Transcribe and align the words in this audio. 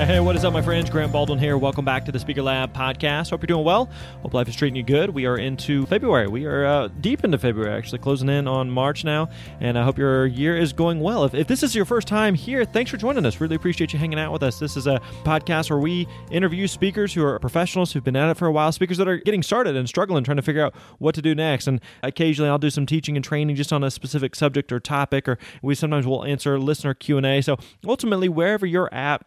Hey, 0.00 0.18
what 0.18 0.34
is 0.34 0.46
up, 0.46 0.54
my 0.54 0.62
friends? 0.62 0.88
Grant 0.88 1.12
Baldwin 1.12 1.38
here. 1.38 1.58
Welcome 1.58 1.84
back 1.84 2.06
to 2.06 2.12
the 2.12 2.18
Speaker 2.18 2.40
Lab 2.40 2.72
podcast. 2.72 3.28
Hope 3.28 3.42
you're 3.42 3.48
doing 3.48 3.66
well. 3.66 3.90
Hope 4.22 4.32
life 4.32 4.48
is 4.48 4.56
treating 4.56 4.74
you 4.74 4.82
good. 4.82 5.10
We 5.10 5.26
are 5.26 5.36
into 5.36 5.84
February. 5.84 6.26
We 6.26 6.46
are 6.46 6.64
uh, 6.64 6.88
deep 7.02 7.22
into 7.22 7.36
February, 7.36 7.76
actually, 7.76 7.98
closing 7.98 8.30
in 8.30 8.48
on 8.48 8.70
March 8.70 9.04
now. 9.04 9.28
And 9.60 9.78
I 9.78 9.84
hope 9.84 9.98
your 9.98 10.24
year 10.24 10.56
is 10.56 10.72
going 10.72 11.00
well. 11.00 11.24
If, 11.24 11.34
if 11.34 11.48
this 11.48 11.62
is 11.62 11.74
your 11.74 11.84
first 11.84 12.08
time 12.08 12.34
here, 12.34 12.64
thanks 12.64 12.90
for 12.90 12.96
joining 12.96 13.26
us. 13.26 13.42
Really 13.42 13.56
appreciate 13.56 13.92
you 13.92 13.98
hanging 13.98 14.18
out 14.18 14.32
with 14.32 14.42
us. 14.42 14.58
This 14.58 14.74
is 14.74 14.86
a 14.86 15.02
podcast 15.22 15.68
where 15.68 15.78
we 15.78 16.08
interview 16.30 16.66
speakers 16.66 17.12
who 17.12 17.22
are 17.22 17.38
professionals 17.38 17.92
who've 17.92 18.02
been 18.02 18.16
at 18.16 18.30
it 18.30 18.38
for 18.38 18.46
a 18.46 18.52
while, 18.52 18.72
speakers 18.72 18.96
that 18.96 19.06
are 19.06 19.18
getting 19.18 19.42
started 19.42 19.76
and 19.76 19.86
struggling, 19.86 20.24
trying 20.24 20.38
to 20.38 20.42
figure 20.42 20.64
out 20.64 20.74
what 20.96 21.14
to 21.14 21.20
do 21.20 21.34
next. 21.34 21.66
And 21.66 21.78
occasionally 22.02 22.48
I'll 22.48 22.56
do 22.56 22.70
some 22.70 22.86
teaching 22.86 23.16
and 23.16 23.24
training 23.24 23.54
just 23.54 23.70
on 23.70 23.84
a 23.84 23.90
specific 23.90 24.34
subject 24.34 24.72
or 24.72 24.80
topic, 24.80 25.28
or 25.28 25.36
we 25.60 25.74
sometimes 25.74 26.06
will 26.06 26.24
answer 26.24 26.58
listener 26.58 26.94
Q&A. 26.94 27.42
So 27.42 27.58
ultimately, 27.86 28.30
wherever 28.30 28.64
you're 28.64 28.88
at, 28.94 29.26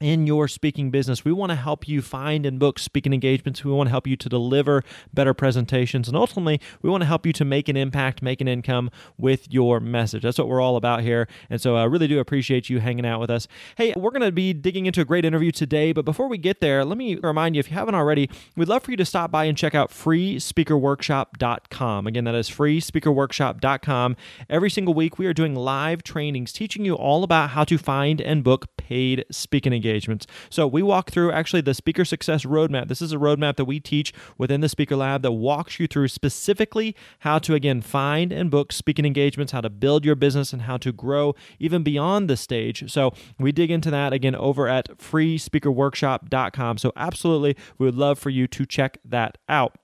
in 0.00 0.26
your 0.26 0.48
speaking 0.48 0.90
business. 0.90 1.24
We 1.24 1.32
want 1.32 1.50
to 1.50 1.56
help 1.56 1.88
you 1.88 2.02
find 2.02 2.44
and 2.44 2.58
book 2.58 2.78
speaking 2.78 3.14
engagements. 3.14 3.64
We 3.64 3.72
want 3.72 3.88
to 3.88 3.90
help 3.90 4.06
you 4.06 4.16
to 4.16 4.28
deliver 4.28 4.84
better 5.12 5.34
presentations. 5.34 6.06
And 6.08 6.16
ultimately, 6.16 6.60
we 6.82 6.90
want 6.90 7.02
to 7.02 7.06
help 7.06 7.26
you 7.26 7.32
to 7.34 7.44
make 7.44 7.68
an 7.68 7.76
impact, 7.76 8.22
make 8.22 8.40
an 8.40 8.48
income 8.48 8.90
with 9.16 9.52
your 9.52 9.80
message. 9.80 10.22
That's 10.22 10.38
what 10.38 10.48
we're 10.48 10.60
all 10.60 10.76
about 10.76 11.02
here. 11.02 11.28
And 11.50 11.60
so 11.60 11.76
I 11.76 11.84
really 11.84 12.08
do 12.08 12.18
appreciate 12.18 12.68
you 12.68 12.80
hanging 12.80 13.06
out 13.06 13.20
with 13.20 13.30
us. 13.30 13.46
Hey, 13.76 13.94
we're 13.96 14.10
going 14.10 14.22
to 14.22 14.32
be 14.32 14.52
digging 14.52 14.86
into 14.86 15.00
a 15.00 15.04
great 15.04 15.24
interview 15.24 15.50
today. 15.50 15.92
But 15.92 16.04
before 16.04 16.28
we 16.28 16.38
get 16.38 16.60
there, 16.60 16.84
let 16.84 16.98
me 16.98 17.16
remind 17.16 17.56
you 17.56 17.60
if 17.60 17.70
you 17.70 17.76
haven't 17.76 17.94
already, 17.94 18.28
we'd 18.56 18.68
love 18.68 18.82
for 18.82 18.90
you 18.90 18.96
to 18.98 19.04
stop 19.04 19.30
by 19.30 19.44
and 19.44 19.56
check 19.56 19.74
out 19.74 19.90
freespeakerworkshop.com. 19.90 22.06
Again, 22.06 22.24
that 22.24 22.34
is 22.34 22.50
freespeakerworkshop.com. 22.50 24.16
Every 24.50 24.70
single 24.70 24.94
week, 24.94 25.18
we 25.18 25.26
are 25.26 25.34
doing 25.34 25.54
live 25.54 26.02
trainings 26.02 26.52
teaching 26.52 26.84
you 26.84 26.94
all 26.94 27.24
about 27.24 27.50
how 27.50 27.64
to 27.64 27.78
find 27.78 28.20
and 28.20 28.44
book 28.44 28.76
paid 28.76 29.24
speaking 29.30 29.72
engagements 29.72 29.85
engagements. 29.86 30.26
So 30.50 30.66
we 30.66 30.82
walk 30.82 31.10
through 31.10 31.32
actually 31.32 31.62
the 31.62 31.74
speaker 31.74 32.04
success 32.04 32.44
roadmap. 32.44 32.88
This 32.88 33.02
is 33.02 33.12
a 33.12 33.16
roadmap 33.16 33.56
that 33.56 33.64
we 33.64 33.80
teach 33.80 34.12
within 34.38 34.60
the 34.60 34.68
speaker 34.68 34.96
lab 34.96 35.22
that 35.22 35.32
walks 35.32 35.78
you 35.78 35.86
through 35.86 36.08
specifically 36.08 36.94
how 37.20 37.38
to 37.40 37.54
again 37.54 37.80
find 37.80 38.32
and 38.32 38.50
book 38.50 38.72
speaking 38.72 39.04
engagements, 39.04 39.52
how 39.52 39.60
to 39.60 39.70
build 39.70 40.04
your 40.04 40.14
business 40.14 40.52
and 40.52 40.62
how 40.62 40.76
to 40.76 40.92
grow 40.92 41.34
even 41.58 41.82
beyond 41.82 42.28
the 42.28 42.36
stage. 42.36 42.90
So 42.90 43.12
we 43.38 43.52
dig 43.52 43.70
into 43.70 43.90
that 43.90 44.12
again 44.12 44.34
over 44.34 44.68
at 44.68 44.98
freespeakerworkshop.com. 44.98 46.78
So 46.78 46.92
absolutely 46.96 47.56
we 47.78 47.86
would 47.86 47.96
love 47.96 48.18
for 48.18 48.30
you 48.30 48.46
to 48.48 48.66
check 48.66 48.98
that 49.04 49.38
out. 49.48 49.78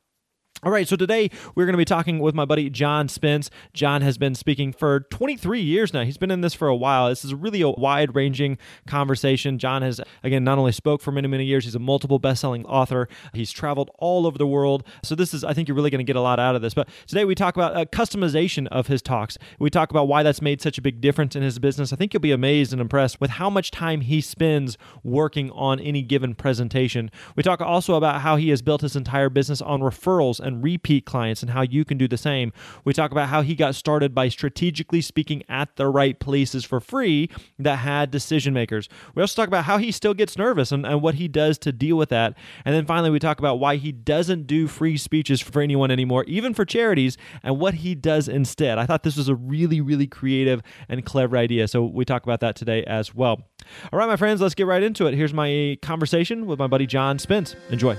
All 0.65 0.71
right, 0.71 0.87
so 0.87 0.95
today 0.95 1.29
we're 1.57 1.65
going 1.65 1.73
to 1.73 1.77
be 1.79 1.85
talking 1.85 2.21
with 2.21 2.37
my 2.37 2.45
buddy 2.45 2.71
John 2.71 3.09
Spence. 3.09 3.51
John 3.73 4.01
has 4.03 4.17
been 4.17 4.37
speaking 4.37 4.73
for 4.73 5.01
23 5.01 5.61
years 5.61 5.93
now. 5.93 6.05
He's 6.05 6.19
been 6.19 6.31
in 6.31 6.41
this 6.41 6.55
for 6.55 6.69
a 6.69 6.77
while. 6.77 7.09
This 7.09 7.25
is 7.25 7.35
really 7.35 7.63
a 7.63 7.71
wide 7.71 8.15
ranging 8.15 8.59
conversation. 8.87 9.59
John 9.59 9.83
has, 9.83 10.01
again, 10.23 10.45
not 10.45 10.59
only 10.59 10.71
spoke 10.71 11.03
for 11.03 11.11
many, 11.11 11.27
many 11.27 11.47
years, 11.47 11.65
he's 11.65 11.75
a 11.75 11.81
multiple 11.81 12.21
best 12.21 12.43
selling 12.43 12.65
author. 12.67 13.09
He's 13.33 13.51
traveled 13.51 13.91
all 13.99 14.25
over 14.25 14.39
the 14.39 14.47
world. 14.47 14.87
So, 15.03 15.17
this 15.17 15.35
is, 15.35 15.43
I 15.43 15.53
think 15.53 15.67
you're 15.67 15.75
really 15.75 15.91
going 15.91 15.99
to 15.99 16.05
get 16.05 16.15
a 16.15 16.21
lot 16.21 16.39
out 16.39 16.55
of 16.55 16.63
this. 16.63 16.75
But 16.75 16.89
today 17.09 17.25
we 17.25 17.35
talk 17.35 17.57
about 17.57 17.77
a 17.77 17.85
customization 17.85 18.69
of 18.69 18.87
his 18.87 19.03
talks. 19.03 19.39
We 19.59 19.69
talk 19.69 19.91
about 19.91 20.07
why 20.07 20.23
that's 20.23 20.41
made 20.41 20.63
such 20.63 20.79
a 20.79 20.83
big 20.83 21.01
difference 21.01 21.35
in 21.35 21.43
his 21.43 21.59
business. 21.59 21.93
I 21.93 21.97
think 21.97 22.15
you'll 22.15 22.21
be 22.21 22.31
amazed 22.31 22.73
and 22.73 22.81
impressed 22.81 23.21
with 23.21 23.31
how 23.31 23.51
much 23.51 23.73
time 23.73 24.03
he 24.03 24.21
spends 24.21 24.79
working 25.03 25.51
on 25.51 25.81
any 25.81 26.03
given 26.03 26.37
presentation. 26.37 27.11
We 27.35 27.43
talk 27.43 27.61
also 27.61 27.95
about 27.95 28.21
how 28.21 28.37
he 28.37 28.51
has 28.51 28.63
built 28.63 28.83
his 28.83 28.95
entire 28.95 29.29
business 29.29 29.61
on 29.61 29.81
referrals 29.81 30.39
and 30.39 30.52
and 30.53 30.63
repeat 30.63 31.05
clients 31.05 31.43
and 31.43 31.51
how 31.51 31.63
you 31.63 31.85
can 31.85 31.99
do 31.99 32.07
the 32.07 32.17
same. 32.17 32.53
We 32.85 32.93
talk 32.93 33.11
about 33.11 33.29
how 33.29 33.43
he 33.43 33.55
got 33.55 33.75
started 33.75 34.15
by 34.15 34.29
strategically 34.29 35.01
speaking 35.01 35.43
at 35.49 35.77
the 35.77 35.89
right 35.89 36.19
places 36.19 36.65
for 36.65 36.81
free 36.81 37.31
that 37.59 37.77
had 37.77 38.11
decision 38.11 38.55
makers. 38.55 38.89
We 39.15 39.23
also 39.23 39.41
talk 39.41 39.49
about 39.49 39.65
how 39.65 39.79
he 39.79 39.91
still 39.91 40.15
gets 40.15 40.37
nervous 40.37 40.73
and, 40.73 40.87
and 40.87 41.03
what 41.03 41.17
he 41.17 41.29
does 41.29 41.59
to 41.59 41.73
deal 41.73 41.97
with 41.97 42.11
that. 42.11 42.35
And 42.65 42.75
then 42.75 42.87
finally, 42.87 43.11
we 43.11 43.19
talk 43.19 43.39
about 43.39 43.59
why 43.59 43.77
he 43.77 43.93
doesn't 43.93 44.47
do 44.47 44.69
free 44.69 44.97
speeches 44.97 45.41
for 45.41 45.61
anyone 45.61 45.91
anymore, 45.91 46.25
even 46.25 46.55
for 46.55 46.65
charities, 46.65 47.17
and 47.43 47.59
what 47.59 47.75
he 47.75 47.95
does 47.95 48.29
instead. 48.29 48.79
I 48.79 48.87
thought 48.87 49.03
this 49.03 49.17
was 49.17 49.29
a 49.29 49.35
really, 49.35 49.81
really 49.81 50.07
creative 50.07 50.63
and 50.89 51.05
clever 51.05 51.37
idea. 51.37 51.69
So 51.69 51.85
we 51.85 52.05
talk 52.05 52.23
about 52.23 52.41
that 52.41 52.57
today 52.57 52.85
as 52.85 53.15
well. 53.15 53.43
All 53.93 53.99
right, 53.99 54.09
my 54.09 54.17
friends, 54.17 54.41
let's 54.41 54.55
get 54.55 54.67
right 54.67 54.83
into 54.83 55.07
it. 55.07 55.15
Here's 55.15 55.35
my 55.35 55.79
conversation 55.83 56.47
with 56.47 56.59
my 56.59 56.67
buddy 56.67 56.87
John 56.87 57.19
Spence. 57.19 57.57
Enjoy. 57.71 57.97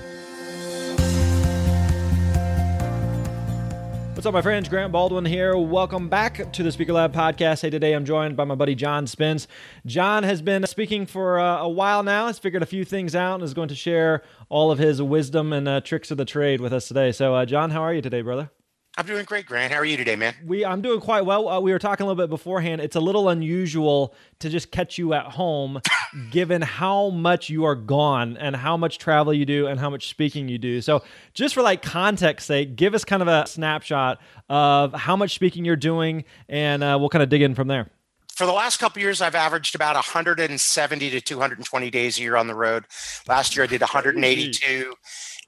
What's 4.24 4.30
up, 4.30 4.32
my 4.36 4.40
friends? 4.40 4.70
Grant 4.70 4.90
Baldwin 4.90 5.26
here. 5.26 5.54
Welcome 5.54 6.08
back 6.08 6.50
to 6.54 6.62
the 6.62 6.72
Speaker 6.72 6.94
Lab 6.94 7.12
podcast. 7.12 7.60
Hey, 7.60 7.68
today 7.68 7.92
I'm 7.92 8.06
joined 8.06 8.38
by 8.38 8.44
my 8.44 8.54
buddy 8.54 8.74
John 8.74 9.06
Spence. 9.06 9.46
John 9.84 10.22
has 10.22 10.40
been 10.40 10.66
speaking 10.66 11.04
for 11.04 11.38
uh, 11.38 11.58
a 11.58 11.68
while 11.68 12.02
now, 12.02 12.28
has 12.28 12.38
figured 12.38 12.62
a 12.62 12.66
few 12.66 12.86
things 12.86 13.14
out, 13.14 13.34
and 13.34 13.42
is 13.42 13.52
going 13.52 13.68
to 13.68 13.74
share 13.74 14.22
all 14.48 14.70
of 14.70 14.78
his 14.78 15.02
wisdom 15.02 15.52
and 15.52 15.68
uh, 15.68 15.82
tricks 15.82 16.10
of 16.10 16.16
the 16.16 16.24
trade 16.24 16.62
with 16.62 16.72
us 16.72 16.88
today. 16.88 17.12
So, 17.12 17.34
uh, 17.34 17.44
John, 17.44 17.70
how 17.70 17.82
are 17.82 17.92
you 17.92 18.00
today, 18.00 18.22
brother? 18.22 18.48
I'm 18.96 19.06
doing 19.06 19.24
great, 19.24 19.46
Grant. 19.46 19.72
How 19.72 19.80
are 19.80 19.84
you 19.84 19.96
today, 19.96 20.14
man? 20.14 20.34
We 20.44 20.64
I'm 20.64 20.80
doing 20.80 21.00
quite 21.00 21.26
well. 21.26 21.48
Uh, 21.48 21.58
we 21.58 21.72
were 21.72 21.80
talking 21.80 22.04
a 22.04 22.06
little 22.06 22.22
bit 22.22 22.30
beforehand. 22.30 22.80
It's 22.80 22.94
a 22.94 23.00
little 23.00 23.28
unusual 23.28 24.14
to 24.38 24.48
just 24.48 24.70
catch 24.70 24.98
you 24.98 25.14
at 25.14 25.26
home, 25.26 25.80
given 26.30 26.62
how 26.62 27.10
much 27.10 27.50
you 27.50 27.64
are 27.64 27.74
gone 27.74 28.36
and 28.36 28.54
how 28.54 28.76
much 28.76 28.98
travel 28.98 29.34
you 29.34 29.44
do 29.44 29.66
and 29.66 29.80
how 29.80 29.90
much 29.90 30.08
speaking 30.08 30.48
you 30.48 30.58
do. 30.58 30.80
So, 30.80 31.02
just 31.32 31.54
for 31.54 31.62
like 31.62 31.82
context 31.82 32.46
sake, 32.46 32.76
give 32.76 32.94
us 32.94 33.04
kind 33.04 33.20
of 33.20 33.26
a 33.26 33.48
snapshot 33.48 34.20
of 34.48 34.92
how 34.92 35.16
much 35.16 35.34
speaking 35.34 35.64
you're 35.64 35.74
doing, 35.74 36.24
and 36.48 36.84
uh, 36.84 36.96
we'll 37.00 37.08
kind 37.08 37.24
of 37.24 37.28
dig 37.28 37.42
in 37.42 37.56
from 37.56 37.66
there. 37.66 37.90
For 38.36 38.46
the 38.46 38.52
last 38.52 38.76
couple 38.76 39.02
years, 39.02 39.20
I've 39.20 39.34
averaged 39.34 39.74
about 39.74 39.96
170 39.96 41.10
to 41.10 41.20
220 41.20 41.90
days 41.90 42.18
a 42.18 42.22
year 42.22 42.36
on 42.36 42.46
the 42.46 42.54
road. 42.54 42.84
Last 43.26 43.56
year, 43.56 43.64
I 43.64 43.66
did 43.66 43.80
182, 43.80 44.94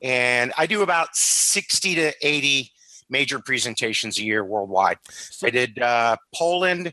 and 0.03 0.53
I 0.59 0.67
do 0.67 0.83
about 0.83 1.15
60 1.15 1.95
to 1.95 2.13
80 2.27 2.73
major 3.09 3.39
presentations 3.39 4.19
a 4.19 4.25
year 4.25 4.45
worldwide. 4.45 4.99
I 5.43 5.51
did 5.51 5.79
uh, 5.79 6.17
Poland, 6.35 6.93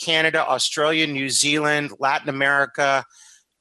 Canada, 0.00 0.46
Australia, 0.46 1.06
New 1.06 1.30
Zealand, 1.30 1.92
Latin 1.98 2.28
America, 2.28 3.04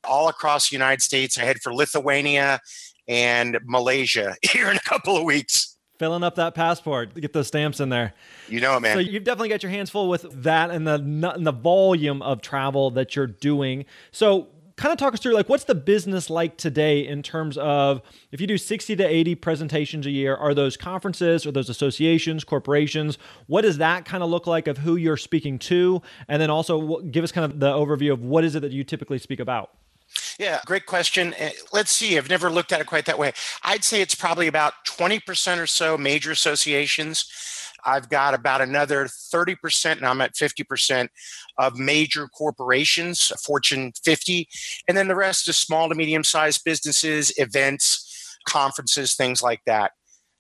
all 0.04 0.28
across 0.28 0.70
the 0.70 0.76
United 0.76 1.02
States. 1.02 1.38
I 1.38 1.46
head 1.46 1.62
for 1.62 1.74
Lithuania 1.74 2.60
and 3.08 3.58
Malaysia 3.66 4.36
here 4.52 4.70
in 4.70 4.78
a 4.78 4.82
couple 4.82 5.18
of 5.18 5.24
weeks 5.24 5.74
filling 6.00 6.24
up 6.24 6.36
that 6.36 6.54
passport 6.54 7.16
to 7.16 7.22
get 7.22 7.32
those 7.32 7.48
stamps 7.48 7.80
in 7.80 7.88
there. 7.88 8.14
You 8.50 8.60
know 8.60 8.76
it, 8.76 8.82
man. 8.82 8.96
So 8.96 9.00
you've 9.00 9.24
definitely 9.24 9.50
got 9.50 9.64
your 9.64 9.72
hands 9.72 9.90
full 9.90 10.10
with 10.10 10.26
that 10.44 10.70
and 10.70 10.86
the 10.86 10.96
and 10.96 11.48
the 11.48 11.54
volume 11.54 12.22
of 12.22 12.42
travel 12.42 12.92
that 12.92 13.16
you're 13.16 13.28
doing. 13.28 13.86
So 14.12 14.48
kind 14.84 14.92
of 14.92 14.98
talk 14.98 15.14
us 15.14 15.22
through 15.22 15.34
like 15.34 15.48
what's 15.48 15.64
the 15.64 15.74
business 15.74 16.30
like 16.30 16.58
today 16.58 17.08
in 17.08 17.24
terms 17.24 17.58
of 17.58 18.02
if 18.34 18.42
you 18.42 18.48
do 18.48 18.58
60 18.58 18.98
to 18.98 19.08
80 19.08 19.36
presentations 19.36 20.06
a 20.06 20.12
year 20.12 20.36
are 20.36 20.54
those 20.54 20.76
conferences 20.76 21.46
or 21.46 21.54
those 21.54 21.70
associations 21.70 22.44
corporations 22.44 23.18
what 23.48 23.62
does 23.62 23.78
that 23.78 24.04
kind 24.04 24.22
of 24.22 24.30
look 24.30 24.46
like 24.46 24.68
of 24.68 24.80
who 24.80 24.98
you're 24.98 25.16
speaking 25.16 25.58
to 25.58 26.02
and 26.28 26.42
then 26.42 26.50
also 26.50 27.00
give 27.00 27.24
us 27.24 27.32
kind 27.32 27.50
of 27.50 27.62
the 27.62 27.72
overview 27.72 28.12
of 28.12 28.26
what 28.26 28.44
is 28.44 28.56
it 28.56 28.60
that 28.60 28.74
you 28.74 28.84
typically 28.84 29.18
speak 29.18 29.40
about 29.40 29.70
yeah, 30.38 30.60
great 30.66 30.86
question. 30.86 31.34
Eh, 31.38 31.52
let's 31.72 31.92
see. 31.92 32.18
I've 32.18 32.30
never 32.30 32.50
looked 32.52 32.72
at 32.72 32.80
it 32.80 32.86
quite 32.86 33.06
that 33.06 33.18
way. 33.18 33.34
I'd 33.64 33.84
say 33.84 34.00
it's 34.02 34.14
probably 34.14 34.48
about 34.48 34.74
20% 34.86 35.60
or 35.60 35.66
so 35.66 35.98
major 35.98 36.30
associations 36.30 37.26
I've 37.86 38.10
got 38.10 38.34
about 38.34 38.62
another 38.62 39.06
30%, 39.06 39.98
and 39.98 40.06
I'm 40.06 40.22
at 40.22 40.34
50% 40.34 41.10
of 41.58 41.78
major 41.78 42.28
corporations, 42.28 43.32
Fortune 43.46 43.92
50. 44.04 44.48
And 44.88 44.98
then 44.98 45.08
the 45.08 45.16
rest 45.16 45.48
is 45.48 45.58
small 45.58 45.90
to 45.90 45.96
medium 45.96 46.24
sized 46.24 46.64
businesses, 46.64 47.34
events, 47.38 48.38
conferences, 48.48 49.16
things 49.16 49.42
like 49.42 49.62
that. 49.66 49.92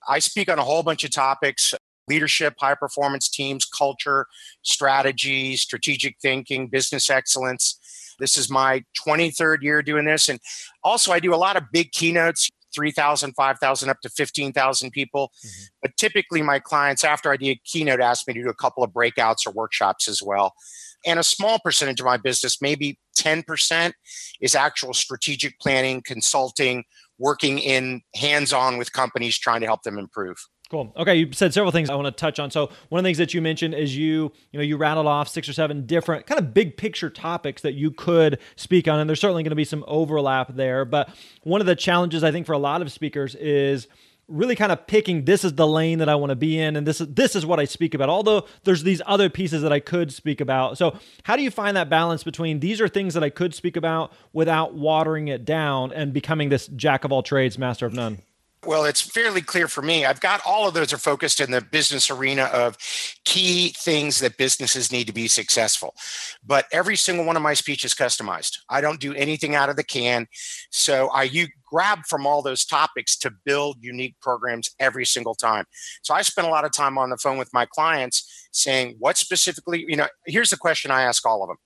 I 0.08 0.20
speak 0.20 0.50
on 0.50 0.60
a 0.60 0.64
whole 0.64 0.84
bunch 0.84 1.04
of 1.04 1.12
topics 1.12 1.74
leadership, 2.10 2.56
high 2.60 2.76
performance 2.76 3.30
teams, 3.30 3.66
culture, 3.66 4.28
strategy, 4.62 5.56
strategic 5.56 6.18
thinking, 6.22 6.68
business 6.68 7.10
excellence. 7.10 7.80
This 8.20 8.38
is 8.38 8.50
my 8.50 8.84
23rd 9.08 9.62
year 9.62 9.82
doing 9.82 10.06
this. 10.06 10.30
And 10.30 10.40
also, 10.84 11.12
I 11.12 11.20
do 11.20 11.34
a 11.34 11.38
lot 11.38 11.58
of 11.58 11.64
big 11.72 11.92
keynotes. 11.92 12.50
3,000, 12.74 13.34
5,000, 13.34 13.90
up 13.90 14.02
to 14.02 14.10
15,000 14.10 14.92
people. 14.92 15.32
Mm-hmm. 15.46 15.64
But 15.82 15.98
typically, 15.98 16.42
my 16.42 16.60
clients, 16.60 17.04
after 17.04 17.32
I 17.32 17.38
do 17.38 17.48
a 17.48 17.62
keynote, 17.66 18.02
ask 18.02 18.28
me 18.28 18.34
to 18.34 18.44
do 18.44 18.50
a 18.50 18.56
couple 18.56 18.84
of 18.84 18.92
breakouts 18.92 19.46
or 19.46 19.52
workshops 19.52 20.08
as 20.08 20.22
well. 20.22 20.54
And 21.06 21.20
a 21.20 21.24
small 21.24 21.60
percentage 21.60 22.00
of 22.00 22.06
my 22.06 22.18
business, 22.18 22.62
maybe 22.62 22.98
10%, 23.20 23.94
is 24.42 24.56
actual 24.56 24.94
strategic 24.94 25.60
planning, 25.60 26.02
consulting, 26.06 26.86
working 27.18 27.60
in 27.60 28.02
hands 28.16 28.54
on 28.54 28.78
with 28.78 28.94
companies 28.94 29.38
trying 29.38 29.62
to 29.62 29.68
help 29.68 29.84
them 29.84 29.98
improve. 29.98 30.38
Cool. 30.74 30.92
Okay, 30.98 31.18
you 31.18 31.32
said 31.34 31.54
several 31.54 31.72
things 31.72 31.92
I 31.92 31.94
want 31.94 32.08
to 32.08 32.12
touch 32.12 32.40
on. 32.40 32.50
So 32.50 32.72
one 32.90 32.98
of 32.98 33.04
the 33.04 33.08
things 33.08 33.20
that 33.20 33.32
you 33.36 33.44
mentioned 33.44 33.76
is 33.76 33.96
you, 33.96 34.32
you 34.52 34.58
know, 34.58 34.64
you 34.64 34.76
rattled 34.76 35.06
off 35.06 35.28
six 35.28 35.48
or 35.48 35.54
seven 35.54 35.86
different 35.86 36.26
kind 36.26 36.40
of 36.40 36.52
big 36.52 36.78
picture 36.78 37.12
topics 37.12 37.62
that 37.62 37.76
you 37.76 37.92
could 37.92 38.40
speak 38.56 38.88
on, 38.88 39.00
and 39.00 39.08
there's 39.08 39.20
certainly 39.20 39.44
going 39.44 39.52
to 39.52 39.56
be 39.56 39.66
some 39.66 39.86
overlap 39.88 40.56
there. 40.56 40.84
But 40.84 41.10
one 41.44 41.62
of 41.62 41.68
the 41.68 41.76
challenges 41.76 42.24
I 42.24 42.32
think 42.32 42.48
for 42.48 42.54
a 42.54 42.58
lot 42.58 42.82
of 42.82 42.92
speakers 42.92 43.36
is 43.36 43.88
really 44.28 44.56
kind 44.56 44.72
of 44.72 44.88
picking 44.88 45.26
this 45.26 45.44
is 45.44 45.54
the 45.54 45.68
lane 45.68 46.00
that 46.00 46.10
I 46.10 46.16
want 46.16 46.32
to 46.32 46.36
be 46.36 46.58
in 46.58 46.76
and 46.76 46.88
this 46.88 47.02
is 47.02 47.14
this 47.14 47.36
is 47.36 47.46
what 47.46 47.60
I 47.60 47.66
speak 47.66 47.94
about 47.94 48.10
although 48.10 48.48
there's 48.64 48.82
these 48.82 49.02
other 49.06 49.30
pieces 49.30 49.62
that 49.62 49.74
I 49.74 49.80
could 49.80 50.12
speak 50.12 50.42
about. 50.42 50.80
So, 50.80 50.98
how 51.22 51.36
do 51.36 51.44
you 51.44 51.52
find 51.52 51.78
that 51.78 51.88
balance 51.88 52.24
between 52.24 52.62
these 52.62 52.82
are 52.82 52.88
things 52.88 53.14
that 53.14 53.24
I 53.24 53.30
could 53.30 53.54
speak 53.54 53.78
about 53.78 54.12
without 54.32 54.74
watering 54.74 55.28
it 55.28 55.46
down 55.46 55.92
and 55.94 56.14
becoming 56.14 56.50
this 56.50 56.66
jack 56.66 57.04
of 57.04 57.12
all 57.12 57.22
trades, 57.22 57.60
master 57.60 57.86
of 57.86 57.94
none? 57.94 58.24
Well, 58.66 58.86
it's 58.86 59.02
fairly 59.02 59.42
clear 59.42 59.68
for 59.68 59.82
me. 59.82 60.06
I've 60.06 60.22
got 60.22 60.42
all 60.46 60.68
of 60.68 60.74
those 60.74 60.94
are 60.94 60.98
focused 60.98 61.42
in 61.42 61.52
the 61.52 61.62
business 61.62 62.10
arena 62.10 62.44
of 62.44 62.78
key 63.26 63.74
things 63.78 64.20
that 64.20 64.38
businesses 64.38 64.92
need 64.92 65.08
to 65.08 65.14
be 65.14 65.28
successful. 65.28 65.94
But 66.46 66.66
every 66.72 66.96
single 66.96 67.26
one 67.26 67.36
of 67.36 67.42
my 67.42 67.56
speeches 67.56 67.92
is 67.92 67.98
customized. 67.98 68.60
I 68.70 68.80
don't 68.80 69.02
do 69.02 69.14
anything 69.16 69.54
out 69.54 69.70
of 69.70 69.76
the 69.76 69.84
can. 69.84 70.28
So 70.72 71.10
I 71.10 71.24
you 71.24 71.48
grab 71.66 72.06
from 72.08 72.26
all 72.26 72.42
those 72.42 72.64
topics 72.64 73.18
to 73.18 73.32
build 73.46 73.78
unique 73.82 74.16
programs 74.22 74.70
every 74.80 75.06
single 75.06 75.36
time. 75.36 75.66
So 76.02 76.14
I 76.14 76.22
spend 76.22 76.48
a 76.48 76.52
lot 76.52 76.66
of 76.66 76.72
time 76.72 76.98
on 76.98 77.10
the 77.10 77.18
phone 77.18 77.38
with 77.38 77.54
my 77.54 77.66
clients 77.66 78.48
saying, 78.52 78.96
what 79.00 79.18
specifically, 79.18 79.84
you 79.88 79.98
know, 79.98 80.08
here's 80.26 80.52
the 80.52 80.58
question 80.58 80.92
I 80.92 81.02
ask 81.02 81.26
all 81.26 81.42
of 81.42 81.50
them. 81.50 81.58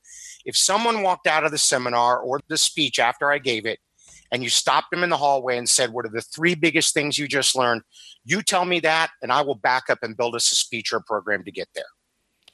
If 0.46 0.56
someone 0.56 1.04
walked 1.04 1.28
out 1.28 1.44
of 1.44 1.52
the 1.52 1.58
seminar 1.58 2.20
or 2.20 2.40
the 2.48 2.58
speech 2.58 3.00
after 3.00 3.32
I 3.32 3.38
gave 3.38 3.66
it 3.66 3.80
and 4.32 4.44
you 4.44 4.50
stopped 4.50 4.92
them 4.92 5.04
in 5.04 5.10
the 5.10 5.18
hallway 5.18 5.58
and 5.58 5.68
said, 5.68 5.92
What 5.92 6.06
are 6.06 6.12
the 6.12 6.22
three 6.22 6.56
biggest 6.56 6.94
things 6.94 7.18
you 7.18 7.28
just 7.28 7.56
learned? 7.56 7.82
You 8.26 8.42
tell 8.42 8.66
me 8.66 8.80
that, 8.82 9.10
and 9.22 9.32
I 9.32 9.42
will 9.42 9.56
back 9.56 9.90
up 9.90 10.00
and 10.02 10.18
build 10.18 10.36
us 10.36 10.52
a 10.52 10.56
speech 10.56 10.92
or 10.92 10.98
a 10.98 11.04
program 11.04 11.44
to 11.44 11.52
get 11.52 11.70
there. 11.74 11.86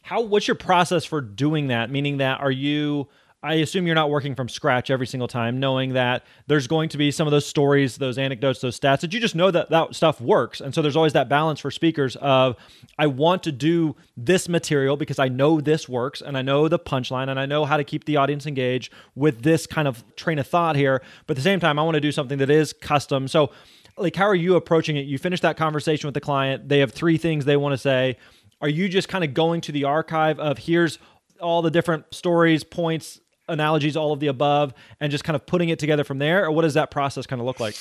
How 0.01 0.21
what's 0.21 0.47
your 0.47 0.55
process 0.55 1.05
for 1.05 1.21
doing 1.21 1.67
that? 1.67 1.89
Meaning 1.89 2.17
that 2.17 2.41
are 2.41 2.51
you 2.51 3.07
I 3.43 3.55
assume 3.55 3.85
you're 3.85 3.93
not 3.93 4.09
working 4.09 4.35
from 4.35 4.47
scratch 4.47 4.89
every 4.89 5.05
single 5.05 5.27
time, 5.27 5.59
knowing 5.59 5.93
that 5.93 6.23
there's 6.47 6.65
going 6.65 6.87
to 6.89 6.97
be 6.97 7.11
some 7.11 7.27
of 7.27 7.31
those 7.31 7.45
stories, 7.45 7.97
those 7.97 8.17
anecdotes, 8.17 8.61
those 8.61 8.79
stats 8.79 9.01
that 9.01 9.13
you 9.13 9.19
just 9.19 9.35
know 9.35 9.51
that 9.51 9.69
that 9.69 9.93
stuff 9.93 10.21
works. 10.21 10.61
And 10.61 10.73
so 10.73 10.81
there's 10.81 10.95
always 10.95 11.11
that 11.11 11.27
balance 11.27 11.59
for 11.59 11.69
speakers 11.69 12.15
of, 12.21 12.55
I 12.97 13.07
want 13.07 13.43
to 13.43 13.51
do 13.51 13.97
this 14.15 14.47
material 14.47 14.95
because 14.95 15.19
I 15.19 15.27
know 15.27 15.59
this 15.59 15.89
works 15.89 16.21
and 16.21 16.37
I 16.37 16.41
know 16.41 16.69
the 16.69 16.79
punchline 16.79 17.27
and 17.27 17.37
I 17.37 17.45
know 17.45 17.65
how 17.65 17.75
to 17.75 17.83
keep 17.83 18.05
the 18.05 18.15
audience 18.15 18.45
engaged 18.45 18.93
with 19.13 19.41
this 19.43 19.67
kind 19.67 19.89
of 19.89 20.05
train 20.15 20.39
of 20.39 20.47
thought 20.47 20.77
here. 20.77 21.01
But 21.27 21.33
at 21.33 21.35
the 21.35 21.43
same 21.43 21.59
time, 21.59 21.77
I 21.77 21.83
want 21.83 21.95
to 21.95 22.01
do 22.01 22.13
something 22.13 22.37
that 22.37 22.49
is 22.49 22.71
custom. 22.71 23.27
So, 23.27 23.51
like, 23.97 24.15
how 24.15 24.25
are 24.25 24.35
you 24.35 24.55
approaching 24.55 24.95
it? 24.95 25.05
You 25.05 25.17
finish 25.17 25.41
that 25.41 25.57
conversation 25.57 26.07
with 26.07 26.13
the 26.13 26.21
client, 26.21 26.69
they 26.69 26.79
have 26.79 26.93
three 26.93 27.17
things 27.17 27.43
they 27.43 27.57
want 27.57 27.73
to 27.73 27.77
say. 27.77 28.15
Are 28.61 28.69
you 28.69 28.87
just 28.87 29.09
kind 29.09 29.25
of 29.25 29.33
going 29.33 29.59
to 29.61 29.73
the 29.73 29.83
archive 29.83 30.39
of 30.39 30.59
here's 30.59 30.97
all 31.41 31.61
the 31.61 31.69
different 31.69 32.05
stories, 32.11 32.63
points, 32.63 33.19
analogies, 33.47 33.97
all 33.97 34.13
of 34.13 34.19
the 34.19 34.27
above, 34.27 34.73
and 34.99 35.11
just 35.11 35.23
kind 35.23 35.35
of 35.35 35.45
putting 35.45 35.69
it 35.69 35.79
together 35.79 36.03
from 36.03 36.19
there? 36.19 36.45
Or 36.45 36.51
what 36.51 36.63
does 36.63 36.73
that 36.75 36.91
process 36.91 37.25
kind 37.25 37.39
of 37.39 37.45
look 37.45 37.59
like? 37.59 37.75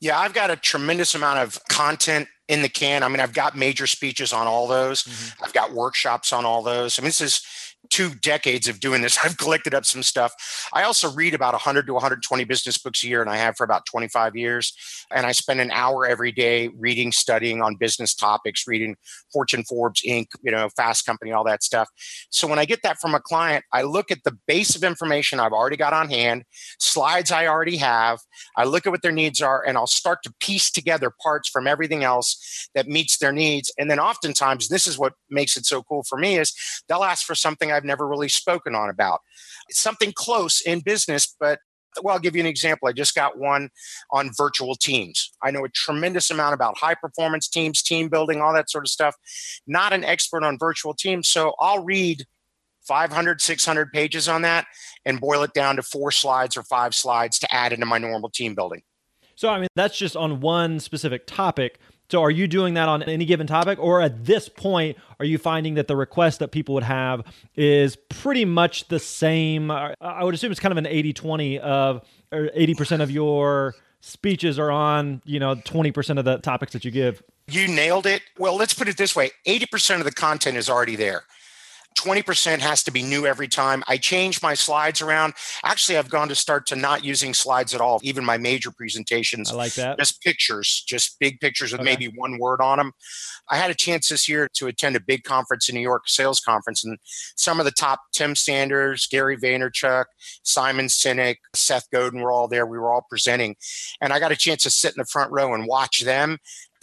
Yeah, 0.00 0.18
I've 0.18 0.34
got 0.34 0.50
a 0.50 0.56
tremendous 0.56 1.14
amount 1.14 1.38
of 1.38 1.58
content 1.68 2.28
in 2.48 2.62
the 2.62 2.68
can. 2.68 3.02
I 3.02 3.08
mean, 3.08 3.20
I've 3.20 3.32
got 3.32 3.56
major 3.56 3.86
speeches 3.86 4.32
on 4.32 4.46
all 4.46 4.66
those. 4.66 5.02
Mm-hmm. 5.02 5.44
I've 5.44 5.52
got 5.52 5.72
workshops 5.72 6.32
on 6.32 6.44
all 6.44 6.62
those. 6.62 6.98
I 6.98 7.02
mean, 7.02 7.08
this 7.08 7.20
is 7.20 7.42
two 7.90 8.10
decades 8.16 8.68
of 8.68 8.80
doing 8.80 9.02
this, 9.02 9.18
I've 9.24 9.36
collected 9.36 9.74
up 9.74 9.84
some 9.84 10.02
stuff. 10.02 10.32
I 10.72 10.82
also 10.82 11.10
read 11.12 11.34
about 11.34 11.54
100 11.54 11.86
to 11.86 11.92
120 11.92 12.44
business 12.44 12.78
books 12.78 13.02
a 13.04 13.08
year, 13.08 13.20
and 13.20 13.30
I 13.30 13.36
have 13.36 13.56
for 13.56 13.64
about 13.64 13.86
25 13.86 14.36
years. 14.36 14.72
And 15.10 15.26
I 15.26 15.32
spend 15.32 15.60
an 15.60 15.70
hour 15.70 16.06
every 16.06 16.32
day 16.32 16.68
reading, 16.76 17.12
studying 17.12 17.62
on 17.62 17.76
business 17.76 18.14
topics, 18.14 18.66
reading 18.66 18.96
Fortune, 19.32 19.64
Forbes, 19.64 20.02
Inc., 20.06 20.26
you 20.42 20.50
know, 20.50 20.68
Fast 20.76 21.06
Company, 21.06 21.32
all 21.32 21.44
that 21.44 21.62
stuff. 21.62 21.88
So 22.30 22.46
when 22.46 22.58
I 22.58 22.64
get 22.64 22.82
that 22.82 22.98
from 22.98 23.14
a 23.14 23.20
client, 23.20 23.64
I 23.72 23.82
look 23.82 24.10
at 24.10 24.24
the 24.24 24.36
base 24.46 24.74
of 24.74 24.82
information 24.82 25.40
I've 25.40 25.52
already 25.52 25.76
got 25.76 25.92
on 25.92 26.10
hand, 26.10 26.44
slides 26.78 27.30
I 27.30 27.46
already 27.46 27.76
have. 27.76 28.18
I 28.56 28.64
look 28.64 28.86
at 28.86 28.90
what 28.90 29.02
their 29.02 29.12
needs 29.12 29.40
are, 29.40 29.64
and 29.66 29.76
I'll 29.76 29.86
start 29.86 30.22
to 30.24 30.34
piece 30.40 30.70
together 30.70 31.12
parts 31.22 31.48
from 31.48 31.66
everything 31.66 32.04
else 32.04 32.68
that 32.74 32.88
meets 32.88 33.18
their 33.18 33.32
needs. 33.32 33.72
And 33.78 33.90
then 33.90 33.98
oftentimes, 33.98 34.68
this 34.68 34.86
is 34.86 34.98
what 34.98 35.14
makes 35.30 35.56
it 35.56 35.66
so 35.66 35.82
cool 35.82 36.02
for 36.08 36.18
me 36.18 36.38
is 36.38 36.54
they'll 36.88 37.04
ask 37.04 37.26
for 37.26 37.34
something 37.34 37.70
I've 37.76 37.84
never 37.84 38.06
really 38.06 38.28
spoken 38.28 38.74
on 38.74 38.90
about. 38.90 39.20
It's 39.68 39.82
something 39.82 40.12
close 40.14 40.60
in 40.60 40.80
business, 40.80 41.34
but 41.38 41.60
well, 42.02 42.14
I'll 42.14 42.20
give 42.20 42.36
you 42.36 42.40
an 42.40 42.46
example. 42.46 42.88
I 42.88 42.92
just 42.92 43.14
got 43.14 43.38
one 43.38 43.70
on 44.10 44.30
virtual 44.36 44.74
teams. 44.74 45.32
I 45.42 45.50
know 45.50 45.64
a 45.64 45.68
tremendous 45.68 46.30
amount 46.30 46.54
about 46.54 46.76
high 46.76 46.94
performance 46.94 47.48
teams, 47.48 47.82
team 47.82 48.08
building, 48.08 48.40
all 48.40 48.52
that 48.54 48.70
sort 48.70 48.84
of 48.84 48.90
stuff. 48.90 49.14
Not 49.66 49.92
an 49.92 50.04
expert 50.04 50.44
on 50.44 50.58
virtual 50.58 50.94
teams. 50.94 51.28
So 51.28 51.54
I'll 51.60 51.84
read 51.84 52.24
500, 52.86 53.40
600 53.40 53.92
pages 53.92 54.28
on 54.28 54.42
that 54.42 54.66
and 55.04 55.20
boil 55.20 55.42
it 55.42 55.52
down 55.52 55.76
to 55.76 55.82
four 55.82 56.10
slides 56.10 56.56
or 56.56 56.62
five 56.62 56.94
slides 56.94 57.38
to 57.40 57.54
add 57.54 57.72
into 57.72 57.86
my 57.86 57.98
normal 57.98 58.30
team 58.30 58.54
building. 58.54 58.82
So, 59.34 59.50
I 59.50 59.58
mean, 59.58 59.68
that's 59.74 59.98
just 59.98 60.16
on 60.16 60.40
one 60.40 60.80
specific 60.80 61.26
topic. 61.26 61.78
So 62.10 62.22
are 62.22 62.30
you 62.30 62.46
doing 62.46 62.74
that 62.74 62.88
on 62.88 63.02
any 63.02 63.24
given 63.24 63.46
topic 63.46 63.78
or 63.78 64.00
at 64.00 64.24
this 64.24 64.48
point 64.48 64.96
are 65.18 65.26
you 65.26 65.38
finding 65.38 65.74
that 65.74 65.88
the 65.88 65.96
request 65.96 66.38
that 66.38 66.52
people 66.52 66.74
would 66.74 66.84
have 66.84 67.22
is 67.54 67.96
pretty 68.08 68.44
much 68.44 68.88
the 68.88 68.98
same 68.98 69.70
I 69.70 70.22
would 70.22 70.34
assume 70.34 70.52
it's 70.52 70.60
kind 70.60 70.72
of 70.72 70.78
an 70.78 70.84
80/20 70.84 71.58
of 71.58 72.02
or 72.32 72.50
80% 72.56 73.02
of 73.02 73.10
your 73.10 73.74
speeches 74.00 74.58
are 74.58 74.70
on, 74.70 75.20
you 75.24 75.40
know, 75.40 75.56
20% 75.56 76.18
of 76.18 76.24
the 76.24 76.38
topics 76.38 76.72
that 76.72 76.84
you 76.84 76.90
give. 76.90 77.22
You 77.48 77.66
nailed 77.66 78.06
it. 78.06 78.22
Well, 78.38 78.56
let's 78.56 78.74
put 78.74 78.88
it 78.88 78.96
this 78.96 79.16
way. 79.16 79.30
80% 79.46 79.98
of 79.98 80.04
the 80.04 80.12
content 80.12 80.56
is 80.56 80.68
already 80.68 80.96
there. 80.96 81.24
20% 81.96 82.58
has 82.60 82.82
to 82.84 82.90
be 82.90 83.02
new 83.02 83.26
every 83.26 83.48
time. 83.48 83.82
I 83.88 83.96
change 83.96 84.42
my 84.42 84.54
slides 84.54 85.00
around. 85.00 85.34
Actually, 85.64 85.98
I've 85.98 86.10
gone 86.10 86.28
to 86.28 86.34
start 86.34 86.66
to 86.66 86.76
not 86.76 87.04
using 87.04 87.34
slides 87.34 87.74
at 87.74 87.80
all, 87.80 88.00
even 88.02 88.24
my 88.24 88.38
major 88.38 88.70
presentations. 88.70 89.50
I 89.50 89.54
like 89.54 89.74
that. 89.74 89.98
Just 89.98 90.22
pictures, 90.22 90.84
just 90.86 91.18
big 91.18 91.40
pictures 91.40 91.72
with 91.72 91.80
okay. 91.80 91.90
maybe 91.90 92.12
one 92.16 92.38
word 92.38 92.60
on 92.60 92.78
them. 92.78 92.92
I 93.48 93.56
had 93.56 93.70
a 93.70 93.74
chance 93.74 94.08
this 94.08 94.28
year 94.28 94.48
to 94.54 94.66
attend 94.66 94.96
a 94.96 95.00
big 95.00 95.24
conference 95.24 95.68
in 95.68 95.74
New 95.74 95.80
York, 95.80 96.08
sales 96.08 96.40
conference, 96.40 96.84
and 96.84 96.98
some 97.36 97.58
of 97.58 97.64
the 97.64 97.72
top 97.72 98.00
Tim 98.12 98.34
Sanders, 98.34 99.06
Gary 99.06 99.36
Vaynerchuk, 99.36 100.04
Simon 100.42 100.86
Sinek, 100.86 101.36
Seth 101.54 101.88
Godin 101.92 102.20
were 102.20 102.32
all 102.32 102.48
there. 102.48 102.66
We 102.66 102.78
were 102.78 102.92
all 102.92 103.06
presenting. 103.08 103.56
And 104.00 104.12
I 104.12 104.18
got 104.18 104.32
a 104.32 104.36
chance 104.36 104.62
to 104.64 104.70
sit 104.70 104.92
in 104.92 104.98
the 104.98 105.06
front 105.06 105.32
row 105.32 105.54
and 105.54 105.66
watch 105.66 106.00
them. 106.00 106.38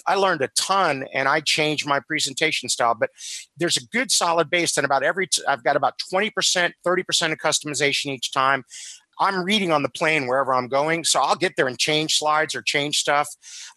I 0.07 0.15
learned 0.15 0.41
a 0.41 0.49
ton 0.57 1.05
and 1.13 1.27
I 1.27 1.39
changed 1.39 1.87
my 1.87 1.99
presentation 1.99 2.69
style. 2.69 2.95
But 2.95 3.09
there's 3.57 3.77
a 3.77 3.85
good 3.87 4.11
solid 4.11 4.49
base, 4.49 4.77
and 4.77 4.85
about 4.85 5.03
every 5.03 5.27
i 5.47 5.53
I've 5.53 5.63
got 5.63 5.75
about 5.75 5.99
20%, 6.13 6.31
30% 6.85 7.31
of 7.31 7.37
customization 7.37 8.07
each 8.07 8.31
time. 8.31 8.63
I'm 9.19 9.43
reading 9.43 9.71
on 9.71 9.83
the 9.83 9.89
plane 9.89 10.27
wherever 10.27 10.53
I'm 10.53 10.67
going. 10.67 11.03
So 11.03 11.21
I'll 11.21 11.35
get 11.35 11.55
there 11.55 11.67
and 11.67 11.77
change 11.77 12.17
slides 12.17 12.55
or 12.55 12.61
change 12.61 12.97
stuff. 12.97 13.29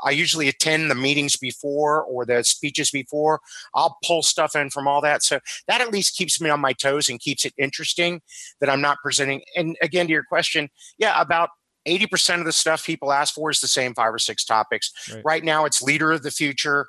I 0.03 0.11
usually 0.11 0.49
attend 0.49 0.91
the 0.91 0.95
meetings 0.95 1.37
before 1.37 2.03
or 2.03 2.25
the 2.25 2.43
speeches 2.43 2.91
before. 2.91 3.41
I'll 3.75 3.99
pull 4.05 4.23
stuff 4.23 4.57
in 4.57 4.71
from 4.71 4.89
all 4.89 5.01
that. 5.03 5.23
So 5.23 5.41
that 5.69 5.81
at 5.81 5.93
least 5.93 6.17
keeps 6.17 6.41
me 6.41 6.51
on 6.51 6.61
my 6.61 6.73
toes 6.73 7.09
and 7.09 7.21
keeps 7.21 7.45
it 7.45 7.55
interesting 7.59 8.23
that 8.61 8.71
I'm 8.71 8.81
not 8.81 8.99
presenting. 9.03 9.43
And 9.55 9.77
again, 9.83 10.07
to 10.07 10.13
your 10.13 10.25
question, 10.25 10.71
yeah, 10.99 11.21
about 11.21 11.51
80% 11.87 12.41
of 12.41 12.45
the 12.45 12.53
stuff 12.53 12.85
people 12.85 13.13
ask 13.13 13.35
for 13.35 13.51
is 13.51 13.61
the 13.61 13.69
same 13.69 13.95
five 13.95 14.13
or 14.13 14.19
six 14.19 14.45
topics. 14.45 14.93
Right, 15.13 15.23
right 15.25 15.45
now, 15.45 15.65
it's 15.65 15.83
leader 15.83 16.13
of 16.13 16.23
the 16.23 16.31
future. 16.31 16.89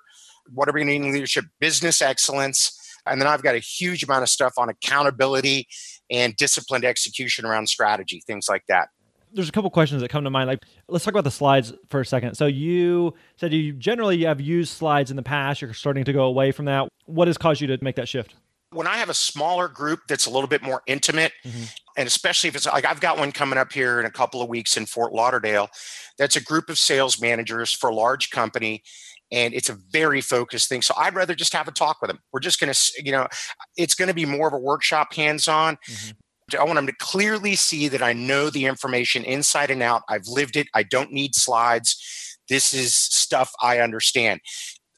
What 0.54 0.70
are 0.70 0.74
we 0.74 0.82
going 0.82 0.88
to 0.88 1.00
need 1.00 1.08
in 1.08 1.14
leadership? 1.14 1.46
Business 1.60 2.02
excellence. 2.02 2.74
And 3.06 3.22
then 3.22 3.28
I've 3.28 3.44
got 3.44 3.56
a 3.56 3.60
huge 3.60 4.04
amount 4.04 4.24
of 4.24 4.30
stuff 4.30 4.54
on 4.58 4.70
accountability 4.70 5.68
and 6.10 6.36
disciplined 6.36 6.86
execution 6.86 7.46
around 7.46 7.68
strategy, 7.68 8.22
things 8.26 8.48
like 8.50 8.64
that. 8.68 8.90
There's 9.34 9.50
a 9.50 9.52
couple 9.52 9.70
questions 9.70 10.02
that 10.02 10.10
come 10.10 10.24
to 10.24 10.30
mind. 10.30 10.48
Like, 10.48 10.64
let's 10.88 11.04
talk 11.04 11.14
about 11.14 11.26
the 11.26 11.32
slides 11.32 11.74
for 11.90 12.00
a 12.00 12.06
second. 12.06 12.36
So 12.36 12.46
you 12.46 13.14
said 13.36 13.54
you 13.54 13.74
generally 13.74 14.24
have 14.24 14.40
used 14.40 14.74
slides 14.74 15.12
in 15.12 15.18
the 15.18 15.24
past. 15.24 15.62
You're 15.62 15.74
starting 15.74 16.06
to 16.06 16.14
go 16.14 16.26
away 16.26 16.52
from 16.52 16.66
that. 16.66 16.88
What 17.06 17.28
has 17.28 17.38
caused 17.38 17.62
you 17.62 17.68
to 17.68 17.78
make 17.82 17.98
that 17.98 18.08
shift? 18.08 18.36
when 18.72 18.88
I 18.88 18.98
have 18.98 19.10
a 19.10 19.14
smaller 19.14 19.68
group 19.68 20.02
that's 20.08 20.26
a 20.26 20.30
little 20.30 20.48
bit 20.48 20.62
more 20.62 20.82
intimate, 20.88 21.32
mm-hmm. 21.46 21.64
And 21.98 22.08
especially 22.08 22.48
if 22.48 22.56
it's 22.56 22.68
like 22.68 22.86
I've 22.86 23.02
got 23.02 23.18
one 23.18 23.32
coming 23.32 23.60
up 23.60 23.74
here 23.74 24.00
in 24.00 24.06
a 24.06 24.12
couple 24.12 24.42
of 24.42 24.48
weeks 24.50 24.78
in 24.78 24.86
Fort 24.86 25.12
Lauderdale, 25.14 25.70
that's 26.18 26.36
a 26.36 26.44
group 26.44 26.70
of 26.70 26.78
sales 26.78 27.20
managers 27.20 27.74
for 27.74 27.90
a 27.90 27.96
large 27.96 28.30
company. 28.30 28.84
and 29.32 29.54
it's 29.54 29.70
a 29.70 29.78
very 29.92 30.22
focused 30.22 30.70
thing. 30.70 30.82
So 30.82 30.94
I'd 30.98 31.16
rather 31.16 31.36
just 31.36 31.54
have 31.54 31.68
a 31.68 31.72
talk 31.72 32.02
with 32.02 32.10
them. 32.10 32.20
We're 32.32 32.40
just 32.40 32.60
going 32.60 32.74
to, 32.74 32.92
you 33.04 33.12
know, 33.12 33.28
it's 33.76 33.96
going 33.96 34.08
to 34.08 34.14
be 34.14 34.26
more 34.26 34.48
of 34.48 34.54
a 34.54 34.60
workshop 34.60 35.14
hands 35.14 35.48
on. 35.48 35.78
Mm-hmm. 35.90 36.12
I 36.60 36.64
want 36.64 36.78
them 36.78 36.88
to 36.88 36.96
clearly 37.00 37.56
see 37.56 37.90
that 37.90 38.02
I 38.02 38.14
know 38.14 38.50
the 38.50 38.66
information 38.66 39.26
inside 39.26 39.70
and 39.70 39.84
out. 39.84 40.04
I've 40.08 40.28
lived 40.28 40.56
it. 40.56 40.68
I 40.74 40.84
don't 40.84 41.12
need 41.12 41.36
slides. 41.36 42.38
This 42.48 42.74
is 42.74 42.96
stuff 42.96 43.52
I 43.62 43.80
understand. 43.80 44.40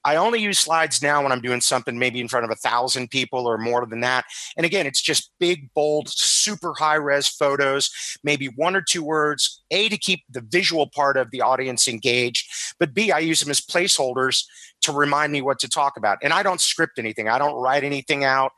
I 0.06 0.16
only 0.16 0.40
use 0.40 0.60
slides 0.60 1.02
now 1.02 1.22
when 1.22 1.32
I'm 1.32 1.42
doing 1.42 1.62
something 1.62 2.00
maybe 2.00 2.20
in 2.20 2.28
front 2.28 2.46
of 2.46 2.52
a 2.52 2.56
thousand 2.56 3.10
people 3.10 3.46
or 3.46 3.58
more 3.58 3.86
than 3.86 4.00
that. 4.02 4.26
And 4.56 4.66
again, 4.66 4.88
it's 4.88 5.02
just 5.02 5.32
big, 5.40 5.74
bold, 5.74 6.10
super 6.10 6.74
high 6.78 6.96
res 6.96 7.28
photos, 7.28 7.90
maybe 8.24 8.48
one 8.56 8.76
or 8.76 8.82
two 8.82 9.04
words. 9.04 9.64
A, 9.72 9.90
to 9.90 9.98
keep 9.98 10.24
the 10.30 10.42
visual 10.42 10.88
part 10.88 11.18
of 11.18 11.32
the 11.32 11.42
audience 11.42 11.88
engaged, 11.88 12.50
but 12.80 12.94
B, 12.94 13.12
I 13.12 13.20
use 13.20 13.42
them 13.42 13.52
as 13.52 13.62
placeholders 13.62 14.46
to 14.82 14.92
remind 14.92 15.32
me 15.32 15.42
what 15.42 15.60
to 15.60 15.70
talk 15.70 15.98
about. 15.98 16.18
And 16.24 16.34
I 16.34 16.44
don't 16.44 16.62
script 16.62 16.98
anything, 16.98 17.28
I 17.28 17.38
don't 17.38 17.62
write 17.62 17.84
anything 17.84 18.24
out. 18.24 18.52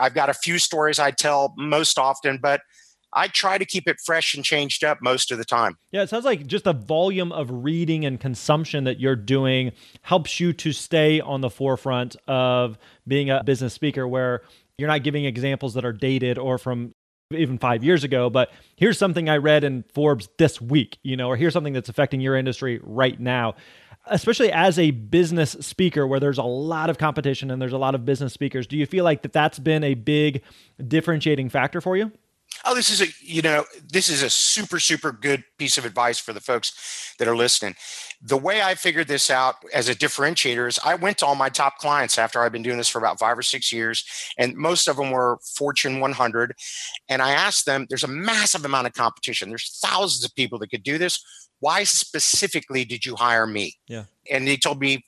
I've 0.00 0.14
got 0.14 0.30
a 0.30 0.34
few 0.34 0.58
stories 0.58 0.98
I 0.98 1.10
tell 1.10 1.54
most 1.56 1.98
often, 1.98 2.38
but 2.40 2.60
I 3.12 3.28
try 3.28 3.58
to 3.58 3.64
keep 3.64 3.88
it 3.88 3.96
fresh 4.04 4.34
and 4.34 4.44
changed 4.44 4.84
up 4.84 4.98
most 5.00 5.30
of 5.30 5.38
the 5.38 5.44
time. 5.44 5.76
Yeah, 5.92 6.02
it 6.02 6.10
sounds 6.10 6.24
like 6.24 6.46
just 6.46 6.64
the 6.64 6.74
volume 6.74 7.32
of 7.32 7.48
reading 7.50 8.04
and 8.04 8.20
consumption 8.20 8.84
that 8.84 9.00
you're 9.00 9.16
doing 9.16 9.72
helps 10.02 10.40
you 10.40 10.52
to 10.54 10.72
stay 10.72 11.20
on 11.20 11.40
the 11.40 11.50
forefront 11.50 12.16
of 12.26 12.78
being 13.06 13.30
a 13.30 13.42
business 13.42 13.72
speaker 13.72 14.06
where 14.06 14.42
you're 14.76 14.88
not 14.88 15.02
giving 15.02 15.24
examples 15.24 15.74
that 15.74 15.84
are 15.84 15.92
dated 15.92 16.38
or 16.38 16.58
from 16.58 16.92
even 17.30 17.58
five 17.58 17.84
years 17.84 18.04
ago, 18.04 18.30
but 18.30 18.50
here's 18.76 18.96
something 18.96 19.28
I 19.28 19.36
read 19.36 19.62
in 19.62 19.84
Forbes 19.92 20.30
this 20.38 20.62
week, 20.62 20.98
you 21.02 21.14
know, 21.16 21.28
or 21.28 21.36
here's 21.36 21.52
something 21.52 21.74
that's 21.74 21.90
affecting 21.90 22.22
your 22.22 22.34
industry 22.36 22.80
right 22.82 23.18
now. 23.20 23.54
Especially 24.06 24.50
as 24.50 24.78
a 24.78 24.92
business 24.92 25.50
speaker 25.60 26.06
where 26.06 26.20
there's 26.20 26.38
a 26.38 26.42
lot 26.42 26.88
of 26.88 26.96
competition 26.96 27.50
and 27.50 27.60
there's 27.60 27.74
a 27.74 27.78
lot 27.78 27.94
of 27.94 28.06
business 28.06 28.32
speakers, 28.32 28.66
do 28.66 28.78
you 28.78 28.86
feel 28.86 29.04
like 29.04 29.20
that 29.22 29.34
that's 29.34 29.58
been 29.58 29.84
a 29.84 29.92
big 29.92 30.42
differentiating 30.86 31.50
factor 31.50 31.82
for 31.82 31.98
you? 31.98 32.10
Oh, 32.64 32.74
this 32.74 32.90
is 32.90 33.00
a 33.00 33.06
you 33.20 33.42
know 33.42 33.64
this 33.86 34.08
is 34.08 34.22
a 34.22 34.30
super 34.30 34.80
super 34.80 35.12
good 35.12 35.44
piece 35.58 35.78
of 35.78 35.84
advice 35.84 36.18
for 36.18 36.32
the 36.32 36.40
folks 36.40 37.14
that 37.18 37.28
are 37.28 37.36
listening. 37.36 37.74
The 38.20 38.36
way 38.36 38.62
I 38.62 38.74
figured 38.74 39.08
this 39.08 39.30
out 39.30 39.56
as 39.72 39.88
a 39.88 39.94
differentiator 39.94 40.68
is 40.68 40.78
I 40.84 40.94
went 40.94 41.18
to 41.18 41.26
all 41.26 41.34
my 41.34 41.48
top 41.48 41.78
clients 41.78 42.18
after 42.18 42.40
I've 42.40 42.52
been 42.52 42.62
doing 42.62 42.78
this 42.78 42.88
for 42.88 42.98
about 42.98 43.18
five 43.18 43.38
or 43.38 43.42
six 43.42 43.72
years, 43.72 44.04
and 44.36 44.56
most 44.56 44.88
of 44.88 44.96
them 44.96 45.10
were 45.10 45.38
Fortune 45.54 46.00
100. 46.00 46.54
And 47.08 47.22
I 47.22 47.30
asked 47.32 47.66
them, 47.66 47.86
"There's 47.88 48.04
a 48.04 48.08
massive 48.08 48.64
amount 48.64 48.86
of 48.86 48.92
competition. 48.94 49.48
There's 49.48 49.78
thousands 49.82 50.24
of 50.24 50.34
people 50.34 50.58
that 50.58 50.70
could 50.70 50.82
do 50.82 50.98
this. 50.98 51.24
Why 51.60 51.84
specifically 51.84 52.84
did 52.84 53.06
you 53.06 53.16
hire 53.16 53.46
me?" 53.46 53.78
Yeah. 53.86 54.04
And 54.30 54.46
they 54.46 54.56
told 54.56 54.80
me 54.80 55.04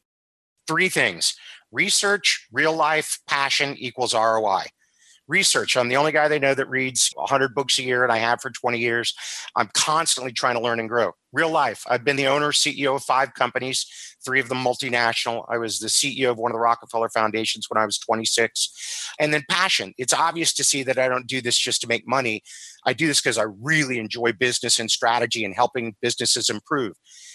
three 0.67 0.89
things: 0.89 1.35
research, 1.73 2.47
real 2.53 2.75
life, 2.75 3.19
passion 3.27 3.77
equals 3.77 4.15
ROI 4.15 4.67
research. 5.31 5.77
I'm 5.77 5.89
the 5.89 5.97
only 5.97 6.13
guy 6.13 6.29
they 6.29 6.39
know 6.39 6.55
that 6.55 6.69
reads 6.69 7.11
100 7.15 7.55
books 7.55 7.79
a 7.79 7.83
year, 7.83 8.03
and 8.03 8.13
I 8.13 8.19
have 8.19 8.43
for 8.43 8.51
20 8.51 8.79
years. 8.79 9.15
I'm 9.57 9.71
constantly 9.73 10.33
trying 10.33 10.57
to 10.57 10.61
learn 10.61 10.81
and 10.81 10.89
grow. 10.89 11.13
Real 11.33 11.51
life. 11.51 11.85
I've 11.89 12.05
been 12.05 12.17
the 12.17 12.27
owner, 12.27 12.51
CEO 12.51 12.97
of 12.97 13.05
five 13.05 13.33
companies, 13.35 13.87
three 14.25 14.41
of 14.41 14.49
them 14.49 14.59
multinational. 14.59 15.45
I 15.49 15.59
was 15.59 15.79
the 15.79 15.87
CEO 15.87 16.33
of 16.33 16.39
one 16.39 16.51
of 16.51 16.55
the 16.55 16.61
Rockefeller 16.61 17.09
Foundations 17.09 17.67
when 17.69 17.81
I 17.81 17.87
was 17.87 17.99
26. 17.99 19.13
And 19.21 19.33
then 19.33 19.45
passion. 19.49 19.95
It's 19.97 20.13
obvious 20.13 20.53
to 20.55 20.65
see 20.65 20.83
that 20.83 20.99
I 20.99 21.09
don't 21.09 21.29
do 21.29 21.41
this 21.41 21.57
just 21.57 21.81
to 21.83 21.87
make 21.87 22.07
money. 22.07 22.43
I 22.85 22.93
do 22.93 23.07
this 23.07 23.21
because 23.21 23.39
I 23.39 23.45
really 23.61 23.99
enjoy 23.99 24.33
business 24.33 24.81
and 24.81 24.91
strategy 24.91 25.45
and 25.45 25.55
helping 25.55 25.95
businesses 26.03 26.51
improve. 26.51 26.95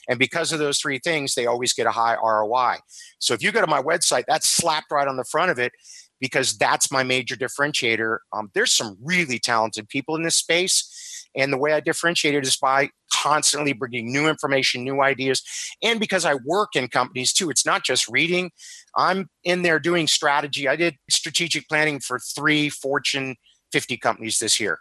And 0.09 0.19
because 0.19 0.51
of 0.51 0.59
those 0.59 0.79
three 0.79 0.99
things, 0.99 1.33
they 1.33 1.45
always 1.45 1.71
get 1.71 1.87
a 1.87 1.91
high 1.91 2.15
ROI. 2.15 2.75
So 3.19 3.33
if 3.33 3.41
you 3.41 3.51
go 3.51 3.61
to 3.61 3.67
my 3.67 3.81
website, 3.81 4.25
that's 4.27 4.49
slapped 4.49 4.91
right 4.91 5.07
on 5.07 5.15
the 5.15 5.23
front 5.23 5.51
of 5.51 5.59
it 5.59 5.71
because 6.19 6.57
that's 6.57 6.91
my 6.91 7.03
major 7.03 7.35
differentiator. 7.35 8.19
Um, 8.33 8.49
there's 8.53 8.73
some 8.73 8.97
really 9.03 9.39
talented 9.39 9.89
people 9.89 10.15
in 10.15 10.23
this 10.23 10.35
space. 10.35 10.91
And 11.35 11.51
the 11.51 11.57
way 11.57 11.73
I 11.73 11.81
differentiate 11.81 12.35
it 12.35 12.45
is 12.45 12.55
by 12.55 12.89
constantly 13.11 13.73
bringing 13.73 14.11
new 14.11 14.27
information, 14.27 14.83
new 14.83 15.01
ideas. 15.01 15.43
And 15.83 15.99
because 15.99 16.25
I 16.25 16.35
work 16.45 16.75
in 16.75 16.87
companies 16.87 17.33
too, 17.33 17.49
it's 17.49 17.65
not 17.65 17.83
just 17.83 18.07
reading. 18.07 18.51
I'm 18.95 19.29
in 19.43 19.61
there 19.61 19.79
doing 19.79 20.07
strategy. 20.07 20.67
I 20.67 20.75
did 20.75 20.95
strategic 21.09 21.67
planning 21.67 21.99
for 21.99 22.19
three 22.19 22.69
Fortune 22.69 23.35
50 23.71 23.97
companies 23.97 24.39
this 24.39 24.59
year. 24.59 24.79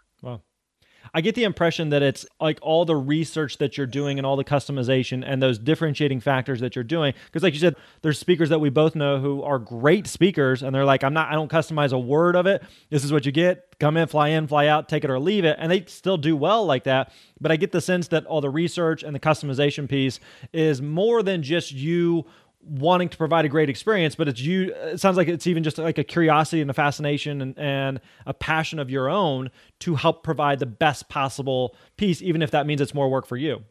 I 1.16 1.20
get 1.20 1.36
the 1.36 1.44
impression 1.44 1.90
that 1.90 2.02
it's 2.02 2.26
like 2.40 2.58
all 2.60 2.84
the 2.84 2.96
research 2.96 3.58
that 3.58 3.78
you're 3.78 3.86
doing 3.86 4.18
and 4.18 4.26
all 4.26 4.36
the 4.36 4.44
customization 4.44 5.22
and 5.24 5.40
those 5.40 5.60
differentiating 5.60 6.18
factors 6.18 6.58
that 6.58 6.74
you're 6.74 6.82
doing. 6.82 7.14
Because, 7.26 7.44
like 7.44 7.54
you 7.54 7.60
said, 7.60 7.76
there's 8.02 8.18
speakers 8.18 8.48
that 8.48 8.58
we 8.58 8.68
both 8.68 8.96
know 8.96 9.20
who 9.20 9.40
are 9.44 9.60
great 9.60 10.08
speakers, 10.08 10.64
and 10.64 10.74
they're 10.74 10.84
like, 10.84 11.04
I'm 11.04 11.14
not, 11.14 11.28
I 11.28 11.34
don't 11.34 11.50
customize 11.50 11.92
a 11.92 11.98
word 11.98 12.34
of 12.34 12.46
it. 12.46 12.64
This 12.90 13.04
is 13.04 13.12
what 13.12 13.24
you 13.24 13.30
get. 13.30 13.78
Come 13.78 13.96
in, 13.96 14.08
fly 14.08 14.28
in, 14.28 14.48
fly 14.48 14.66
out, 14.66 14.88
take 14.88 15.04
it 15.04 15.10
or 15.10 15.20
leave 15.20 15.44
it. 15.44 15.56
And 15.60 15.70
they 15.70 15.84
still 15.86 16.16
do 16.16 16.36
well 16.36 16.66
like 16.66 16.84
that. 16.84 17.12
But 17.40 17.52
I 17.52 17.56
get 17.56 17.70
the 17.70 17.80
sense 17.80 18.08
that 18.08 18.26
all 18.26 18.40
the 18.40 18.50
research 18.50 19.04
and 19.04 19.14
the 19.14 19.20
customization 19.20 19.88
piece 19.88 20.18
is 20.52 20.82
more 20.82 21.22
than 21.22 21.42
just 21.42 21.70
you 21.70 22.24
wanting 22.66 23.08
to 23.08 23.16
provide 23.16 23.44
a 23.44 23.48
great 23.48 23.68
experience, 23.68 24.14
but 24.14 24.28
it's 24.28 24.40
you. 24.40 24.74
It 24.74 25.00
sounds 25.00 25.16
like 25.16 25.28
it's 25.28 25.46
even 25.46 25.62
just 25.62 25.78
like 25.78 25.98
a 25.98 26.04
curiosity 26.04 26.60
and 26.60 26.70
a 26.70 26.74
fascination 26.74 27.40
and, 27.40 27.58
and 27.58 28.00
a 28.26 28.34
passion 28.34 28.78
of 28.78 28.90
your 28.90 29.08
own 29.08 29.50
to 29.80 29.94
help 29.94 30.22
provide 30.22 30.58
the 30.58 30.66
best 30.66 31.08
possible 31.08 31.76
piece, 31.96 32.22
even 32.22 32.42
if 32.42 32.50
that 32.52 32.66
means 32.66 32.80
it's 32.80 32.94
more 32.94 33.08
work 33.08 33.26
for 33.26 33.36
you. 33.36 33.62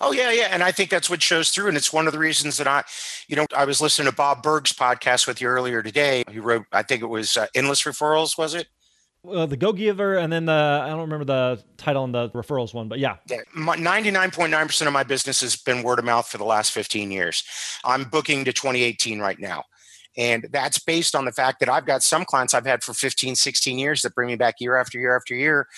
Oh 0.00 0.12
yeah, 0.12 0.30
yeah, 0.30 0.48
and 0.50 0.62
I 0.62 0.70
think 0.70 0.90
that's 0.90 1.10
what 1.10 1.22
shows 1.22 1.50
through, 1.50 1.68
and 1.68 1.76
it's 1.76 1.92
one 1.92 2.06
of 2.06 2.12
the 2.12 2.18
reasons 2.18 2.56
that 2.58 2.68
I, 2.68 2.84
you 3.26 3.34
know, 3.34 3.46
I 3.54 3.64
was 3.64 3.80
listening 3.80 4.08
to 4.08 4.14
Bob 4.14 4.42
Burg's 4.42 4.72
podcast 4.72 5.26
with 5.26 5.40
you 5.40 5.48
earlier 5.48 5.82
today. 5.82 6.22
He 6.30 6.38
wrote, 6.38 6.66
I 6.72 6.82
think 6.82 7.02
it 7.02 7.06
was 7.06 7.36
uh, 7.36 7.46
"Endless 7.54 7.82
Referrals," 7.82 8.38
was 8.38 8.54
it? 8.54 8.68
Uh, 9.26 9.46
the 9.46 9.56
Go 9.56 9.72
Giver, 9.72 10.16
and 10.16 10.32
then 10.32 10.46
the 10.46 10.82
I 10.84 10.88
don't 10.88 11.00
remember 11.00 11.24
the 11.24 11.62
title 11.76 12.02
on 12.02 12.12
the 12.12 12.30
referrals 12.30 12.74
one, 12.74 12.88
but 12.88 12.98
yeah. 12.98 13.16
Nine 14.50 14.66
percent 14.66 14.86
of 14.86 14.92
my 14.92 15.02
business 15.02 15.40
has 15.40 15.56
been 15.56 15.82
word 15.82 15.98
of 15.98 16.04
mouth 16.04 16.28
for 16.28 16.38
the 16.38 16.44
last 16.44 16.72
fifteen 16.72 17.10
years. 17.10 17.44
I'm 17.84 18.04
booking 18.04 18.44
to 18.44 18.52
2018 18.52 19.18
right 19.20 19.38
now. 19.38 19.64
And 20.16 20.48
that's 20.50 20.80
based 20.80 21.14
on 21.14 21.24
the 21.24 21.32
fact 21.32 21.60
that 21.60 21.68
I've 21.68 21.86
got 21.86 22.02
some 22.02 22.24
clients 22.24 22.52
I've 22.52 22.66
had 22.66 22.82
for 22.82 22.92
15, 22.92 23.36
16 23.36 23.78
years 23.78 24.02
that 24.02 24.16
bring 24.16 24.26
me 24.26 24.34
back 24.34 24.56
year 24.58 24.74
after 24.74 24.98
year 24.98 25.14
after 25.14 25.32
year. 25.32 25.68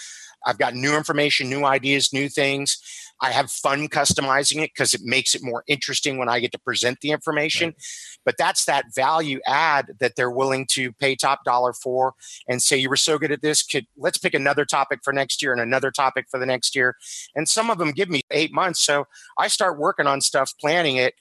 I've 0.46 0.56
got 0.56 0.74
new 0.74 0.96
information, 0.96 1.50
new 1.50 1.64
ideas, 1.64 2.10
new 2.12 2.30
things. 2.30 2.78
I 3.20 3.30
have 3.32 3.50
fun 3.50 3.88
customizing 3.88 4.62
it 4.62 4.70
because 4.74 4.94
it 4.94 5.02
makes 5.04 5.34
it 5.34 5.42
more 5.42 5.62
interesting 5.66 6.18
when 6.18 6.28
I 6.28 6.40
get 6.40 6.52
to 6.52 6.58
present 6.58 7.00
the 7.00 7.10
information. 7.10 7.68
Right. 7.68 7.84
But 8.24 8.36
that's 8.38 8.64
that 8.64 8.94
value 8.94 9.40
add 9.46 9.92
that 10.00 10.16
they're 10.16 10.30
willing 10.30 10.66
to 10.72 10.92
pay 10.92 11.16
top 11.16 11.44
dollar 11.44 11.72
for 11.72 12.14
and 12.48 12.62
say, 12.62 12.76
you 12.76 12.88
were 12.88 12.96
so 12.96 13.18
good 13.18 13.32
at 13.32 13.42
this. 13.42 13.62
Could 13.62 13.86
let's 13.96 14.18
pick 14.18 14.34
another 14.34 14.64
topic 14.64 15.00
for 15.02 15.12
next 15.12 15.42
year 15.42 15.52
and 15.52 15.60
another 15.60 15.90
topic 15.90 16.26
for 16.30 16.38
the 16.38 16.46
next 16.46 16.74
year. 16.74 16.96
And 17.34 17.48
some 17.48 17.70
of 17.70 17.78
them 17.78 17.92
give 17.92 18.08
me 18.08 18.22
eight 18.30 18.52
months. 18.52 18.80
So 18.80 19.06
I 19.38 19.48
start 19.48 19.78
working 19.78 20.06
on 20.06 20.20
stuff, 20.20 20.52
planning 20.58 20.96
it 20.96 21.14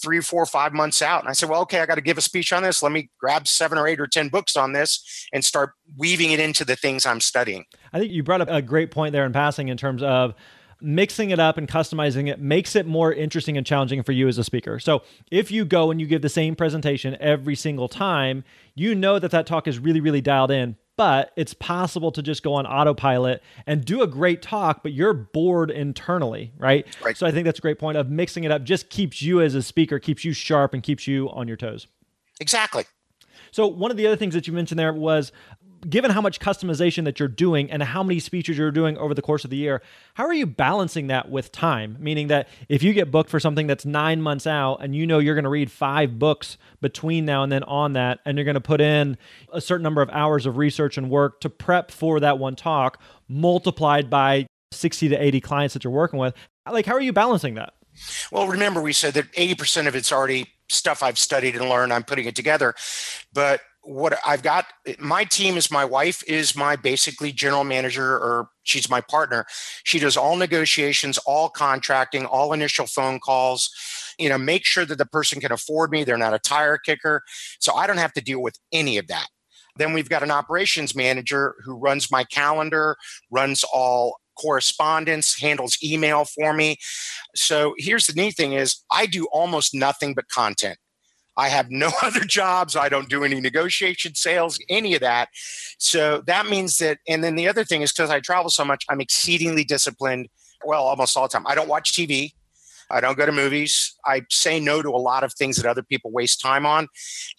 three, 0.00 0.20
four, 0.20 0.44
five 0.46 0.72
months 0.72 1.00
out. 1.00 1.20
And 1.20 1.28
I 1.28 1.32
said, 1.32 1.48
well, 1.48 1.60
okay, 1.62 1.80
I 1.80 1.86
got 1.86 1.94
to 1.94 2.00
give 2.00 2.18
a 2.18 2.22
speech 2.22 2.52
on 2.52 2.62
this. 2.62 2.82
Let 2.82 2.92
me 2.92 3.08
grab 3.20 3.46
seven 3.46 3.78
or 3.78 3.86
eight 3.86 4.00
or 4.00 4.06
10 4.06 4.28
books 4.28 4.56
on 4.56 4.72
this 4.72 5.28
and 5.32 5.44
start 5.44 5.72
weaving 5.96 6.32
it 6.32 6.40
into 6.40 6.64
the 6.64 6.76
things 6.76 7.06
I'm 7.06 7.20
studying. 7.20 7.64
I 7.92 7.98
think 7.98 8.10
you 8.10 8.22
brought 8.22 8.40
up 8.40 8.48
a 8.50 8.60
great 8.60 8.90
point 8.90 9.12
there 9.12 9.24
in 9.24 9.32
passing 9.32 9.68
in 9.68 9.76
terms 9.76 10.02
of 10.02 10.34
mixing 10.82 11.30
it 11.30 11.38
up 11.38 11.56
and 11.56 11.68
customizing 11.68 12.28
it 12.28 12.40
makes 12.40 12.76
it 12.76 12.86
more 12.86 13.12
interesting 13.12 13.56
and 13.56 13.66
challenging 13.66 14.02
for 14.02 14.12
you 14.12 14.28
as 14.28 14.38
a 14.38 14.44
speaker. 14.44 14.78
So, 14.78 15.02
if 15.30 15.50
you 15.50 15.64
go 15.64 15.90
and 15.90 16.00
you 16.00 16.06
give 16.06 16.22
the 16.22 16.28
same 16.28 16.54
presentation 16.54 17.16
every 17.20 17.54
single 17.54 17.88
time, 17.88 18.44
you 18.74 18.94
know 18.94 19.18
that 19.18 19.30
that 19.30 19.46
talk 19.46 19.66
is 19.66 19.78
really, 19.78 20.00
really 20.00 20.20
dialed 20.20 20.50
in. 20.50 20.76
But 20.96 21.32
it's 21.36 21.54
possible 21.54 22.12
to 22.12 22.22
just 22.22 22.42
go 22.42 22.52
on 22.54 22.66
autopilot 22.66 23.42
and 23.66 23.82
do 23.82 24.02
a 24.02 24.06
great 24.06 24.42
talk, 24.42 24.82
but 24.82 24.92
you're 24.92 25.14
bored 25.14 25.70
internally, 25.70 26.52
right? 26.58 26.86
right? 27.02 27.16
So 27.16 27.26
I 27.26 27.30
think 27.30 27.46
that's 27.46 27.58
a 27.58 27.62
great 27.62 27.78
point 27.78 27.96
of 27.96 28.10
mixing 28.10 28.44
it 28.44 28.50
up. 28.50 28.62
Just 28.62 28.90
keeps 28.90 29.22
you 29.22 29.40
as 29.40 29.54
a 29.54 29.62
speaker, 29.62 29.98
keeps 29.98 30.22
you 30.22 30.34
sharp, 30.34 30.74
and 30.74 30.82
keeps 30.82 31.06
you 31.06 31.30
on 31.30 31.48
your 31.48 31.56
toes. 31.56 31.86
Exactly. 32.40 32.84
So 33.52 33.66
one 33.66 33.90
of 33.90 33.96
the 33.96 34.06
other 34.06 34.16
things 34.16 34.34
that 34.34 34.46
you 34.46 34.52
mentioned 34.52 34.78
there 34.78 34.92
was 34.92 35.32
given 35.88 36.10
how 36.10 36.20
much 36.20 36.40
customization 36.40 37.04
that 37.04 37.18
you're 37.18 37.28
doing 37.28 37.70
and 37.70 37.82
how 37.82 38.02
many 38.02 38.20
speeches 38.20 38.56
you're 38.56 38.70
doing 38.70 38.96
over 38.98 39.14
the 39.14 39.22
course 39.22 39.44
of 39.44 39.50
the 39.50 39.56
year, 39.56 39.82
how 40.14 40.24
are 40.24 40.32
you 40.32 40.46
balancing 40.46 41.08
that 41.08 41.30
with 41.30 41.52
time? 41.52 41.96
Meaning 41.98 42.28
that 42.28 42.48
if 42.68 42.82
you 42.82 42.92
get 42.92 43.10
booked 43.10 43.30
for 43.30 43.40
something 43.40 43.66
that's 43.66 43.84
nine 43.84 44.22
months 44.22 44.46
out 44.46 44.76
and 44.76 44.94
you 44.94 45.06
know 45.06 45.18
you're 45.18 45.34
going 45.34 45.44
to 45.44 45.50
read 45.50 45.70
five 45.70 46.18
books 46.18 46.56
between 46.80 47.24
now 47.24 47.42
and 47.42 47.50
then 47.50 47.62
on 47.64 47.94
that, 47.94 48.20
and 48.24 48.38
you're 48.38 48.44
going 48.44 48.54
to 48.54 48.60
put 48.60 48.80
in 48.80 49.16
a 49.52 49.60
certain 49.60 49.82
number 49.82 50.02
of 50.02 50.10
hours 50.10 50.46
of 50.46 50.56
research 50.56 50.96
and 50.96 51.10
work 51.10 51.40
to 51.40 51.50
prep 51.50 51.90
for 51.90 52.20
that 52.20 52.38
one 52.38 52.56
talk, 52.56 53.00
multiplied 53.28 54.08
by 54.08 54.46
60 54.72 55.08
to 55.08 55.16
80 55.16 55.40
clients 55.40 55.74
that 55.74 55.84
you're 55.84 55.92
working 55.92 56.18
with, 56.18 56.34
like 56.70 56.86
how 56.86 56.94
are 56.94 57.00
you 57.00 57.12
balancing 57.12 57.54
that? 57.54 57.74
Well, 58.30 58.48
remember, 58.48 58.80
we 58.80 58.92
said 58.92 59.14
that 59.14 59.30
80% 59.32 59.86
of 59.86 59.94
it's 59.94 60.12
already 60.12 60.46
stuff 60.68 61.02
I've 61.02 61.18
studied 61.18 61.56
and 61.56 61.68
learned. 61.68 61.92
I'm 61.92 62.04
putting 62.04 62.26
it 62.26 62.34
together. 62.34 62.74
But 63.32 63.60
what 63.82 64.16
I've 64.24 64.42
got, 64.42 64.66
my 64.98 65.24
team 65.24 65.56
is 65.56 65.70
my 65.70 65.84
wife 65.84 66.22
is 66.28 66.54
my 66.54 66.76
basically 66.76 67.32
general 67.32 67.64
manager, 67.64 68.14
or 68.14 68.48
she's 68.62 68.88
my 68.88 69.00
partner. 69.00 69.44
She 69.84 69.98
does 69.98 70.16
all 70.16 70.36
negotiations, 70.36 71.18
all 71.26 71.48
contracting, 71.48 72.24
all 72.24 72.52
initial 72.52 72.86
phone 72.86 73.18
calls. 73.18 73.70
You 74.18 74.28
know, 74.28 74.38
make 74.38 74.64
sure 74.64 74.84
that 74.84 74.98
the 74.98 75.06
person 75.06 75.40
can 75.40 75.52
afford 75.52 75.90
me. 75.90 76.04
They're 76.04 76.16
not 76.16 76.34
a 76.34 76.38
tire 76.38 76.78
kicker, 76.78 77.22
so 77.58 77.74
I 77.74 77.86
don't 77.86 77.98
have 77.98 78.12
to 78.14 78.20
deal 78.20 78.40
with 78.40 78.56
any 78.72 78.98
of 78.98 79.08
that. 79.08 79.26
Then 79.76 79.92
we've 79.92 80.08
got 80.08 80.22
an 80.22 80.30
operations 80.30 80.94
manager 80.94 81.54
who 81.64 81.76
runs 81.76 82.10
my 82.10 82.24
calendar, 82.24 82.96
runs 83.30 83.64
all 83.72 84.18
correspondence, 84.40 85.40
handles 85.40 85.76
email 85.82 86.24
for 86.24 86.52
me. 86.52 86.76
So 87.34 87.74
here's 87.78 88.06
the 88.06 88.12
neat 88.12 88.36
thing 88.36 88.52
is 88.52 88.84
I 88.90 89.06
do 89.06 89.26
almost 89.32 89.74
nothing 89.74 90.14
but 90.14 90.28
content. 90.28 90.78
I 91.36 91.48
have 91.48 91.70
no 91.70 91.90
other 92.02 92.20
jobs. 92.20 92.76
I 92.76 92.88
don't 92.88 93.08
do 93.08 93.24
any 93.24 93.40
negotiation 93.40 94.14
sales, 94.14 94.58
any 94.68 94.94
of 94.94 95.00
that. 95.00 95.28
So 95.78 96.22
that 96.26 96.46
means 96.46 96.78
that, 96.78 96.98
and 97.08 97.22
then 97.22 97.36
the 97.36 97.48
other 97.48 97.64
thing 97.64 97.82
is 97.82 97.92
because 97.92 98.10
I 98.10 98.20
travel 98.20 98.50
so 98.50 98.64
much, 98.64 98.84
I'm 98.88 99.00
exceedingly 99.00 99.64
disciplined. 99.64 100.28
Well, 100.64 100.84
almost 100.84 101.16
all 101.16 101.24
the 101.24 101.28
time. 101.28 101.46
I 101.46 101.54
don't 101.54 101.68
watch 101.68 101.92
TV. 101.92 102.32
I 102.92 103.00
don't 103.00 103.16
go 103.16 103.24
to 103.24 103.32
movies. 103.32 103.96
I 104.04 104.22
say 104.30 104.60
no 104.60 104.82
to 104.82 104.90
a 104.90 104.98
lot 104.98 105.24
of 105.24 105.32
things 105.32 105.56
that 105.56 105.66
other 105.66 105.82
people 105.82 106.10
waste 106.12 106.40
time 106.40 106.66
on. 106.66 106.88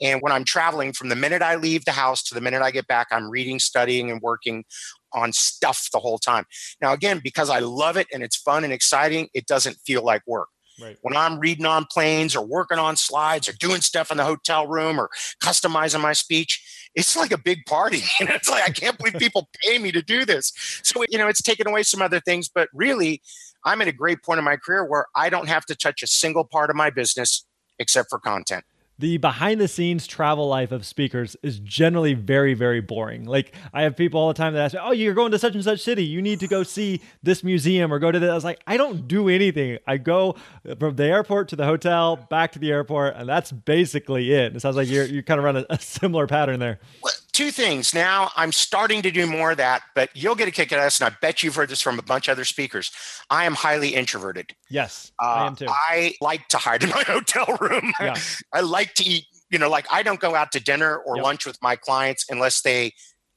And 0.01 0.19
when 0.21 0.33
I'm 0.33 0.43
traveling, 0.43 0.93
from 0.93 1.09
the 1.09 1.15
minute 1.15 1.43
I 1.43 1.55
leave 1.55 1.85
the 1.85 1.91
house 1.91 2.23
to 2.23 2.35
the 2.35 2.41
minute 2.41 2.63
I 2.63 2.71
get 2.71 2.87
back, 2.87 3.07
I'm 3.11 3.29
reading, 3.29 3.59
studying, 3.59 4.09
and 4.09 4.19
working 4.19 4.65
on 5.13 5.31
stuff 5.31 5.89
the 5.93 5.99
whole 5.99 6.17
time. 6.17 6.45
Now, 6.81 6.91
again, 6.91 7.21
because 7.23 7.51
I 7.51 7.59
love 7.59 7.97
it 7.97 8.07
and 8.11 8.23
it's 8.23 8.35
fun 8.35 8.63
and 8.63 8.73
exciting, 8.73 9.29
it 9.35 9.45
doesn't 9.45 9.77
feel 9.85 10.03
like 10.03 10.23
work. 10.25 10.49
Right. 10.81 10.97
When 11.01 11.15
I'm 11.15 11.39
reading 11.39 11.65
on 11.65 11.85
planes 11.85 12.35
or 12.35 12.45
working 12.45 12.79
on 12.79 12.95
slides 12.95 13.47
or 13.47 13.53
doing 13.53 13.81
stuff 13.81 14.11
in 14.11 14.17
the 14.17 14.23
hotel 14.23 14.67
room 14.67 14.99
or 14.99 15.09
customizing 15.41 16.01
my 16.01 16.13
speech, 16.13 16.89
it's 16.95 17.15
like 17.15 17.31
a 17.31 17.37
big 17.37 17.65
party. 17.65 18.01
And 18.19 18.29
it's 18.29 18.49
like, 18.49 18.63
I 18.63 18.71
can't 18.71 18.97
believe 18.97 19.15
people 19.15 19.49
pay 19.63 19.77
me 19.77 19.91
to 19.91 20.01
do 20.01 20.25
this. 20.25 20.51
So, 20.83 21.03
you 21.09 21.17
know, 21.17 21.27
it's 21.27 21.41
taken 21.41 21.67
away 21.67 21.83
some 21.83 22.01
other 22.01 22.19
things, 22.19 22.49
but 22.49 22.69
really, 22.73 23.21
I'm 23.65 23.81
at 23.81 23.87
a 23.87 23.93
great 23.93 24.23
point 24.23 24.39
in 24.39 24.45
my 24.45 24.57
career 24.57 24.83
where 24.83 25.05
I 25.15 25.29
don't 25.29 25.47
have 25.47 25.65
to 25.67 25.75
touch 25.75 26.03
a 26.03 26.07
single 26.07 26.43
part 26.43 26.69
of 26.69 26.75
my 26.75 26.89
business 26.89 27.45
except 27.79 28.09
for 28.09 28.19
content 28.19 28.65
the 28.99 29.17
behind 29.17 29.59
the 29.59 29.67
scenes 29.67 30.05
travel 30.07 30.47
life 30.47 30.71
of 30.71 30.85
speakers 30.85 31.35
is 31.43 31.59
generally 31.59 32.13
very 32.13 32.53
very 32.53 32.81
boring. 32.81 33.25
Like 33.25 33.53
i 33.73 33.83
have 33.83 33.95
people 33.95 34.19
all 34.19 34.27
the 34.27 34.33
time 34.33 34.53
that 34.53 34.65
ask 34.65 34.73
me 34.73 34.79
oh 34.83 34.91
you're 34.91 35.13
going 35.13 35.31
to 35.31 35.39
such 35.39 35.55
and 35.55 35.63
such 35.63 35.81
city. 35.81 36.05
You 36.05 36.21
need 36.21 36.39
to 36.41 36.47
go 36.47 36.63
see 36.63 37.01
this 37.21 37.43
museum 37.43 37.93
or 37.93 37.99
go 37.99 38.11
to 38.11 38.19
this. 38.19 38.29
I 38.29 38.35
was 38.35 38.43
like 38.43 38.61
i 38.67 38.77
don't 38.77 39.07
do 39.07 39.29
anything. 39.29 39.77
I 39.87 39.97
go 39.97 40.35
from 40.79 40.95
the 40.95 41.05
airport 41.05 41.49
to 41.49 41.55
the 41.55 41.65
hotel 41.65 42.15
back 42.15 42.51
to 42.53 42.59
the 42.59 42.71
airport 42.71 43.15
and 43.15 43.27
that's 43.27 43.51
basically 43.51 44.31
it. 44.31 44.55
It 44.55 44.59
sounds 44.61 44.75
like 44.75 44.89
you're 44.89 45.05
you 45.05 45.23
kind 45.23 45.39
of 45.39 45.43
run 45.43 45.57
a, 45.57 45.65
a 45.69 45.79
similar 45.79 46.27
pattern 46.27 46.59
there. 46.59 46.79
Well, 47.01 47.13
two 47.33 47.51
things. 47.51 47.93
Now 47.93 48.31
I'm 48.35 48.51
starting 48.51 49.01
to 49.01 49.11
do 49.11 49.27
more 49.27 49.51
of 49.51 49.57
that, 49.57 49.81
but 49.95 50.09
you'll 50.13 50.35
get 50.35 50.47
a 50.47 50.51
kick 50.51 50.71
at 50.71 50.79
us. 50.79 51.01
And 51.01 51.11
I 51.11 51.17
bet 51.21 51.43
you've 51.43 51.55
heard 51.55 51.69
this 51.69 51.81
from 51.81 51.99
a 51.99 52.03
bunch 52.03 52.27
of 52.27 52.33
other 52.33 52.45
speakers. 52.45 52.91
I 53.29 53.45
am 53.45 53.55
highly 53.55 53.95
introverted. 53.95 54.55
Yes, 54.69 55.11
uh, 55.21 55.25
I 55.25 55.47
am 55.47 55.55
too. 55.55 55.65
I 55.69 56.13
like 56.21 56.47
to 56.49 56.57
hide 56.57 56.83
in 56.83 56.89
my 56.89 57.03
hotel 57.07 57.57
room. 57.59 57.93
Yeah. 57.99 58.15
I 58.53 58.61
like 58.61 58.93
to 58.95 59.03
eat, 59.03 59.25
you 59.49 59.59
know, 59.59 59.69
like 59.69 59.85
I 59.91 60.03
don't 60.03 60.19
go 60.19 60.35
out 60.35 60.51
to 60.53 60.59
dinner 60.59 60.97
or 60.97 61.17
yep. 61.17 61.25
lunch 61.25 61.45
with 61.45 61.57
my 61.61 61.75
clients 61.75 62.25
unless 62.29 62.61
they 62.61 62.93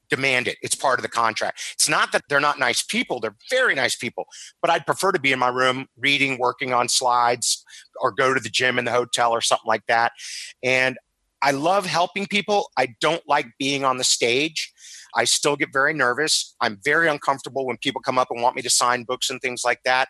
demand 0.09 0.47
it. 0.47 0.57
It's 0.61 0.75
part 0.75 0.99
of 0.99 1.03
the 1.03 1.09
contract. 1.09 1.59
It's 1.73 1.89
not 1.89 2.11
that 2.11 2.23
they're 2.29 2.39
not 2.39 2.59
nice 2.59 2.81
people, 2.81 3.19
they're 3.19 3.35
very 3.49 3.75
nice 3.75 3.95
people, 3.95 4.27
but 4.61 4.71
I'd 4.71 4.85
prefer 4.85 5.11
to 5.11 5.19
be 5.19 5.31
in 5.31 5.39
my 5.39 5.49
room 5.49 5.87
reading, 5.97 6.37
working 6.39 6.73
on 6.73 6.87
slides, 6.87 7.63
or 7.99 8.11
go 8.11 8.33
to 8.33 8.39
the 8.39 8.49
gym 8.49 8.79
in 8.79 8.85
the 8.85 8.91
hotel 8.91 9.31
or 9.31 9.41
something 9.41 9.67
like 9.67 9.85
that. 9.87 10.13
And 10.63 10.97
I 11.41 11.51
love 11.51 11.85
helping 11.85 12.25
people. 12.25 12.71
I 12.77 12.95
don't 12.99 13.23
like 13.27 13.47
being 13.59 13.83
on 13.85 13.97
the 13.97 14.03
stage. 14.03 14.71
I 15.15 15.25
still 15.25 15.55
get 15.55 15.69
very 15.71 15.93
nervous. 15.93 16.55
I'm 16.61 16.79
very 16.83 17.07
uncomfortable 17.07 17.65
when 17.65 17.77
people 17.77 18.01
come 18.01 18.17
up 18.17 18.29
and 18.31 18.41
want 18.41 18.55
me 18.55 18.61
to 18.63 18.69
sign 18.69 19.03
books 19.03 19.29
and 19.29 19.41
things 19.41 19.63
like 19.63 19.81
that. 19.85 20.09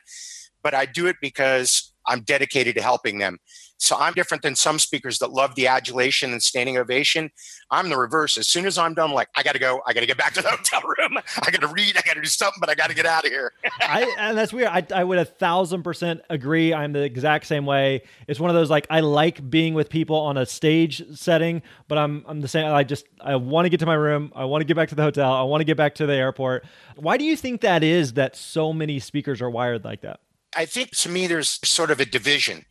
But 0.64 0.74
I 0.74 0.86
do 0.86 1.08
it 1.08 1.18
because 1.22 1.94
I'm 2.08 2.22
dedicated 2.22 2.76
to 2.76 2.82
helping 2.82 3.20
them. 3.20 3.38
So 3.78 3.96
I'm 3.98 4.14
different 4.14 4.42
than 4.44 4.56
some 4.56 4.80
speakers 4.80 5.20
that 5.20 5.32
love 5.32 5.56
the 5.56 5.68
adulation 5.68 6.32
and 6.32 6.42
standing 6.42 6.78
ovation. 6.78 7.32
I'm 7.70 7.90
the 7.90 7.98
reverse. 7.98 8.38
As 8.38 8.48
soon 8.48 8.66
as 8.66 8.78
I'm 8.78 8.94
done, 8.94 9.10
I'm 9.10 9.16
like, 9.16 9.30
I 9.36 9.44
got 9.44 9.54
to 9.54 9.60
go. 9.60 9.82
I 9.86 9.94
got 9.94 10.00
to 10.00 10.06
get 10.06 10.18
back 10.18 10.34
to 10.34 10.42
the 10.42 10.50
hotel 10.52 10.82
room. 10.82 11.18
I 11.44 11.52
got 11.52 11.62
to 11.62 11.68
read. 11.68 11.96
I 11.98 12.02
got 12.02 12.16
to 12.16 12.22
do 12.22 12.28
something, 12.28 12.60
but 12.60 12.70
I 12.70 12.76
got 12.76 12.90
to 12.90 12.96
get 12.96 13.06
out 13.06 13.26
of 13.26 13.32
here. 13.32 13.54
I, 13.82 14.14
and 14.18 14.38
that's 14.38 14.52
weird. 14.52 14.70
I, 14.70 14.86
I 14.94 15.04
would 15.04 15.20
a 15.20 15.26
thousand 15.26 15.84
percent 15.84 16.22
agree. 16.30 16.74
I'm 16.74 16.94
the 16.94 17.04
exact 17.04 17.46
same 17.46 17.66
way. 17.66 18.02
It's 18.28 18.40
one 18.40 18.50
of 18.50 18.56
those 18.56 18.70
like 18.70 18.88
I 18.90 19.02
like 19.02 19.48
being 19.50 19.74
with 19.74 19.90
people 19.90 20.18
on 20.18 20.38
a 20.38 20.46
stage 20.46 21.04
setting, 21.16 21.62
but 21.88 21.98
I'm 21.98 22.26
I'm 22.28 22.42
the 22.42 22.48
same. 22.48 22.66
I 22.66 22.84
just 22.84 23.06
I 23.22 23.36
want 23.36 23.66
to 23.66 23.70
get 23.70 23.80
to 23.82 23.86
my 23.86 23.96
room. 23.96 24.32
I 24.36 24.46
want 24.46 24.62
to 24.62 24.66
get 24.66 24.76
back 24.76 24.90
to 24.90 24.96
the 24.96 25.04
hotel. 25.04 25.32
I 25.34 25.44
want 25.44 25.62
to 25.62 25.66
get 25.66 25.78
back 25.78 25.96
to 25.96 26.06
the 26.06 26.14
airport. 26.14 26.66
Why 26.96 27.18
do 27.18 27.26
you 27.26 27.36
think 27.36 27.62
that 27.62 27.84
is? 27.84 28.14
That 28.14 28.36
so 28.36 28.74
many 28.74 29.00
speakers 29.00 29.42
are 29.42 29.50
wired 29.50 29.84
like 29.84 30.02
that? 30.02 30.22
I 30.58 30.66
think 30.66 30.92
to 30.98 31.10
me, 31.10 31.28
there's 31.28 31.60
sort 31.64 31.92
of 31.92 32.00
a 32.00 32.06
division. 32.06 32.66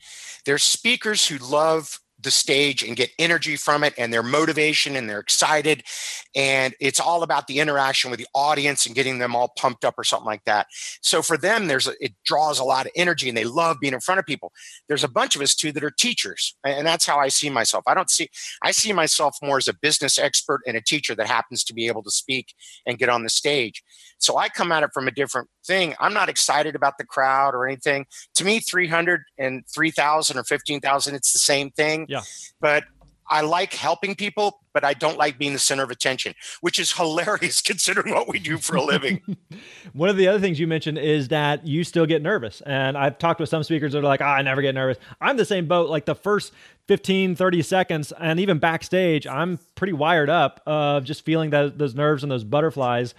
There's 0.44 0.64
speakers 0.64 1.28
who 1.28 1.38
love 1.38 2.00
the 2.18 2.30
stage 2.30 2.82
and 2.82 2.96
get 2.96 3.10
energy 3.18 3.56
from 3.56 3.84
it 3.84 3.92
and 3.98 4.12
their 4.12 4.22
motivation 4.22 4.96
and 4.96 5.08
they're 5.08 5.20
excited 5.20 5.82
and 6.34 6.74
it's 6.80 6.98
all 6.98 7.22
about 7.22 7.46
the 7.46 7.60
interaction 7.60 8.10
with 8.10 8.18
the 8.18 8.26
audience 8.34 8.86
and 8.86 8.94
getting 8.94 9.18
them 9.18 9.36
all 9.36 9.52
pumped 9.58 9.84
up 9.84 9.94
or 9.98 10.04
something 10.04 10.26
like 10.26 10.44
that. 10.44 10.66
So 11.02 11.20
for 11.20 11.36
them 11.36 11.66
there's 11.66 11.86
a, 11.86 11.92
it 12.00 12.14
draws 12.24 12.58
a 12.58 12.64
lot 12.64 12.86
of 12.86 12.92
energy 12.96 13.28
and 13.28 13.36
they 13.36 13.44
love 13.44 13.76
being 13.80 13.92
in 13.92 14.00
front 14.00 14.18
of 14.18 14.24
people. 14.24 14.50
There's 14.88 15.04
a 15.04 15.08
bunch 15.08 15.36
of 15.36 15.42
us 15.42 15.54
too 15.54 15.72
that 15.72 15.84
are 15.84 15.90
teachers 15.90 16.56
and 16.64 16.86
that's 16.86 17.06
how 17.06 17.18
i 17.18 17.28
see 17.28 17.50
myself. 17.50 17.84
I 17.86 17.94
don't 17.94 18.10
see 18.10 18.28
i 18.62 18.70
see 18.70 18.92
myself 18.92 19.36
more 19.42 19.58
as 19.58 19.68
a 19.68 19.74
business 19.74 20.18
expert 20.18 20.62
and 20.66 20.76
a 20.76 20.80
teacher 20.80 21.14
that 21.14 21.26
happens 21.26 21.64
to 21.64 21.74
be 21.74 21.86
able 21.86 22.02
to 22.02 22.10
speak 22.10 22.54
and 22.86 22.98
get 22.98 23.10
on 23.10 23.24
the 23.24 23.30
stage. 23.30 23.82
So 24.18 24.38
i 24.38 24.48
come 24.48 24.72
at 24.72 24.82
it 24.82 24.90
from 24.94 25.06
a 25.06 25.12
different 25.12 25.48
thing. 25.66 25.94
I'm 26.00 26.14
not 26.14 26.30
excited 26.30 26.74
about 26.74 26.96
the 26.96 27.04
crowd 27.04 27.54
or 27.54 27.66
anything. 27.66 28.06
To 28.36 28.44
me 28.44 28.60
300 28.60 29.22
and 29.36 29.64
3000 29.74 30.38
or 30.38 30.44
15000 30.44 31.14
it's 31.14 31.32
the 31.32 31.38
same 31.38 31.70
thing 31.70 32.05
yeah. 32.06 32.22
But 32.60 32.84
I 33.28 33.40
like 33.40 33.74
helping 33.74 34.14
people, 34.14 34.60
but 34.72 34.84
I 34.84 34.94
don't 34.94 35.18
like 35.18 35.38
being 35.38 35.52
the 35.52 35.58
center 35.58 35.82
of 35.82 35.90
attention, 35.90 36.34
which 36.60 36.78
is 36.78 36.92
hilarious 36.96 37.60
considering 37.60 38.14
what 38.14 38.28
we 38.28 38.38
do 38.38 38.58
for 38.58 38.76
a 38.76 38.82
living. 38.82 39.20
One 39.92 40.08
of 40.08 40.16
the 40.16 40.28
other 40.28 40.40
things 40.40 40.60
you 40.60 40.66
mentioned 40.66 40.98
is 40.98 41.28
that 41.28 41.66
you 41.66 41.84
still 41.84 42.06
get 42.06 42.22
nervous. 42.22 42.60
And 42.62 42.96
I've 42.96 43.18
talked 43.18 43.40
with 43.40 43.48
some 43.48 43.62
speakers 43.62 43.92
that 43.92 43.98
are 43.98 44.02
like, 44.02 44.20
oh, 44.20 44.26
I 44.26 44.42
never 44.42 44.62
get 44.62 44.74
nervous. 44.74 44.98
I'm 45.20 45.36
the 45.36 45.44
same 45.44 45.66
boat. 45.66 45.90
Like 45.90 46.04
the 46.04 46.14
first 46.14 46.52
15, 46.88 47.34
30 47.34 47.62
seconds, 47.62 48.12
and 48.20 48.38
even 48.38 48.58
backstage, 48.58 49.26
I'm 49.26 49.58
pretty 49.74 49.92
wired 49.92 50.30
up 50.30 50.60
of 50.66 51.04
just 51.04 51.24
feeling 51.24 51.50
that 51.50 51.78
those 51.78 51.94
nerves 51.94 52.22
and 52.22 52.30
those 52.30 52.44
butterflies. 52.44 53.14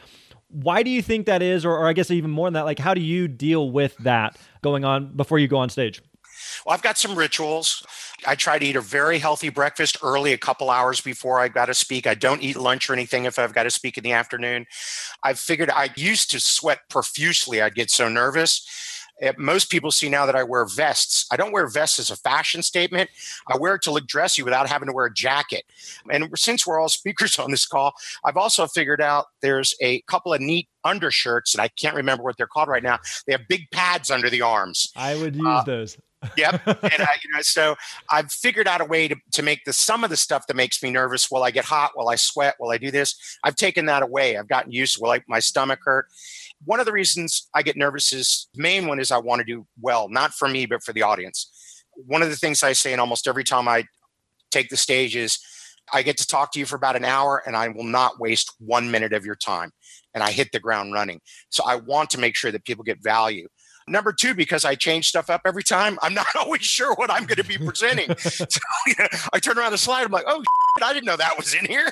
Why 0.50 0.84
do 0.84 0.90
you 0.90 1.02
think 1.02 1.26
that 1.26 1.42
is? 1.42 1.66
Or, 1.66 1.78
or 1.78 1.88
I 1.88 1.94
guess 1.94 2.10
even 2.10 2.32
more 2.32 2.48
than 2.48 2.54
that, 2.54 2.64
like 2.66 2.80
how 2.80 2.94
do 2.94 3.02
you 3.02 3.28
deal 3.28 3.70
with 3.70 3.98
that 3.98 4.38
going 4.62 4.86
on 4.86 5.16
before 5.18 5.40
you 5.40 5.50
go 5.50 5.58
on 5.58 5.70
stage? 5.70 6.02
Well, 6.66 6.74
I've 6.74 6.82
got 6.82 6.98
some 6.98 7.16
rituals. 7.16 7.86
I 8.26 8.36
try 8.36 8.60
to 8.60 8.66
eat 8.66 8.76
a 8.76 8.82
very 8.82 9.20
healthy 9.20 9.50
breakfast 9.50 9.98
early, 10.04 10.34
a 10.34 10.38
couple 10.38 10.70
hours 10.70 11.02
before 11.02 11.40
I've 11.40 11.54
got 11.54 11.68
to 11.68 11.74
speak. 11.74 12.08
I 12.08 12.16
don't 12.16 12.42
eat 12.42 12.56
lunch 12.56 12.90
or 12.90 12.94
anything 12.94 13.26
if 13.26 13.38
I've 13.40 13.54
got 13.54 13.64
to 13.64 13.72
speak 13.72 13.98
in 13.98 14.04
the 14.04 14.14
afternoon. 14.14 14.66
I've 15.24 15.40
figured 15.40 15.70
I 15.70 15.90
used 15.96 16.32
to 16.32 16.40
sweat 16.40 16.80
profusely. 16.90 17.62
I'd 17.62 17.76
get 17.76 17.90
so 17.92 18.10
nervous. 18.10 18.66
Eh, 19.22 19.34
most 19.38 19.70
people 19.70 19.92
see 19.92 20.10
now 20.10 20.26
that 20.26 20.36
I 20.36 20.44
wear 20.44 20.66
vests. 20.66 21.26
I 21.32 21.38
don't 21.38 21.52
wear 21.52 21.68
vests 21.68 22.00
as 22.00 22.12
a 22.12 22.16
fashion 22.16 22.62
statement. 22.62 23.10
I 23.48 23.58
wear 23.58 23.76
it 23.76 23.82
to 23.84 23.92
look 23.92 24.08
dressy 24.08 24.44
without 24.44 24.70
having 24.70 24.88
to 24.88 24.94
wear 24.94 25.08
a 25.08 25.14
jacket. 25.14 25.64
And 26.12 26.30
since 26.36 26.68
we're 26.68 26.80
all 26.80 26.90
speakers 26.98 27.40
on 27.40 27.52
this 27.52 27.66
call, 27.66 27.94
I've 28.24 28.38
also 28.38 28.68
figured 28.68 29.02
out 29.02 29.26
there's 29.42 29.74
a 29.82 30.02
couple 30.02 30.34
of 30.34 30.42
neat 30.42 30.70
undershirts, 30.84 31.54
and 31.54 31.62
I 31.62 31.68
can't 31.68 31.96
remember 31.96 32.24
what 32.24 32.38
they're 32.38 32.48
called 32.48 32.70
right 32.70 32.84
now. 32.84 33.00
They 33.26 33.34
have 33.34 33.48
big 33.48 33.70
pads 33.72 34.12
under 34.12 34.30
the 34.30 34.42
arms. 34.42 34.92
I 34.96 35.16
would 35.16 35.36
use 35.36 35.46
uh, 35.46 35.64
those 35.64 35.98
yep. 36.38 36.62
And 36.66 37.02
I, 37.02 37.16
you 37.24 37.32
know, 37.34 37.42
so 37.42 37.76
I've 38.10 38.32
figured 38.32 38.68
out 38.68 38.82
a 38.82 38.86
way 38.86 39.08
to, 39.08 39.16
to 39.34 39.44
make 39.44 39.64
the 39.66 39.74
some 39.74 40.04
of 40.04 40.10
the 40.10 40.18
stuff 40.18 40.48
that 40.48 40.56
makes 40.56 40.82
me 40.82 40.92
nervous. 40.92 41.30
Will 41.30 41.44
I 41.44 41.52
get 41.52 41.66
hot? 41.66 41.92
Will 41.96 42.10
I 42.10 42.16
sweat? 42.16 42.56
Will 42.60 42.72
I 42.72 42.78
do 42.78 42.92
this? 42.92 43.16
I've 43.44 43.56
taken 43.56 43.86
that 43.88 44.04
away. 44.04 44.38
I've 44.38 44.48
gotten 44.48 44.72
used 44.72 44.96
to 44.96 45.02
will 45.02 45.10
like 45.10 45.24
my 45.28 45.40
stomach 45.40 45.80
hurt. 45.84 46.08
One 46.66 46.80
of 46.80 46.86
the 46.86 46.92
reasons 46.92 47.48
I 47.54 47.62
get 47.62 47.78
nervous 47.78 48.12
is 48.14 48.48
main 48.56 48.88
one 48.88 49.00
is 49.00 49.12
I 49.12 49.18
want 49.18 49.40
to 49.40 49.46
do 49.46 49.68
well, 49.80 50.10
not 50.10 50.34
for 50.34 50.48
me, 50.48 50.66
but 50.66 50.84
for 50.84 50.94
the 50.94 51.04
audience. 51.04 51.52
One 52.06 52.22
of 52.22 52.30
the 52.30 52.36
things 52.36 52.64
I 52.64 52.74
say 52.74 52.94
in 52.94 53.00
almost 53.00 53.28
every 53.28 53.44
time 53.44 53.68
I 53.68 53.86
take 54.52 54.70
the 54.70 54.78
stage 54.78 55.16
is 55.16 55.40
I 55.94 56.02
get 56.02 56.18
to 56.18 56.28
talk 56.28 56.52
to 56.52 56.60
you 56.60 56.66
for 56.66 56.76
about 56.76 56.96
an 56.96 57.06
hour 57.06 57.42
and 57.46 57.56
I 57.56 57.70
will 57.70 57.84
not 57.84 58.20
waste 58.20 58.54
one 58.60 58.92
minute 58.92 59.14
of 59.14 59.26
your 59.26 59.36
time. 59.36 59.72
And 60.14 60.24
I 60.24 60.32
hit 60.32 60.52
the 60.52 60.60
ground 60.60 60.94
running. 60.94 61.22
So 61.50 61.64
I 61.66 61.76
want 61.76 62.10
to 62.12 62.20
make 62.20 62.36
sure 62.36 62.52
that 62.52 62.66
people 62.66 62.84
get 62.84 63.02
value. 63.02 63.48
Number 63.88 64.12
two, 64.12 64.34
because 64.34 64.66
I 64.66 64.76
change 64.76 65.08
stuff 65.08 65.30
up 65.30 65.42
every 65.46 65.64
time, 65.64 65.98
I'm 66.02 66.14
not 66.14 66.28
always 66.36 66.62
sure 66.62 66.94
what 66.96 67.10
I'm 67.10 67.26
going 67.26 67.38
to 67.38 67.44
be 67.44 67.58
presenting. 67.66 68.16
so 68.18 68.60
you 68.86 68.96
know, 69.00 69.08
I 69.34 69.40
turn 69.40 69.58
around 69.58 69.72
the 69.72 69.78
slide, 69.78 70.04
I'm 70.04 70.12
like, 70.12 70.26
oh, 70.28 70.44
shit, 70.78 70.84
I 70.84 70.94
didn't 70.94 71.06
know 71.06 71.18
that 71.18 71.38
was 71.38 71.54
in 71.54 71.66
here. 71.66 71.90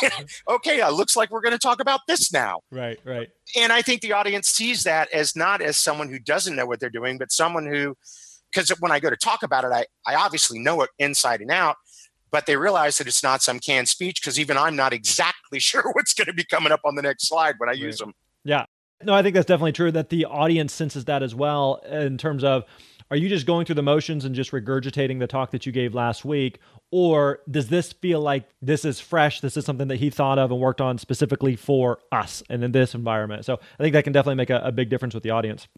okay, 0.48 0.80
uh, 0.80 0.90
looks 0.90 1.16
like 1.16 1.30
we're 1.30 1.40
going 1.40 1.52
to 1.52 1.58
talk 1.58 1.80
about 1.80 2.00
this 2.08 2.32
now. 2.32 2.60
Right, 2.70 2.98
right. 3.04 3.28
And 3.56 3.72
I 3.72 3.82
think 3.82 4.00
the 4.00 4.12
audience 4.12 4.48
sees 4.48 4.82
that 4.84 5.12
as 5.12 5.36
not 5.36 5.62
as 5.62 5.78
someone 5.78 6.08
who 6.08 6.18
doesn't 6.18 6.56
know 6.56 6.66
what 6.66 6.80
they're 6.80 6.90
doing, 6.90 7.18
but 7.18 7.30
someone 7.30 7.66
who, 7.66 7.96
because 8.52 8.70
when 8.80 8.90
I 8.90 8.98
go 8.98 9.10
to 9.10 9.16
talk 9.16 9.42
about 9.42 9.64
it, 9.64 9.72
I, 9.72 9.86
I 10.06 10.16
obviously 10.16 10.58
know 10.58 10.82
it 10.82 10.90
inside 10.98 11.40
and 11.40 11.50
out 11.50 11.76
but 12.30 12.44
they 12.44 12.56
realize 12.56 12.98
that 12.98 13.06
it's 13.06 13.22
not 13.22 13.40
some 13.40 13.58
canned 13.58 13.88
speech 13.88 14.20
because 14.20 14.38
even 14.38 14.58
I'm 14.58 14.76
not 14.76 14.92
exactly 14.92 15.58
sure 15.58 15.82
what's 15.92 16.12
going 16.12 16.26
to 16.26 16.34
be 16.34 16.44
coming 16.44 16.72
up 16.72 16.80
on 16.84 16.94
the 16.94 17.00
next 17.00 17.26
slide 17.26 17.54
when 17.58 17.70
I 17.70 17.72
right. 17.72 17.78
use 17.78 17.98
them. 17.98 18.12
Yeah. 18.44 18.66
No, 19.02 19.14
I 19.14 19.22
think 19.22 19.34
that's 19.34 19.46
definitely 19.46 19.72
true 19.72 19.92
that 19.92 20.08
the 20.08 20.24
audience 20.24 20.72
senses 20.72 21.04
that 21.04 21.22
as 21.22 21.34
well 21.34 21.76
in 21.88 22.18
terms 22.18 22.42
of 22.42 22.64
are 23.10 23.16
you 23.16 23.28
just 23.28 23.46
going 23.46 23.64
through 23.64 23.76
the 23.76 23.82
motions 23.82 24.24
and 24.24 24.34
just 24.34 24.50
regurgitating 24.50 25.18
the 25.18 25.26
talk 25.26 25.50
that 25.52 25.64
you 25.64 25.72
gave 25.72 25.94
last 25.94 26.24
week? 26.24 26.60
Or 26.90 27.40
does 27.50 27.68
this 27.68 27.92
feel 27.92 28.20
like 28.20 28.48
this 28.60 28.84
is 28.84 29.00
fresh 29.00 29.40
this 29.40 29.56
is 29.56 29.64
something 29.64 29.88
that 29.88 29.96
he 29.96 30.10
thought 30.10 30.38
of 30.38 30.50
and 30.50 30.60
worked 30.60 30.80
on 30.80 30.98
specifically 30.98 31.56
for 31.56 32.00
us 32.12 32.42
and 32.50 32.62
in 32.64 32.72
this 32.72 32.94
environment? 32.94 33.44
So 33.44 33.60
i 33.78 33.82
think 33.82 33.92
that 33.92 34.04
can 34.04 34.12
definitely 34.12 34.36
make 34.36 34.50
a, 34.50 34.60
a 34.64 34.72
big 34.72 34.90
difference 34.90 35.14
with 35.14 35.22
the 35.22 35.30
audience. 35.30 35.68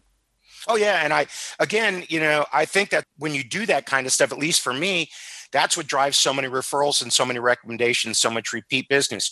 Oh 0.67 0.75
yeah 0.75 1.01
and 1.03 1.13
i 1.13 1.27
again 1.59 2.03
you 2.07 2.19
know 2.19 2.45
i 2.53 2.65
think 2.65 2.89
that 2.91 3.05
when 3.17 3.33
you 3.33 3.43
do 3.43 3.65
that 3.65 3.85
kind 3.85 4.05
of 4.05 4.13
stuff 4.13 4.31
at 4.31 4.37
least 4.37 4.61
for 4.61 4.73
me 4.73 5.09
that's 5.51 5.75
what 5.75 5.87
drives 5.87 6.17
so 6.17 6.33
many 6.33 6.47
referrals 6.47 7.01
and 7.01 7.11
so 7.11 7.25
many 7.25 7.39
recommendations 7.39 8.17
so 8.17 8.29
much 8.29 8.53
repeat 8.53 8.87
business 8.87 9.31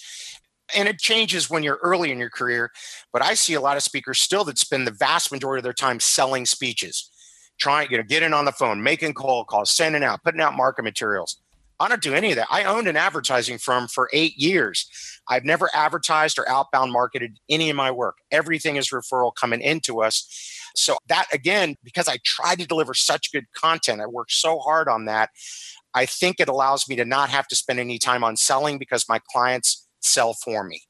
and 0.76 0.88
it 0.88 1.00
changes 1.00 1.50
when 1.50 1.64
you're 1.64 1.80
early 1.82 2.12
in 2.12 2.20
your 2.20 2.30
career 2.30 2.72
but 3.12 3.24
i 3.24 3.34
see 3.34 3.54
a 3.54 3.62
lot 3.62 3.78
of 3.78 3.84
speakers 3.84 4.20
still 4.20 4.44
that 4.44 4.58
spend 4.58 4.86
the 4.86 4.92
vast 4.92 5.32
majority 5.32 5.60
of 5.60 5.64
their 5.64 5.74
time 5.74 6.00
selling 6.00 6.46
speeches 6.46 7.12
trying 7.60 7.90
you 7.92 7.98
know 7.98 8.04
getting 8.04 8.34
on 8.34 8.46
the 8.46 8.52
phone 8.52 8.82
making 8.82 9.14
cold 9.14 9.48
calls 9.48 9.72
sending 9.72 10.04
out 10.04 10.24
putting 10.24 10.42
out 10.42 10.56
market 10.56 10.84
materials 10.84 11.42
I 11.80 11.88
don't 11.88 12.02
do 12.02 12.14
any 12.14 12.32
of 12.32 12.36
that. 12.36 12.48
I 12.52 12.66
owned 12.66 12.90
an 12.90 12.98
advertising 12.98 13.58
firm 13.58 13.88
for 13.88 14.10
eight 14.12 14.36
years. 14.36 14.90
I've 15.30 15.46
never 15.46 15.70
advertised 15.74 16.38
or 16.38 16.50
outbound 16.50 16.92
marketed 16.92 17.40
any 17.50 17.70
of 17.70 17.78
my 17.78 17.90
work. 17.90 18.18
Everything 18.32 18.76
is 18.76 18.90
referral 18.90 19.34
coming 19.34 19.62
into 19.62 20.02
us. 20.02 20.28
So, 20.76 20.98
that 21.08 21.28
again, 21.32 21.76
because 21.84 22.08
I 22.10 22.18
try 22.26 22.56
to 22.56 22.68
deliver 22.68 22.94
such 22.94 23.32
good 23.32 23.46
content, 23.56 24.02
I 24.02 24.08
work 24.08 24.30
so 24.30 24.60
hard 24.60 24.90
on 24.90 25.06
that. 25.06 25.30
I 25.94 26.06
think 26.06 26.40
it 26.40 26.50
allows 26.50 26.88
me 26.88 26.96
to 26.98 27.06
not 27.06 27.30
have 27.30 27.48
to 27.48 27.56
spend 27.56 27.80
any 27.80 27.98
time 27.98 28.24
on 28.24 28.36
selling 28.36 28.78
because 28.78 29.08
my 29.08 29.20
clients 29.32 29.88
sell 30.00 30.34
for 30.34 30.64
me. 30.64 30.82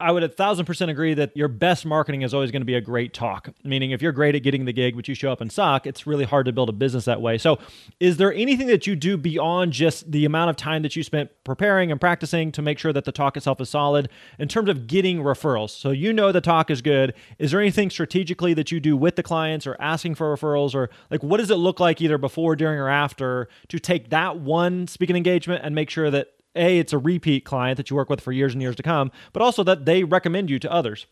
I 0.00 0.12
would 0.12 0.22
a 0.22 0.28
thousand 0.28 0.66
percent 0.66 0.92
agree 0.92 1.14
that 1.14 1.36
your 1.36 1.48
best 1.48 1.84
marketing 1.84 2.22
is 2.22 2.32
always 2.32 2.52
going 2.52 2.62
to 2.62 2.66
be 2.66 2.76
a 2.76 2.80
great 2.80 3.12
talk. 3.12 3.48
Meaning, 3.64 3.90
if 3.90 4.00
you're 4.00 4.12
great 4.12 4.36
at 4.36 4.44
getting 4.44 4.64
the 4.64 4.72
gig, 4.72 4.94
but 4.94 5.08
you 5.08 5.14
show 5.14 5.32
up 5.32 5.40
and 5.40 5.50
suck, 5.50 5.88
it's 5.88 6.06
really 6.06 6.24
hard 6.24 6.46
to 6.46 6.52
build 6.52 6.68
a 6.68 6.72
business 6.72 7.04
that 7.06 7.20
way. 7.20 7.36
So, 7.36 7.58
is 7.98 8.16
there 8.16 8.32
anything 8.32 8.68
that 8.68 8.86
you 8.86 8.94
do 8.94 9.16
beyond 9.16 9.72
just 9.72 10.10
the 10.12 10.24
amount 10.24 10.50
of 10.50 10.56
time 10.56 10.82
that 10.82 10.94
you 10.94 11.02
spent 11.02 11.30
preparing 11.42 11.90
and 11.90 12.00
practicing 12.00 12.52
to 12.52 12.62
make 12.62 12.78
sure 12.78 12.92
that 12.92 13.06
the 13.06 13.12
talk 13.12 13.36
itself 13.36 13.60
is 13.60 13.70
solid 13.70 14.08
in 14.38 14.46
terms 14.46 14.68
of 14.68 14.86
getting 14.86 15.18
referrals? 15.18 15.70
So, 15.70 15.90
you 15.90 16.12
know 16.12 16.30
the 16.30 16.40
talk 16.40 16.70
is 16.70 16.80
good. 16.80 17.12
Is 17.40 17.50
there 17.50 17.60
anything 17.60 17.90
strategically 17.90 18.54
that 18.54 18.70
you 18.70 18.78
do 18.78 18.96
with 18.96 19.16
the 19.16 19.24
clients 19.24 19.66
or 19.66 19.76
asking 19.80 20.14
for 20.14 20.36
referrals, 20.36 20.76
or 20.76 20.90
like 21.10 21.24
what 21.24 21.38
does 21.38 21.50
it 21.50 21.56
look 21.56 21.80
like 21.80 22.00
either 22.00 22.18
before, 22.18 22.54
during, 22.54 22.78
or 22.78 22.88
after 22.88 23.48
to 23.66 23.80
take 23.80 24.10
that 24.10 24.38
one 24.38 24.86
speaking 24.86 25.16
engagement 25.16 25.64
and 25.64 25.74
make 25.74 25.90
sure 25.90 26.08
that 26.08 26.28
a 26.58 26.78
it's 26.78 26.92
a 26.92 26.98
repeat 26.98 27.44
client 27.44 27.76
that 27.76 27.90
you 27.90 27.96
work 27.96 28.10
with 28.10 28.20
for 28.20 28.32
years 28.32 28.52
and 28.52 28.60
years 28.60 28.76
to 28.76 28.82
come, 28.82 29.10
but 29.32 29.42
also 29.42 29.62
that 29.64 29.84
they 29.84 30.04
recommend 30.04 30.50
you 30.50 30.58
to 30.58 30.72
others. 30.72 31.06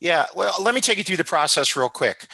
Yeah, 0.00 0.26
well, 0.34 0.54
let 0.60 0.74
me 0.74 0.80
take 0.80 0.98
you 0.98 1.04
through 1.04 1.16
the 1.16 1.24
process 1.24 1.76
real 1.76 1.88
quick. 1.88 2.26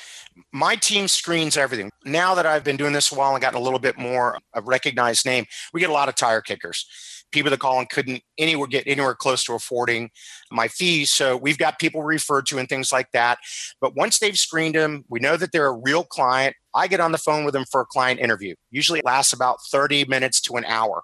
My 0.53 0.77
team 0.77 1.09
screens 1.09 1.57
everything. 1.57 1.91
Now 2.05 2.35
that 2.35 2.47
I've 2.47 2.65
been 2.65 2.77
doing 2.77 2.93
this 2.93 3.13
a 3.13 3.15
while 3.15 3.35
and 3.35 3.43
gotten 3.43 3.59
a 3.59 3.63
little 3.63 3.79
bit 3.79 3.99
more 3.99 4.39
a 4.55 4.63
recognized 4.63 5.27
name, 5.27 5.45
we 5.73 5.81
get 5.81 5.91
a 5.91 5.95
lot 5.95 6.09
of 6.09 6.15
tire 6.15 6.41
kickers. 6.41 6.87
People 7.33 7.51
that 7.51 7.61
call 7.61 7.79
and 7.79 7.89
couldn't 7.91 8.23
anywhere 8.39 8.69
get 8.69 8.87
anywhere 8.87 9.15
close 9.15 9.45
to 9.45 9.55
affording 9.55 10.11
my 10.51 10.69
fees. 10.69 11.11
So 11.11 11.37
we've 11.37 11.59
got 11.59 11.79
people 11.79 12.03
referred 12.03 12.47
to 12.47 12.59
and 12.59 12.69
things 12.69 12.93
like 12.93 13.11
that. 13.13 13.39
But 13.81 13.97
once 13.97 14.19
they've 14.19 14.39
screened 14.39 14.77
them, 14.77 15.05
we 15.09 15.19
know 15.19 15.37
that 15.37 15.53
they're 15.53 15.67
a 15.67 15.73
real 15.77 16.05
client. 16.05 16.55
I 16.75 16.87
get 16.87 17.01
on 17.01 17.13
the 17.13 17.19
phone 17.19 17.45
with 17.45 17.53
them 17.53 17.65
for 17.71 17.81
a 17.81 17.87
client 17.87 18.21
interview. 18.21 18.55
Usually 18.71 19.01
it 19.01 19.05
lasts 19.05 19.33
about 19.33 19.59
30 19.71 20.05
minutes 20.07 20.41
to 20.43 20.55
an 20.55 20.65
hour 20.67 21.03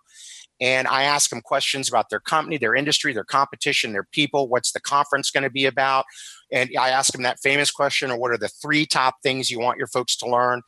and 0.60 0.86
I 0.86 1.02
ask 1.02 1.30
them 1.30 1.40
questions 1.40 1.88
about 1.88 2.08
their 2.10 2.20
company, 2.20 2.56
their 2.56 2.74
industry, 2.74 3.12
their 3.12 3.24
competition, 3.24 3.92
their 3.92 4.06
people. 4.12 4.48
What's 4.48 4.72
the 4.72 4.80
conference 4.80 5.30
going 5.30 5.42
to 5.42 5.50
be 5.50 5.66
about? 5.66 6.04
And 6.52 6.70
I 6.78 6.90
ask 6.90 7.12
them 7.12 7.22
that 7.22 7.40
famous 7.40 7.70
question, 7.70 8.10
or 8.10 8.18
what 8.18 8.30
are 8.30 8.38
the 8.38 8.48
three 8.48 8.86
top 8.86 9.16
things 9.22 9.50
you 9.50 9.58
want 9.58 9.78
your 9.78 9.86
folks 9.86 10.16
to 10.18 10.28
learn? 10.28 10.62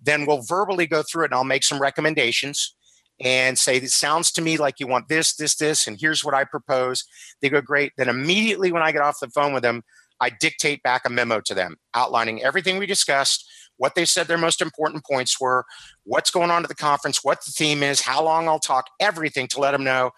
Then 0.00 0.26
we'll 0.26 0.42
verbally 0.42 0.86
go 0.86 1.02
through 1.02 1.24
it, 1.24 1.28
and 1.28 1.34
I'll 1.34 1.44
make 1.44 1.64
some 1.64 1.80
recommendations 1.80 2.74
and 3.22 3.58
say, 3.58 3.76
"It 3.76 3.90
sounds 3.90 4.30
to 4.32 4.42
me 4.42 4.56
like 4.56 4.80
you 4.80 4.86
want 4.86 5.08
this, 5.08 5.34
this, 5.34 5.56
this, 5.56 5.86
and 5.86 5.98
here's 6.00 6.24
what 6.24 6.34
I 6.34 6.44
propose." 6.44 7.04
They 7.40 7.48
go, 7.48 7.60
"Great." 7.60 7.92
Then 7.96 8.08
immediately 8.08 8.72
when 8.72 8.82
I 8.82 8.92
get 8.92 9.02
off 9.02 9.20
the 9.20 9.28
phone 9.28 9.52
with 9.52 9.62
them, 9.62 9.82
I 10.20 10.30
dictate 10.30 10.82
back 10.82 11.02
a 11.04 11.10
memo 11.10 11.40
to 11.40 11.54
them 11.54 11.76
outlining 11.94 12.42
everything 12.42 12.78
we 12.78 12.86
discussed 12.86 13.46
what 13.80 13.94
they 13.94 14.04
said 14.04 14.28
their 14.28 14.36
most 14.36 14.60
important 14.60 15.02
points 15.06 15.40
were, 15.40 15.64
what's 16.04 16.30
going 16.30 16.50
on 16.50 16.62
at 16.62 16.68
the 16.68 16.74
conference, 16.74 17.24
what 17.24 17.42
the 17.46 17.50
theme 17.50 17.82
is, 17.82 18.02
how 18.02 18.22
long 18.22 18.46
I'll 18.46 18.58
talk, 18.58 18.84
everything 19.00 19.48
to 19.48 19.60
let 19.60 19.70
them 19.70 19.82
know 19.82 20.10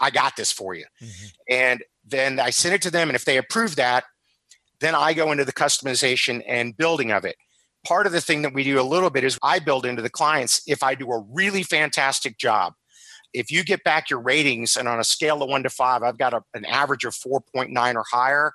I 0.00 0.10
got 0.10 0.36
this 0.36 0.52
for 0.52 0.74
you. 0.74 0.84
Mm-hmm. 1.00 1.26
And 1.48 1.84
then 2.04 2.40
I 2.40 2.50
send 2.50 2.74
it 2.74 2.82
to 2.82 2.90
them. 2.90 3.08
And 3.08 3.16
if 3.16 3.24
they 3.24 3.36
approve 3.36 3.76
that, 3.76 4.04
then 4.80 4.94
I 4.94 5.14
go 5.14 5.32
into 5.32 5.44
the 5.44 5.52
customization 5.52 6.42
and 6.46 6.76
building 6.76 7.12
of 7.12 7.24
it. 7.24 7.36
Part 7.86 8.06
of 8.06 8.12
the 8.12 8.20
thing 8.20 8.42
that 8.42 8.52
we 8.52 8.64
do 8.64 8.80
a 8.80 8.82
little 8.82 9.10
bit 9.10 9.24
is 9.24 9.38
I 9.42 9.60
build 9.60 9.86
into 9.86 10.02
the 10.02 10.10
clients 10.10 10.60
if 10.66 10.82
I 10.82 10.96
do 10.96 11.10
a 11.12 11.24
really 11.32 11.62
fantastic 11.62 12.38
job. 12.38 12.74
If 13.32 13.50
you 13.50 13.62
get 13.64 13.84
back 13.84 14.10
your 14.10 14.20
ratings 14.20 14.76
and 14.76 14.88
on 14.88 14.98
a 14.98 15.04
scale 15.04 15.42
of 15.42 15.48
one 15.48 15.62
to 15.62 15.70
five, 15.70 16.02
I've 16.02 16.18
got 16.18 16.34
a, 16.34 16.42
an 16.54 16.64
average 16.64 17.04
of 17.04 17.14
4.9 17.14 17.94
or 17.94 18.04
higher 18.10 18.52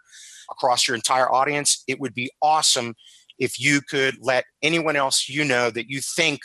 across 0.51 0.87
your 0.87 0.95
entire 0.95 1.31
audience, 1.31 1.83
it 1.87 1.99
would 1.99 2.13
be 2.13 2.31
awesome 2.41 2.93
if 3.39 3.59
you 3.59 3.81
could 3.81 4.15
let 4.21 4.45
anyone 4.61 4.95
else 4.95 5.27
you 5.27 5.43
know 5.43 5.71
that 5.71 5.89
you 5.89 5.99
think 6.01 6.41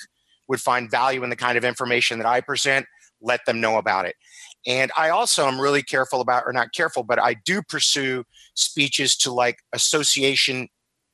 would 0.49 0.61
find 0.61 0.91
value 0.91 1.23
in 1.25 1.31
the 1.31 1.37
kind 1.37 1.59
of 1.59 1.65
information 1.65 2.19
that 2.19 2.27
I 2.27 2.41
present, 2.41 2.87
let 3.21 3.41
them 3.47 3.61
know 3.61 3.77
about 3.77 4.07
it. 4.07 4.15
And 4.67 4.91
I 4.97 5.11
also 5.11 5.47
am 5.47 5.61
really 5.61 5.83
careful 5.83 6.21
about, 6.21 6.45
or 6.47 6.53
not 6.53 6.73
careful, 6.73 7.03
but 7.03 7.21
I 7.21 7.37
do 7.45 7.63
pursue 7.63 8.25
speeches 8.55 9.17
to 9.19 9.33
like 9.33 9.59
association 9.75 10.69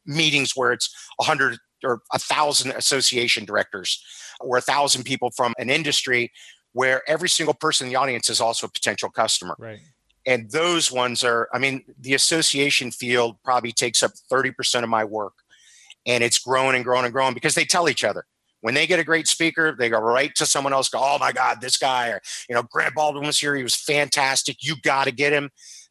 meetings 0.07 0.53
where 0.55 0.73
it's 0.73 0.95
a 1.21 1.25
hundred 1.25 1.59
or 1.85 2.01
a 2.13 2.19
thousand 2.19 2.73
association 2.73 3.45
directors 3.45 4.03
or 4.41 4.57
a 4.57 4.61
thousand 4.61 5.05
people 5.05 5.31
from 5.37 5.53
an 5.59 5.69
industry 5.69 6.31
where 6.73 7.03
every 7.09 7.29
single 7.29 7.55
person 7.55 7.87
in 7.87 7.93
the 7.93 7.99
audience 7.99 8.31
is 8.31 8.41
also 8.41 8.67
a 8.67 8.71
potential 8.71 9.11
customer. 9.11 9.55
Right. 9.59 9.81
And 10.27 10.51
those 10.51 10.93
ones 10.93 11.25
are, 11.25 11.49
I 11.53 11.59
mean, 11.59 11.85
the 11.99 12.15
association 12.15 12.91
field 12.91 13.37
probably 13.45 13.73
takes 13.73 14.03
up 14.03 14.13
30% 14.31 14.83
of 14.83 14.89
my 14.89 15.05
work 15.05 15.35
and 16.07 16.23
it's 16.23 16.39
grown 16.39 16.75
and 16.75 16.85
grown 16.85 17.05
and 17.05 17.13
grown 17.13 17.35
because 17.35 17.55
they 17.55 17.65
tell 17.65 17.89
each 17.89 18.05
other 18.05 18.25
when 18.63 18.75
they 18.75 18.87
get 18.87 19.01
a 19.01 19.05
great 19.05 19.27
speaker, 19.27 19.77
they 19.79 19.91
go 19.91 19.99
right 19.99 20.35
to 20.37 20.47
someone 20.47 20.73
else. 20.73 20.89
Go, 20.89 21.01
oh 21.03 21.19
my 21.19 21.33
God, 21.33 21.61
this 21.61 21.77
guy, 21.77 22.09
or 22.09 22.21
you 22.49 22.55
know, 22.55 22.63
Grant 22.63 22.95
Baldwin 22.95 23.27
was 23.27 23.39
here. 23.39 23.55
He 23.55 23.63
was 23.63 23.75
fantastic. 23.75 24.59
You 24.61 24.77
got 24.83 25.05
to 25.05 25.13
get 25.13 25.33
him. 25.33 25.51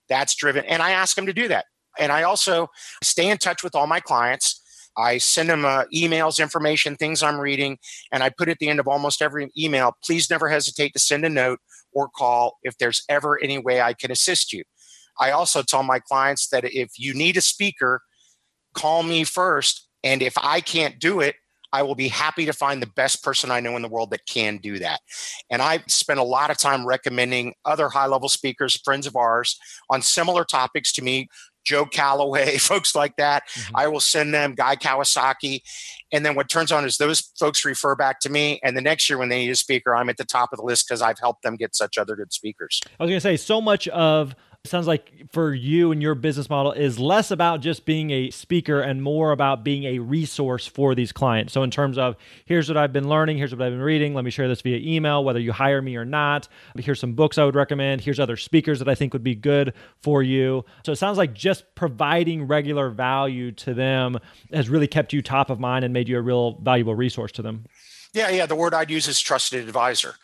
That's 0.09 0.35
driven, 0.35 0.65
and 0.65 0.81
I 0.81 0.91
ask 0.91 1.15
them 1.15 1.25
to 1.27 1.33
do 1.33 1.47
that. 1.49 1.65
And 1.99 2.11
I 2.11 2.23
also 2.23 2.67
stay 3.03 3.29
in 3.29 3.37
touch 3.37 3.63
with 3.63 3.75
all 3.75 3.87
my 3.87 3.99
clients. 3.99 4.57
I 4.97 5.19
send 5.19 5.49
them 5.49 5.63
uh, 5.63 5.85
emails, 5.93 6.41
information, 6.41 6.95
things 6.95 7.23
I'm 7.23 7.39
reading, 7.39 7.77
and 8.11 8.23
I 8.23 8.29
put 8.29 8.49
at 8.49 8.57
the 8.59 8.69
end 8.69 8.79
of 8.79 8.87
almost 8.87 9.21
every 9.21 9.49
email, 9.57 9.95
please 10.03 10.29
never 10.29 10.49
hesitate 10.49 10.93
to 10.93 10.99
send 10.99 11.23
a 11.23 11.29
note 11.29 11.59
or 11.93 12.09
call 12.09 12.57
if 12.63 12.77
there's 12.77 13.03
ever 13.09 13.39
any 13.41 13.57
way 13.57 13.81
I 13.81 13.93
can 13.93 14.11
assist 14.11 14.53
you. 14.53 14.63
I 15.19 15.31
also 15.31 15.61
tell 15.61 15.83
my 15.83 15.99
clients 15.99 16.47
that 16.49 16.63
if 16.65 16.91
you 16.97 17.13
need 17.13 17.37
a 17.37 17.41
speaker, 17.41 18.01
call 18.73 19.03
me 19.03 19.23
first 19.23 19.87
and 20.03 20.21
if 20.21 20.33
I 20.37 20.61
can't 20.61 20.99
do 20.99 21.19
it, 21.19 21.35
I 21.73 21.83
will 21.83 21.95
be 21.95 22.09
happy 22.09 22.45
to 22.45 22.53
find 22.53 22.81
the 22.81 22.91
best 22.95 23.23
person 23.23 23.49
I 23.49 23.61
know 23.61 23.75
in 23.75 23.81
the 23.81 23.87
world 23.87 24.11
that 24.11 24.25
can 24.25 24.57
do 24.57 24.79
that. 24.79 24.99
And 25.49 25.61
I 25.61 25.81
spent 25.87 26.19
a 26.19 26.23
lot 26.23 26.51
of 26.51 26.57
time 26.57 26.85
recommending 26.85 27.53
other 27.63 27.87
high 27.87 28.07
level 28.07 28.27
speakers, 28.27 28.75
friends 28.83 29.07
of 29.07 29.15
ours, 29.15 29.57
on 29.89 30.01
similar 30.01 30.43
topics 30.43 30.91
to 30.93 31.01
me. 31.01 31.29
Joe 31.63 31.85
Calloway, 31.85 32.57
folks 32.59 32.95
like 32.95 33.15
that. 33.17 33.43
Mm-hmm. 33.49 33.75
I 33.75 33.87
will 33.87 33.99
send 33.99 34.33
them 34.33 34.53
Guy 34.55 34.75
Kawasaki. 34.75 35.61
And 36.11 36.25
then 36.25 36.35
what 36.35 36.49
turns 36.49 36.71
on 36.71 36.85
is 36.85 36.97
those 36.97 37.31
folks 37.39 37.63
refer 37.63 37.95
back 37.95 38.19
to 38.21 38.29
me. 38.29 38.59
And 38.63 38.75
the 38.75 38.81
next 38.81 39.09
year 39.09 39.17
when 39.17 39.29
they 39.29 39.39
need 39.39 39.51
a 39.51 39.55
speaker, 39.55 39.95
I'm 39.95 40.09
at 40.09 40.17
the 40.17 40.25
top 40.25 40.49
of 40.51 40.57
the 40.57 40.65
list 40.65 40.87
because 40.87 41.01
I've 41.01 41.19
helped 41.19 41.43
them 41.43 41.55
get 41.55 41.75
such 41.75 41.97
other 41.97 42.15
good 42.15 42.33
speakers. 42.33 42.81
I 42.99 43.03
was 43.03 43.09
going 43.09 43.17
to 43.17 43.21
say, 43.21 43.37
so 43.37 43.61
much 43.61 43.87
of 43.89 44.35
sounds 44.65 44.87
like 44.87 45.11
for 45.31 45.53
you 45.53 45.91
and 45.91 46.01
your 46.01 46.13
business 46.13 46.49
model 46.49 46.71
is 46.71 46.99
less 46.99 47.31
about 47.31 47.61
just 47.61 47.83
being 47.83 48.11
a 48.11 48.29
speaker 48.29 48.79
and 48.79 49.01
more 49.01 49.31
about 49.31 49.63
being 49.63 49.83
a 49.85 49.99
resource 49.99 50.67
for 50.67 50.93
these 50.93 51.11
clients. 51.11 51.51
So, 51.53 51.63
in 51.63 51.71
terms 51.71 51.97
of 51.97 52.15
here's 52.45 52.67
what 52.67 52.77
I've 52.77 52.93
been 52.93 53.09
learning, 53.09 53.37
here's 53.37 53.51
what 53.53 53.61
I've 53.65 53.71
been 53.71 53.81
reading, 53.81 54.13
let 54.13 54.23
me 54.23 54.29
share 54.29 54.47
this 54.47 54.61
via 54.61 54.77
email, 54.77 55.23
whether 55.23 55.39
you 55.39 55.51
hire 55.51 55.81
me 55.81 55.95
or 55.95 56.05
not. 56.05 56.47
Here's 56.77 56.99
some 56.99 57.13
books 57.13 57.37
I 57.37 57.45
would 57.45 57.55
recommend. 57.55 58.01
Here's 58.01 58.19
other 58.19 58.37
speakers 58.37 58.79
that 58.79 58.87
I 58.87 58.95
think 58.95 59.13
would 59.13 59.23
be 59.23 59.35
good 59.35 59.73
for 60.01 60.21
you. 60.21 60.63
So, 60.85 60.91
it 60.91 60.97
sounds 60.97 61.17
like 61.17 61.33
just 61.33 61.75
providing 61.75 62.45
regular 62.47 62.89
value 62.89 63.51
to 63.53 63.73
them 63.73 64.19
has 64.53 64.69
really 64.69 64.87
kept 64.87 65.11
you 65.11 65.21
top 65.21 65.49
of 65.49 65.59
mind 65.59 65.83
and 65.85 65.93
made 65.93 66.07
you 66.07 66.17
a 66.17 66.21
real 66.21 66.59
valuable 66.61 66.93
resource 66.93 67.31
to 67.33 67.41
them. 67.41 67.65
Yeah, 68.13 68.29
yeah. 68.29 68.45
The 68.45 68.55
word 68.55 68.73
I'd 68.73 68.91
use 68.91 69.07
is 69.07 69.19
trusted 69.19 69.67
advisor. 69.67 70.15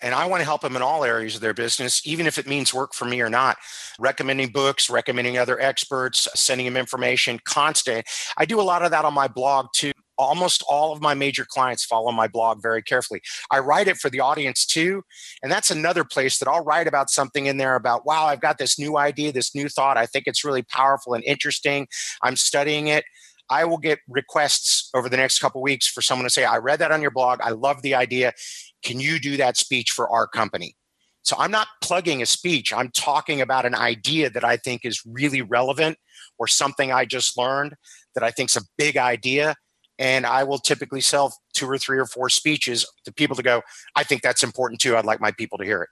And 0.00 0.14
I 0.14 0.26
want 0.26 0.40
to 0.40 0.44
help 0.44 0.62
them 0.62 0.74
in 0.74 0.82
all 0.82 1.04
areas 1.04 1.36
of 1.36 1.40
their 1.40 1.54
business, 1.54 2.04
even 2.04 2.26
if 2.26 2.38
it 2.38 2.46
means 2.46 2.74
work 2.74 2.92
for 2.94 3.04
me 3.04 3.20
or 3.20 3.30
not. 3.30 3.56
Recommending 4.00 4.48
books, 4.48 4.90
recommending 4.90 5.38
other 5.38 5.60
experts, 5.60 6.28
sending 6.34 6.66
them 6.66 6.76
information, 6.76 7.38
constant. 7.44 8.06
I 8.36 8.44
do 8.44 8.60
a 8.60 8.62
lot 8.62 8.84
of 8.84 8.90
that 8.90 9.04
on 9.04 9.14
my 9.14 9.28
blog 9.28 9.66
too 9.72 9.92
almost 10.18 10.62
all 10.68 10.92
of 10.92 11.02
my 11.02 11.14
major 11.14 11.44
clients 11.44 11.84
follow 11.84 12.12
my 12.12 12.28
blog 12.28 12.62
very 12.62 12.82
carefully. 12.82 13.20
I 13.50 13.58
write 13.58 13.88
it 13.88 13.96
for 13.96 14.10
the 14.10 14.20
audience 14.20 14.64
too. 14.64 15.02
And 15.42 15.50
that's 15.50 15.70
another 15.70 16.04
place 16.04 16.38
that 16.38 16.48
I'll 16.48 16.64
write 16.64 16.86
about 16.86 17.10
something 17.10 17.46
in 17.46 17.56
there 17.56 17.74
about, 17.74 18.06
wow, 18.06 18.26
I've 18.26 18.40
got 18.40 18.58
this 18.58 18.78
new 18.78 18.96
idea, 18.96 19.32
this 19.32 19.54
new 19.54 19.68
thought. 19.68 19.96
I 19.96 20.06
think 20.06 20.26
it's 20.26 20.44
really 20.44 20.62
powerful 20.62 21.14
and 21.14 21.24
interesting. 21.24 21.88
I'm 22.22 22.36
studying 22.36 22.88
it. 22.88 23.04
I 23.50 23.64
will 23.64 23.78
get 23.78 23.98
requests 24.08 24.88
over 24.94 25.08
the 25.08 25.16
next 25.16 25.40
couple 25.40 25.60
weeks 25.60 25.86
for 25.86 26.00
someone 26.00 26.24
to 26.24 26.30
say, 26.30 26.44
I 26.44 26.58
read 26.58 26.78
that 26.78 26.92
on 26.92 27.02
your 27.02 27.10
blog. 27.10 27.40
I 27.42 27.50
love 27.50 27.82
the 27.82 27.94
idea. 27.94 28.32
Can 28.82 29.00
you 29.00 29.18
do 29.18 29.36
that 29.36 29.56
speech 29.56 29.90
for 29.90 30.08
our 30.10 30.26
company? 30.26 30.76
So 31.22 31.36
I'm 31.38 31.52
not 31.52 31.68
plugging 31.80 32.20
a 32.20 32.26
speech. 32.26 32.72
I'm 32.72 32.90
talking 32.90 33.40
about 33.40 33.64
an 33.64 33.74
idea 33.74 34.28
that 34.30 34.44
I 34.44 34.56
think 34.56 34.84
is 34.84 35.02
really 35.06 35.40
relevant 35.40 35.96
or 36.38 36.48
something 36.48 36.92
I 36.92 37.04
just 37.04 37.38
learned 37.38 37.74
that 38.14 38.24
I 38.24 38.30
think 38.30 38.50
is 38.50 38.56
a 38.56 38.66
big 38.76 38.96
idea. 38.96 39.54
And 39.98 40.26
I 40.26 40.42
will 40.42 40.58
typically 40.58 41.00
sell 41.00 41.32
two 41.54 41.68
or 41.68 41.78
three 41.78 41.98
or 41.98 42.06
four 42.06 42.28
speeches 42.28 42.90
to 43.04 43.12
people 43.12 43.36
to 43.36 43.42
go, 43.42 43.62
I 43.94 44.02
think 44.02 44.22
that's 44.22 44.42
important 44.42 44.80
too. 44.80 44.96
I'd 44.96 45.04
like 45.04 45.20
my 45.20 45.30
people 45.30 45.58
to 45.58 45.64
hear 45.64 45.82
it. 45.82 45.88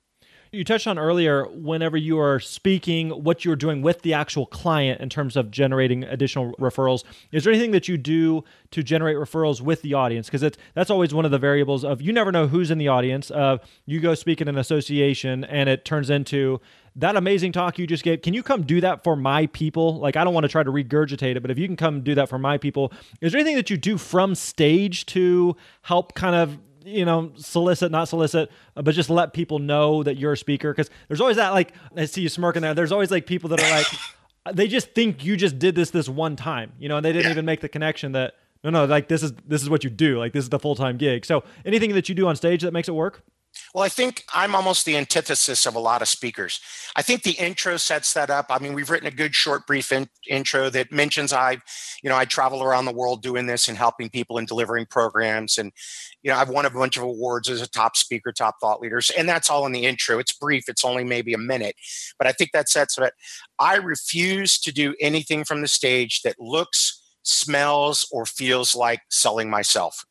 You 0.52 0.64
touched 0.64 0.88
on 0.88 0.98
earlier 0.98 1.44
whenever 1.44 1.96
you 1.96 2.18
are 2.18 2.40
speaking, 2.40 3.10
what 3.10 3.44
you're 3.44 3.54
doing 3.54 3.82
with 3.82 4.02
the 4.02 4.14
actual 4.14 4.46
client 4.46 5.00
in 5.00 5.08
terms 5.08 5.36
of 5.36 5.52
generating 5.52 6.02
additional 6.02 6.54
referrals. 6.54 7.04
Is 7.30 7.44
there 7.44 7.52
anything 7.52 7.70
that 7.70 7.86
you 7.86 7.96
do 7.96 8.42
to 8.72 8.82
generate 8.82 9.16
referrals 9.16 9.60
with 9.60 9.82
the 9.82 9.94
audience? 9.94 10.26
Because 10.28 10.56
that's 10.74 10.90
always 10.90 11.14
one 11.14 11.24
of 11.24 11.30
the 11.30 11.38
variables 11.38 11.84
of 11.84 12.02
you 12.02 12.12
never 12.12 12.32
know 12.32 12.48
who's 12.48 12.72
in 12.72 12.78
the 12.78 12.88
audience. 12.88 13.30
Of 13.30 13.60
you 13.86 14.00
go 14.00 14.16
speak 14.16 14.40
in 14.40 14.48
an 14.48 14.58
association 14.58 15.44
and 15.44 15.68
it 15.68 15.84
turns 15.84 16.10
into 16.10 16.60
that 16.96 17.14
amazing 17.14 17.52
talk 17.52 17.78
you 17.78 17.86
just 17.86 18.02
gave. 18.02 18.22
Can 18.22 18.34
you 18.34 18.42
come 18.42 18.62
do 18.62 18.80
that 18.80 19.04
for 19.04 19.14
my 19.14 19.46
people? 19.46 20.00
Like 20.00 20.16
I 20.16 20.24
don't 20.24 20.34
want 20.34 20.42
to 20.42 20.48
try 20.48 20.64
to 20.64 20.72
regurgitate 20.72 21.36
it, 21.36 21.42
but 21.42 21.52
if 21.52 21.58
you 21.60 21.68
can 21.68 21.76
come 21.76 22.02
do 22.02 22.16
that 22.16 22.28
for 22.28 22.38
my 22.38 22.58
people, 22.58 22.92
is 23.20 23.30
there 23.30 23.40
anything 23.40 23.54
that 23.54 23.70
you 23.70 23.76
do 23.76 23.96
from 23.96 24.34
stage 24.34 25.06
to 25.06 25.54
help 25.82 26.14
kind 26.14 26.34
of 26.34 26.58
you 26.84 27.04
know, 27.04 27.32
solicit, 27.36 27.90
not 27.90 28.08
solicit, 28.08 28.50
uh, 28.76 28.82
but 28.82 28.94
just 28.94 29.10
let 29.10 29.32
people 29.32 29.58
know 29.58 30.02
that 30.02 30.16
you're 30.16 30.32
a 30.32 30.36
speaker. 30.36 30.72
Because 30.72 30.90
there's 31.08 31.20
always 31.20 31.36
that, 31.36 31.50
like, 31.50 31.72
I 31.96 32.04
see 32.04 32.22
you 32.22 32.28
smirking 32.28 32.62
there. 32.62 32.74
There's 32.74 32.92
always 32.92 33.10
like 33.10 33.26
people 33.26 33.48
that 33.50 33.62
are 33.62 33.70
like, 33.70 33.86
they 34.54 34.68
just 34.68 34.94
think 34.94 35.24
you 35.24 35.36
just 35.36 35.58
did 35.58 35.74
this 35.74 35.90
this 35.90 36.08
one 36.08 36.36
time, 36.36 36.72
you 36.78 36.88
know, 36.88 36.96
and 36.96 37.04
they 37.04 37.12
didn't 37.12 37.26
yeah. 37.26 37.32
even 37.32 37.44
make 37.44 37.60
the 37.60 37.68
connection 37.68 38.12
that 38.12 38.34
no, 38.62 38.70
no, 38.70 38.84
like 38.84 39.08
this 39.08 39.22
is 39.22 39.32
this 39.46 39.62
is 39.62 39.70
what 39.70 39.84
you 39.84 39.90
do. 39.90 40.18
Like 40.18 40.32
this 40.32 40.44
is 40.44 40.50
the 40.50 40.58
full 40.58 40.74
time 40.74 40.98
gig. 40.98 41.24
So 41.24 41.44
anything 41.64 41.94
that 41.94 42.08
you 42.08 42.14
do 42.14 42.26
on 42.28 42.36
stage 42.36 42.62
that 42.62 42.72
makes 42.72 42.88
it 42.88 42.94
work. 42.94 43.22
Well, 43.74 43.84
I 43.84 43.88
think 43.88 44.24
I'm 44.34 44.54
almost 44.54 44.84
the 44.84 44.96
antithesis 44.96 45.64
of 45.66 45.74
a 45.74 45.80
lot 45.80 46.02
of 46.02 46.08
speakers. 46.08 46.60
I 46.96 47.02
think 47.02 47.22
the 47.22 47.32
intro 47.32 47.76
sets 47.76 48.12
that 48.14 48.30
up. 48.30 48.46
I 48.50 48.58
mean, 48.58 48.74
we've 48.74 48.90
written 48.90 49.06
a 49.06 49.12
good 49.12 49.34
short 49.34 49.66
brief 49.66 49.92
in, 49.92 50.08
intro 50.28 50.70
that 50.70 50.90
mentions 50.92 51.32
I, 51.32 51.58
you 52.02 52.10
know, 52.10 52.16
I 52.16 52.24
travel 52.24 52.62
around 52.62 52.84
the 52.84 52.92
world 52.92 53.22
doing 53.22 53.46
this 53.46 53.68
and 53.68 53.78
helping 53.78 54.08
people 54.08 54.38
and 54.38 54.46
delivering 54.46 54.86
programs, 54.86 55.58
and 55.58 55.72
you 56.22 56.30
know, 56.30 56.36
I've 56.36 56.48
won 56.48 56.66
a 56.66 56.70
bunch 56.70 56.96
of 56.96 57.04
awards 57.04 57.48
as 57.48 57.62
a 57.62 57.68
top 57.68 57.96
speaker, 57.96 58.32
top 58.32 58.56
thought 58.60 58.80
leaders, 58.80 59.10
and 59.16 59.28
that's 59.28 59.50
all 59.50 59.66
in 59.66 59.72
the 59.72 59.84
intro. 59.84 60.18
It's 60.18 60.32
brief. 60.32 60.68
It's 60.68 60.84
only 60.84 61.04
maybe 61.04 61.32
a 61.32 61.38
minute, 61.38 61.76
but 62.18 62.26
I 62.26 62.32
think 62.32 62.50
that 62.52 62.68
sets 62.68 62.98
it. 62.98 63.14
I 63.58 63.76
refuse 63.76 64.58
to 64.60 64.72
do 64.72 64.94
anything 65.00 65.44
from 65.44 65.60
the 65.60 65.68
stage 65.68 66.22
that 66.22 66.40
looks, 66.40 67.02
smells, 67.22 68.06
or 68.10 68.26
feels 68.26 68.74
like 68.74 69.00
selling 69.10 69.48
myself. 69.50 70.04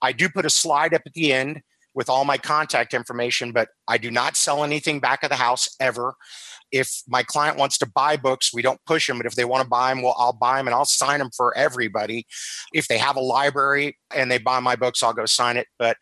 I 0.00 0.12
do 0.12 0.28
put 0.28 0.46
a 0.46 0.50
slide 0.50 0.94
up 0.94 1.02
at 1.06 1.14
the 1.14 1.32
end 1.32 1.62
with 1.98 2.08
all 2.08 2.24
my 2.24 2.38
contact 2.38 2.94
information, 2.94 3.50
but 3.50 3.70
I 3.88 3.98
do 3.98 4.08
not 4.08 4.36
sell 4.36 4.62
anything 4.62 5.00
back 5.00 5.24
of 5.24 5.30
the 5.30 5.34
house 5.34 5.68
ever. 5.80 6.14
If 6.70 7.02
my 7.08 7.24
client 7.24 7.58
wants 7.58 7.76
to 7.78 7.86
buy 7.86 8.16
books, 8.16 8.54
we 8.54 8.62
don't 8.62 8.78
push 8.86 9.08
them, 9.08 9.16
but 9.16 9.26
if 9.26 9.34
they 9.34 9.44
want 9.44 9.64
to 9.64 9.68
buy 9.68 9.88
them, 9.88 10.02
well, 10.02 10.14
I'll 10.16 10.32
buy 10.32 10.58
them 10.58 10.68
and 10.68 10.76
I'll 10.76 10.84
sign 10.84 11.18
them 11.18 11.30
for 11.36 11.52
everybody. 11.58 12.24
If 12.72 12.86
they 12.86 12.98
have 12.98 13.16
a 13.16 13.20
library 13.20 13.98
and 14.14 14.30
they 14.30 14.38
buy 14.38 14.60
my 14.60 14.76
books, 14.76 15.02
I'll 15.02 15.12
go 15.12 15.26
sign 15.26 15.56
it. 15.56 15.66
But 15.76 15.96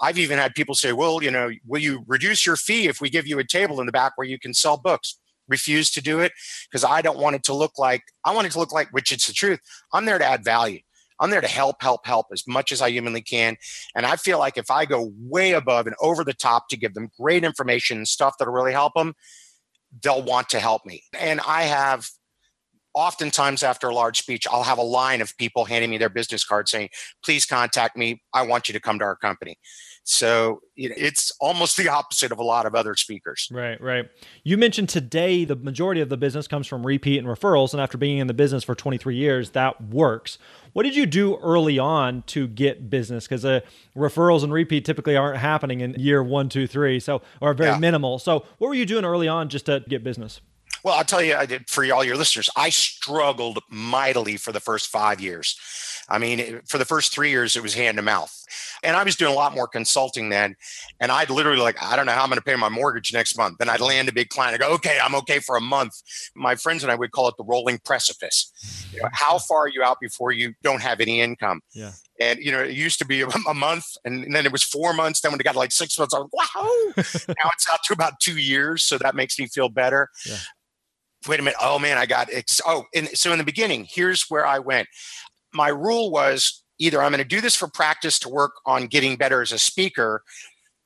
I've 0.00 0.18
even 0.18 0.38
had 0.38 0.54
people 0.54 0.74
say, 0.74 0.94
well, 0.94 1.22
you 1.22 1.30
know, 1.30 1.50
will 1.66 1.82
you 1.82 2.02
reduce 2.06 2.46
your 2.46 2.56
fee 2.56 2.88
if 2.88 3.02
we 3.02 3.10
give 3.10 3.26
you 3.26 3.38
a 3.38 3.44
table 3.44 3.78
in 3.80 3.84
the 3.84 3.92
back 3.92 4.12
where 4.16 4.26
you 4.26 4.38
can 4.38 4.54
sell 4.54 4.78
books? 4.78 5.18
Refuse 5.48 5.90
to 5.90 6.00
do 6.00 6.20
it 6.20 6.32
because 6.70 6.82
I 6.82 7.02
don't 7.02 7.18
want 7.18 7.36
it 7.36 7.44
to 7.44 7.52
look 7.52 7.72
like, 7.76 8.04
I 8.24 8.32
want 8.32 8.46
it 8.46 8.52
to 8.52 8.58
look 8.58 8.72
like, 8.72 8.88
which 8.92 9.12
it's 9.12 9.26
the 9.26 9.34
truth. 9.34 9.60
I'm 9.92 10.06
there 10.06 10.18
to 10.18 10.24
add 10.24 10.44
value. 10.44 10.80
I'm 11.20 11.30
there 11.30 11.40
to 11.40 11.48
help, 11.48 11.76
help, 11.80 12.06
help 12.06 12.26
as 12.32 12.44
much 12.46 12.72
as 12.72 12.82
I 12.82 12.90
humanly 12.90 13.22
can. 13.22 13.56
And 13.94 14.06
I 14.06 14.16
feel 14.16 14.38
like 14.38 14.56
if 14.56 14.70
I 14.70 14.84
go 14.84 15.12
way 15.18 15.52
above 15.52 15.86
and 15.86 15.96
over 16.00 16.24
the 16.24 16.34
top 16.34 16.68
to 16.68 16.76
give 16.76 16.94
them 16.94 17.10
great 17.18 17.44
information 17.44 17.98
and 17.98 18.08
stuff 18.08 18.34
that'll 18.38 18.54
really 18.54 18.72
help 18.72 18.94
them, 18.94 19.14
they'll 20.02 20.22
want 20.22 20.48
to 20.50 20.60
help 20.60 20.84
me. 20.84 21.02
And 21.18 21.40
I 21.46 21.62
have 21.62 22.08
oftentimes 22.94 23.62
after 23.62 23.88
a 23.88 23.94
large 23.94 24.18
speech, 24.18 24.46
I'll 24.50 24.62
have 24.62 24.78
a 24.78 24.82
line 24.82 25.20
of 25.20 25.36
people 25.36 25.66
handing 25.66 25.90
me 25.90 25.98
their 25.98 26.08
business 26.08 26.44
card 26.44 26.68
saying, 26.68 26.88
please 27.24 27.44
contact 27.44 27.96
me. 27.96 28.22
I 28.32 28.42
want 28.42 28.68
you 28.68 28.72
to 28.72 28.80
come 28.80 28.98
to 28.98 29.04
our 29.04 29.16
company. 29.16 29.58
So 30.08 30.60
it's 30.76 31.32
almost 31.40 31.76
the 31.76 31.88
opposite 31.88 32.30
of 32.30 32.38
a 32.38 32.42
lot 32.44 32.64
of 32.64 32.76
other 32.76 32.94
speakers. 32.94 33.48
Right, 33.50 33.80
right. 33.80 34.08
You 34.44 34.56
mentioned 34.56 34.88
today 34.88 35.44
the 35.44 35.56
majority 35.56 36.00
of 36.00 36.10
the 36.10 36.16
business 36.16 36.46
comes 36.46 36.68
from 36.68 36.86
repeat 36.86 37.18
and 37.18 37.26
referrals. 37.26 37.72
And 37.72 37.80
after 37.80 37.98
being 37.98 38.18
in 38.18 38.28
the 38.28 38.34
business 38.34 38.62
for 38.62 38.76
23 38.76 39.16
years, 39.16 39.50
that 39.50 39.82
works. 39.82 40.38
What 40.74 40.84
did 40.84 40.94
you 40.94 41.06
do 41.06 41.38
early 41.38 41.80
on 41.80 42.22
to 42.28 42.46
get 42.46 42.88
business? 42.88 43.26
Because 43.26 43.44
uh, 43.44 43.60
referrals 43.96 44.44
and 44.44 44.52
repeat 44.52 44.84
typically 44.84 45.16
aren't 45.16 45.38
happening 45.38 45.80
in 45.80 45.94
year 45.94 46.22
one, 46.22 46.48
two, 46.48 46.68
three, 46.68 47.00
so 47.00 47.20
or 47.40 47.52
very 47.52 47.70
yeah. 47.70 47.78
minimal. 47.78 48.20
So 48.20 48.46
what 48.58 48.68
were 48.68 48.74
you 48.74 48.86
doing 48.86 49.04
early 49.04 49.26
on 49.26 49.48
just 49.48 49.66
to 49.66 49.82
get 49.88 50.04
business? 50.04 50.40
Well, 50.84 50.94
I'll 50.94 51.04
tell 51.04 51.22
you, 51.22 51.34
I 51.34 51.46
did 51.46 51.68
for 51.68 51.84
all 51.92 52.04
your 52.04 52.16
listeners. 52.16 52.50
I 52.56 52.70
struggled 52.70 53.60
mightily 53.70 54.36
for 54.36 54.52
the 54.52 54.60
first 54.60 54.88
five 54.88 55.20
years. 55.20 55.56
I 56.08 56.18
mean, 56.18 56.60
for 56.68 56.78
the 56.78 56.84
first 56.84 57.12
three 57.12 57.30
years, 57.30 57.56
it 57.56 57.62
was 57.62 57.74
hand 57.74 57.96
to 57.96 58.02
mouth. 58.02 58.32
And 58.82 58.96
I 58.96 59.02
was 59.02 59.16
doing 59.16 59.32
a 59.32 59.34
lot 59.34 59.54
more 59.54 59.66
consulting 59.66 60.28
then. 60.28 60.54
And 61.00 61.10
I'd 61.10 61.30
literally 61.30 61.60
like, 61.60 61.82
I 61.82 61.96
don't 61.96 62.06
know 62.06 62.12
how 62.12 62.22
I'm 62.22 62.28
going 62.28 62.38
to 62.38 62.44
pay 62.44 62.54
my 62.54 62.68
mortgage 62.68 63.12
next 63.12 63.36
month. 63.36 63.58
Then 63.58 63.68
I'd 63.68 63.80
land 63.80 64.08
a 64.08 64.12
big 64.12 64.28
client. 64.28 64.54
I 64.54 64.58
go, 64.58 64.72
okay, 64.74 64.98
I'm 65.02 65.14
okay 65.16 65.40
for 65.40 65.56
a 65.56 65.60
month. 65.60 65.94
My 66.36 66.54
friends 66.54 66.84
and 66.84 66.92
I 66.92 66.94
would 66.94 67.10
call 67.10 67.28
it 67.28 67.34
the 67.36 67.44
rolling 67.44 67.80
precipice. 67.84 68.52
You 68.92 69.02
know, 69.02 69.08
mm. 69.08 69.10
how 69.12 69.38
far 69.38 69.62
are 69.62 69.68
you 69.68 69.82
out 69.82 69.98
before 70.00 70.30
you 70.30 70.54
don't 70.62 70.82
have 70.82 71.00
any 71.00 71.20
income? 71.20 71.60
Yeah. 71.74 71.92
And 72.20 72.38
you 72.38 72.50
know, 72.52 72.62
it 72.62 72.72
used 72.72 72.98
to 73.00 73.06
be 73.06 73.20
a, 73.48 73.54
month, 73.54 73.84
and 74.04 74.34
then 74.34 74.46
it 74.46 74.52
was 74.52 74.62
four 74.62 74.92
months. 74.92 75.20
Then 75.20 75.32
when 75.32 75.40
it 75.40 75.44
got 75.44 75.56
like 75.56 75.72
six 75.72 75.98
months, 75.98 76.14
I 76.14 76.18
was 76.18 76.30
like, 76.32 76.54
wow. 76.54 77.34
now 77.42 77.50
it's 77.52 77.68
out 77.70 77.80
to 77.84 77.92
about 77.92 78.20
two 78.20 78.38
years, 78.38 78.82
so 78.82 78.98
that 78.98 79.14
makes 79.14 79.38
me 79.38 79.46
feel 79.46 79.68
better. 79.68 80.08
Yeah. 80.26 80.36
Wait 81.28 81.40
a 81.40 81.42
minute. 81.42 81.58
Oh 81.60 81.78
man, 81.78 81.98
I 81.98 82.06
got 82.06 82.28
ex- 82.32 82.60
oh. 82.66 82.84
And 82.94 83.08
so 83.08 83.32
in 83.32 83.38
the 83.38 83.44
beginning, 83.44 83.86
here's 83.90 84.26
where 84.28 84.46
I 84.46 84.58
went 84.60 84.88
my 85.56 85.68
rule 85.68 86.10
was 86.10 86.62
either 86.78 87.02
I'm 87.02 87.10
going 87.10 87.22
to 87.22 87.28
do 87.28 87.40
this 87.40 87.56
for 87.56 87.66
practice 87.66 88.18
to 88.20 88.28
work 88.28 88.52
on 88.66 88.86
getting 88.86 89.16
better 89.16 89.40
as 89.40 89.50
a 89.50 89.58
speaker, 89.58 90.22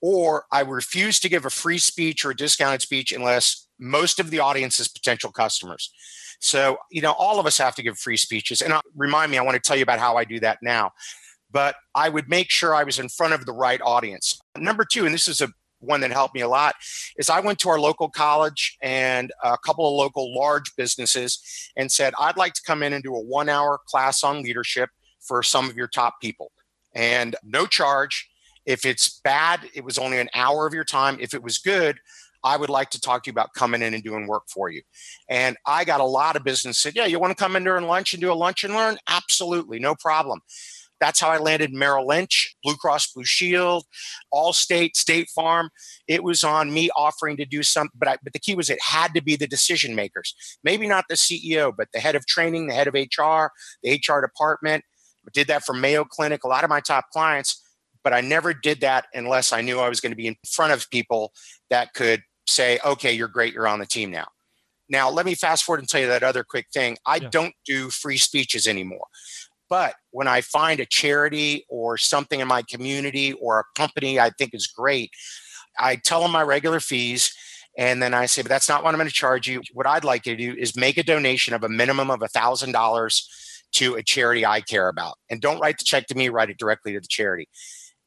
or 0.01 0.45
I 0.53 0.61
refuse 0.61 1.21
to 1.21 1.29
give 1.29 1.45
a 1.45 1.51
free 1.51 1.79
speech 1.79 2.25
or 2.25 2.31
a 2.31 2.37
discounted 2.37 2.81
speech 2.81 3.13
unless 3.13 3.67
most 3.79 4.21
of 4.21 4.31
the 4.31 4.39
audience 4.39 4.79
is 4.81 4.89
potential 4.89 5.33
customers. 5.33 5.93
So, 6.41 6.79
you 6.91 7.03
know, 7.03 7.13
all 7.13 7.39
of 7.39 7.47
us 7.47 7.59
have 7.59 7.75
to 7.77 7.83
give 7.83 7.99
free 7.99 8.17
speeches. 8.17 8.61
And 8.61 8.73
uh, 8.73 8.81
remind 8.97 9.31
me, 9.31 9.39
I 9.39 9.43
want 9.43 9.55
to 9.55 9.61
tell 9.61 9.77
you 9.77 9.83
about 9.83 9.99
how 9.99 10.17
I 10.17 10.25
do 10.25 10.41
that 10.41 10.59
now. 10.63 10.93
But 11.51 11.77
I 11.95 12.09
would 12.09 12.29
make 12.29 12.51
sure 12.51 12.75
I 12.75 12.85
was 12.85 12.99
in 12.99 13.09
front 13.09 13.35
of 13.35 13.45
the 13.45 13.53
right 13.53 13.81
audience. 13.83 14.41
Number 14.57 14.85
two, 14.85 15.05
and 15.05 15.15
this 15.15 15.29
is 15.29 15.41
a 15.41 15.49
one 15.81 16.01
that 16.03 16.11
helped 16.11 16.35
me 16.35 16.43
a 16.43 16.49
lot 16.49 16.75
is 17.17 17.31
I 17.31 17.41
went 17.41 17.59
to 17.61 17.71
our 17.71 17.81
local 17.81 18.09
college 18.09 18.77
and 18.83 19.33
a 19.43 19.57
couple 19.59 19.87
of 19.87 19.95
local 19.95 20.35
large 20.35 20.75
businesses 20.77 21.71
and 21.77 21.91
said, 21.91 22.15
I'd 22.19 22.37
like 22.37 22.53
to 22.55 22.63
come 22.63 22.83
in 22.83 22.93
and 22.93 23.03
do 23.03 23.15
a 23.15 23.21
one 23.21 23.49
hour 23.49 23.81
class 23.87 24.23
on 24.23 24.43
leadership 24.43 24.91
for 25.21 25.43
some 25.43 25.69
of 25.69 25.77
your 25.77 25.89
top 25.89 26.21
people 26.21 26.53
and 26.95 27.37
no 27.43 27.67
charge. 27.67 28.29
If 28.67 28.85
it's 28.85 29.21
bad, 29.21 29.61
it 29.75 29.85
was 29.85 29.99
only 29.99 30.19
an 30.19 30.29
hour 30.35 30.67
of 30.67 30.75
your 30.75 30.85
time. 30.85 31.17
If 31.19 31.35
it 31.35 31.43
was 31.43 31.59
good, 31.59 31.99
I 32.43 32.57
would 32.57 32.71
like 32.71 32.91
to 32.91 33.01
talk 33.01 33.25
to 33.25 33.29
you 33.29 33.33
about 33.33 33.55
coming 33.55 33.83
in 33.83 33.95
and 33.95 34.03
doing 34.03 34.27
work 34.27 34.45
for 34.49 34.71
you. 34.71 34.83
And 35.29 35.57
I 35.67 35.85
got 35.85 36.01
a 36.01 36.05
lot 36.05 36.37
of 36.37 36.45
business 36.45 36.79
said, 36.79 36.97
Yeah, 36.97 37.07
you 37.07 37.19
want 37.19 37.37
to 37.37 37.43
come 37.43 37.57
in 37.57 37.65
during 37.65 37.87
lunch 37.87 38.15
and 38.15 38.21
do 38.21 38.33
a 38.33 38.35
lunch 38.35 38.65
and 38.65 38.75
learn? 38.75 38.99
Absolutely, 39.09 39.79
no 39.79 39.95
problem. 39.95 40.41
That's 41.01 41.19
how 41.19 41.31
I 41.31 41.39
landed 41.39 41.73
Merrill 41.73 42.07
Lynch, 42.07 42.55
Blue 42.63 42.77
Cross 42.77 43.13
Blue 43.13 43.25
Shield, 43.25 43.85
Allstate, 44.33 44.97
State 44.97 45.29
Farm. 45.35 45.71
It 46.07 46.23
was 46.23 46.45
on 46.45 46.73
me 46.73 46.91
offering 46.95 47.39
to 47.39 47.47
do 47.47 47.63
something, 47.63 47.99
but 47.99 48.09
I, 48.09 48.19
but 48.23 48.35
the 48.35 48.39
key 48.39 48.55
was 48.55 48.69
it 48.69 48.79
had 48.83 49.15
to 49.15 49.23
be 49.23 49.35
the 49.35 49.47
decision 49.47 49.95
makers. 49.95 50.35
Maybe 50.63 50.87
not 50.87 51.07
the 51.09 51.15
CEO, 51.15 51.73
but 51.75 51.89
the 51.93 52.01
head 52.01 52.17
of 52.17 52.27
training, 52.27 52.67
the 52.67 52.75
head 52.75 52.87
of 52.87 52.95
HR, 52.95 53.51
the 53.83 53.99
HR 54.07 54.21
department. 54.21 54.85
I 55.27 55.31
did 55.33 55.49
that 55.49 55.65
for 55.65 55.73
Mayo 55.73 56.05
Clinic. 56.05 56.45
A 56.45 56.49
lot 56.49 56.65
of 56.65 56.71
my 56.71 56.81
top 56.81 57.07
clients, 57.13 57.63
but 58.05 58.13
I 58.13 58.21
never 58.21 58.53
did 58.53 58.83
that 58.83 59.07
unless 59.15 59.53
I 59.53 59.63
knew 59.63 59.81
I 59.81 59.89
was 59.89 60.01
going 60.01 60.13
to 60.13 60.17
be 60.17 60.27
in 60.27 60.37
front 60.47 60.73
of 60.73 60.91
people 60.91 61.33
that 61.71 61.95
could 61.95 62.23
say, 62.47 62.79
"Okay, 62.85 63.13
you're 63.13 63.29
great. 63.29 63.55
You're 63.55 63.69
on 63.69 63.79
the 63.79 63.87
team 63.87 64.11
now." 64.11 64.29
Now, 64.89 65.09
let 65.09 65.25
me 65.25 65.35
fast 65.35 65.65
forward 65.65 65.81
and 65.81 65.89
tell 65.89 66.01
you 66.01 66.09
that 66.09 66.25
other 66.25 66.43
quick 66.43 66.67
thing. 66.73 66.99
I 67.07 67.17
yeah. 67.17 67.29
don't 67.31 67.55
do 67.65 67.91
free 67.91 68.19
speeches 68.19 68.67
anymore. 68.67 69.07
But 69.69 69.95
when 70.11 70.27
I 70.27 70.41
find 70.41 70.81
a 70.81 70.85
charity 70.85 71.65
or 71.69 71.97
something 71.97 72.41
in 72.41 72.49
my 72.49 72.63
community 72.63 73.33
or 73.35 73.61
a 73.61 73.65
company 73.79 74.19
I 74.19 74.31
think 74.31 74.53
is 74.53 74.67
great, 74.67 75.13
I 75.79 75.95
tell 75.95 76.21
them 76.21 76.33
my 76.33 76.43
regular 76.43 76.81
fees. 76.81 77.33
And 77.79 78.03
then 78.03 78.13
I 78.15 78.27
say, 78.27 78.43
but 78.43 78.49
that's 78.49 78.69
not 78.69 78.83
what 78.83 78.93
I'm 78.93 78.99
going 78.99 79.09
to 79.09 79.15
charge 79.15 79.47
you. 79.47 79.63
What 79.73 79.87
I'd 79.87 80.03
like 80.03 80.27
you 80.27 80.37
to 80.37 80.55
do 80.55 80.61
is 80.61 80.77
make 80.77 80.99
a 80.99 81.05
donation 81.05 81.55
of 81.55 81.63
a 81.63 81.69
minimum 81.69 82.11
of 82.11 82.19
$1,000 82.19 83.23
to 83.73 83.95
a 83.95 84.03
charity 84.03 84.45
I 84.45 84.61
care 84.61 84.89
about. 84.89 85.15
And 85.31 85.41
don't 85.41 85.61
write 85.61 85.79
the 85.79 85.85
check 85.85 86.09
to 86.09 86.17
me, 86.17 86.29
write 86.29 86.51
it 86.51 86.59
directly 86.59 86.95
to 86.95 87.01
the 87.01 87.07
charity 87.07 87.49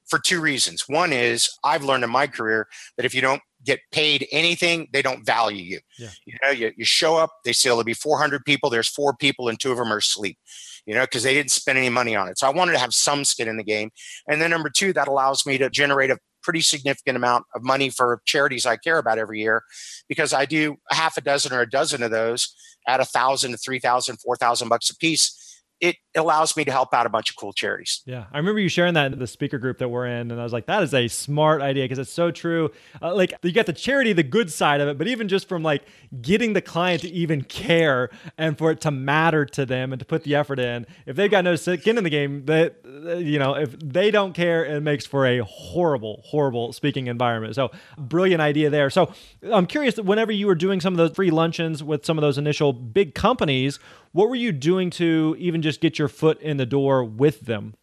for 0.06 0.20
two 0.20 0.42
reasons. 0.42 0.84
One 0.88 1.14
is 1.14 1.50
I've 1.64 1.84
learned 1.84 2.04
in 2.04 2.10
my 2.10 2.28
career 2.28 2.68
that 2.98 3.06
if 3.06 3.16
you 3.16 3.22
don't 3.22 3.42
get 3.66 3.80
paid 3.92 4.28
anything, 4.32 4.88
they 4.92 5.02
don't 5.02 5.26
value 5.26 5.64
you. 5.64 5.80
Yeah. 5.98 6.10
You 6.26 6.38
know, 6.42 6.50
you, 6.50 6.72
you 6.78 6.86
show 6.86 7.18
up, 7.18 7.32
they 7.46 7.54
say 7.54 7.70
oh, 7.70 7.74
there'll 7.74 7.84
be 7.84 7.94
400 7.94 8.46
people, 8.46 8.70
there's 8.70 8.90
four 8.90 9.16
people, 9.16 9.48
and 9.50 9.60
two 9.60 9.72
of 9.72 9.78
them 9.78 9.92
are 9.92 9.98
asleep, 9.98 10.38
you 10.86 10.94
know, 10.94 11.02
because 11.02 11.24
they 11.24 11.34
didn't 11.34 11.52
spend 11.52 11.78
any 11.78 11.90
money 11.90 12.16
on 12.16 12.28
it. 12.28 12.38
So 12.38 12.48
I 12.48 12.52
wanted 12.52 12.74
to 12.74 12.80
have 12.80 12.94
some 12.94 13.24
skin 13.24 13.48
in 13.48 13.58
the 13.58 13.64
game. 13.64 13.92
And 14.28 14.42
then 14.42 14.50
number 14.50 14.70
two, 14.70 14.94
that 14.94 15.08
allows 15.08 15.46
me 15.46 15.58
to 15.58 15.70
generate 15.70 16.12
a 16.12 16.18
pretty 16.42 16.62
significant 16.62 17.16
amount 17.16 17.46
of 17.56 17.64
money 17.64 17.90
for 17.90 18.22
charities 18.26 18.66
I 18.66 18.76
care 18.78 18.98
about 18.98 19.18
every 19.18 19.40
year 19.40 19.64
because 20.10 20.34
I 20.34 20.46
do 20.46 20.76
half 20.92 21.18
a 21.18 21.22
dozen 21.22 21.54
or 21.54 21.62
a 21.62 21.70
dozen 21.70 22.04
of 22.04 22.12
those 22.12 22.54
at 22.88 23.00
a 23.00 23.06
thousand 23.06 23.52
to 23.52 23.58
three 23.58 23.80
thousand, 23.80 24.18
four 24.18 24.36
thousand 24.36 24.68
bucks 24.68 24.90
a 24.90 24.98
piece 24.98 25.43
it 25.84 25.98
allows 26.16 26.56
me 26.56 26.64
to 26.64 26.72
help 26.72 26.94
out 26.94 27.06
a 27.06 27.10
bunch 27.10 27.30
of 27.30 27.36
cool 27.36 27.52
charities. 27.52 28.04
Yeah, 28.06 28.24
I 28.32 28.38
remember 28.38 28.62
you 28.62 28.70
sharing 28.70 28.94
that 28.94 29.12
in 29.12 29.20
the 29.20 29.28
speaker 29.28 29.58
group 29.58 29.80
that 29.80 29.90
we're 29.90 30.08
in, 30.08 30.32
and 30.32 30.40
I 30.40 30.44
was 30.44 30.54
like, 30.54 30.66
that 30.68 30.82
is 30.82 30.94
a 30.94 31.10
smart 31.10 31.62
idea 31.62 31.84
because 31.84 32.00
it's 32.00 32.10
so 32.10 32.32
true. 32.32 32.72
Uh, 33.02 33.14
like 33.14 33.34
you 33.44 33.52
got 33.52 33.66
the 33.66 33.74
charity, 33.74 34.14
the 34.14 34.24
good 34.24 34.50
side 34.50 34.80
of 34.80 34.88
it, 34.88 34.98
but 34.98 35.08
even 35.08 35.28
just 35.28 35.50
from 35.50 35.62
like 35.62 35.84
getting 36.22 36.54
the 36.54 36.62
client 36.62 37.02
to 37.02 37.10
even 37.10 37.44
care 37.44 38.10
and 38.38 38.58
for 38.58 38.72
it 38.72 38.80
to 38.80 38.92
matter 38.92 39.46
to 39.46 39.66
them 39.66 39.92
and 39.92 40.00
to 40.00 40.06
put 40.06 40.24
the 40.24 40.36
effort 40.36 40.58
in. 40.58 40.86
If 41.06 41.18
they've 41.18 41.30
got 41.30 41.44
no 41.44 41.58
skin 41.58 41.98
in 41.98 42.06
the 42.06 42.10
game, 42.10 42.46
that 42.46 42.78
you 43.18 43.40
know, 43.40 43.56
if 43.56 43.78
they 43.80 44.12
don't 44.12 44.34
care, 44.34 44.66
it 44.66 44.82
makes 44.82 45.06
for 45.06 45.26
a 45.26 45.40
horrible, 45.40 46.22
horrible 46.26 46.74
speaking 46.74 47.08
environment. 47.08 47.56
So 47.56 47.72
brilliant 47.98 48.42
idea 48.42 48.70
there. 48.70 48.90
So 48.90 49.14
I'm 49.52 49.66
curious, 49.66 49.96
that 49.96 50.04
whenever 50.04 50.32
you 50.32 50.48
were 50.48 50.56
doing 50.56 50.82
some 50.82 50.94
of 50.94 50.98
those 50.98 51.12
free 51.12 51.32
luncheons 51.32 51.84
with 51.84 52.06
some 52.06 52.18
of 52.18 52.22
those 52.22 52.38
initial 52.38 52.74
big 52.74 53.16
companies 53.16 53.80
what 54.14 54.30
were 54.30 54.36
you 54.36 54.52
doing 54.52 54.92
to 54.92 55.36
even 55.38 55.62
just 55.62 55.82
get 55.82 56.00
your 56.00 56.08
foot 56.08 56.40
in 56.42 56.58
the 56.58 56.66
door 56.66 57.04
with 57.04 57.42
them? 57.42 57.76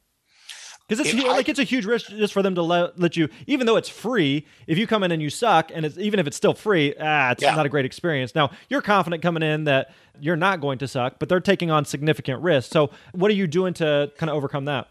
Because 0.88 1.06
it's 1.06 1.24
I, 1.24 1.28
like 1.28 1.48
it's 1.48 1.60
a 1.60 1.64
huge 1.64 1.84
risk 1.84 2.08
just 2.08 2.32
for 2.32 2.42
them 2.42 2.56
to 2.56 2.62
let, 2.62 2.98
let 2.98 3.16
you, 3.16 3.28
even 3.46 3.66
though 3.66 3.76
it's 3.76 3.88
free. 3.88 4.46
If 4.66 4.76
you 4.76 4.88
come 4.88 5.04
in 5.04 5.12
and 5.12 5.22
you 5.22 5.30
suck, 5.30 5.70
and 5.72 5.86
it's 5.86 5.96
even 5.98 6.18
if 6.18 6.26
it's 6.26 6.36
still 6.36 6.54
free, 6.54 6.94
ah, 7.00 7.30
it's 7.30 7.42
yeah. 7.42 7.54
not 7.54 7.66
a 7.66 7.68
great 7.68 7.84
experience. 7.84 8.34
Now 8.34 8.50
you're 8.68 8.82
confident 8.82 9.22
coming 9.22 9.44
in 9.44 9.64
that 9.64 9.92
you're 10.18 10.36
not 10.36 10.60
going 10.60 10.78
to 10.78 10.88
suck, 10.88 11.20
but 11.20 11.28
they're 11.28 11.38
taking 11.38 11.70
on 11.70 11.84
significant 11.84 12.42
risk. 12.42 12.72
So 12.72 12.90
what 13.12 13.30
are 13.30 13.34
you 13.34 13.46
doing 13.46 13.74
to 13.74 14.10
kind 14.18 14.30
of 14.30 14.36
overcome 14.36 14.64
that? 14.64 14.88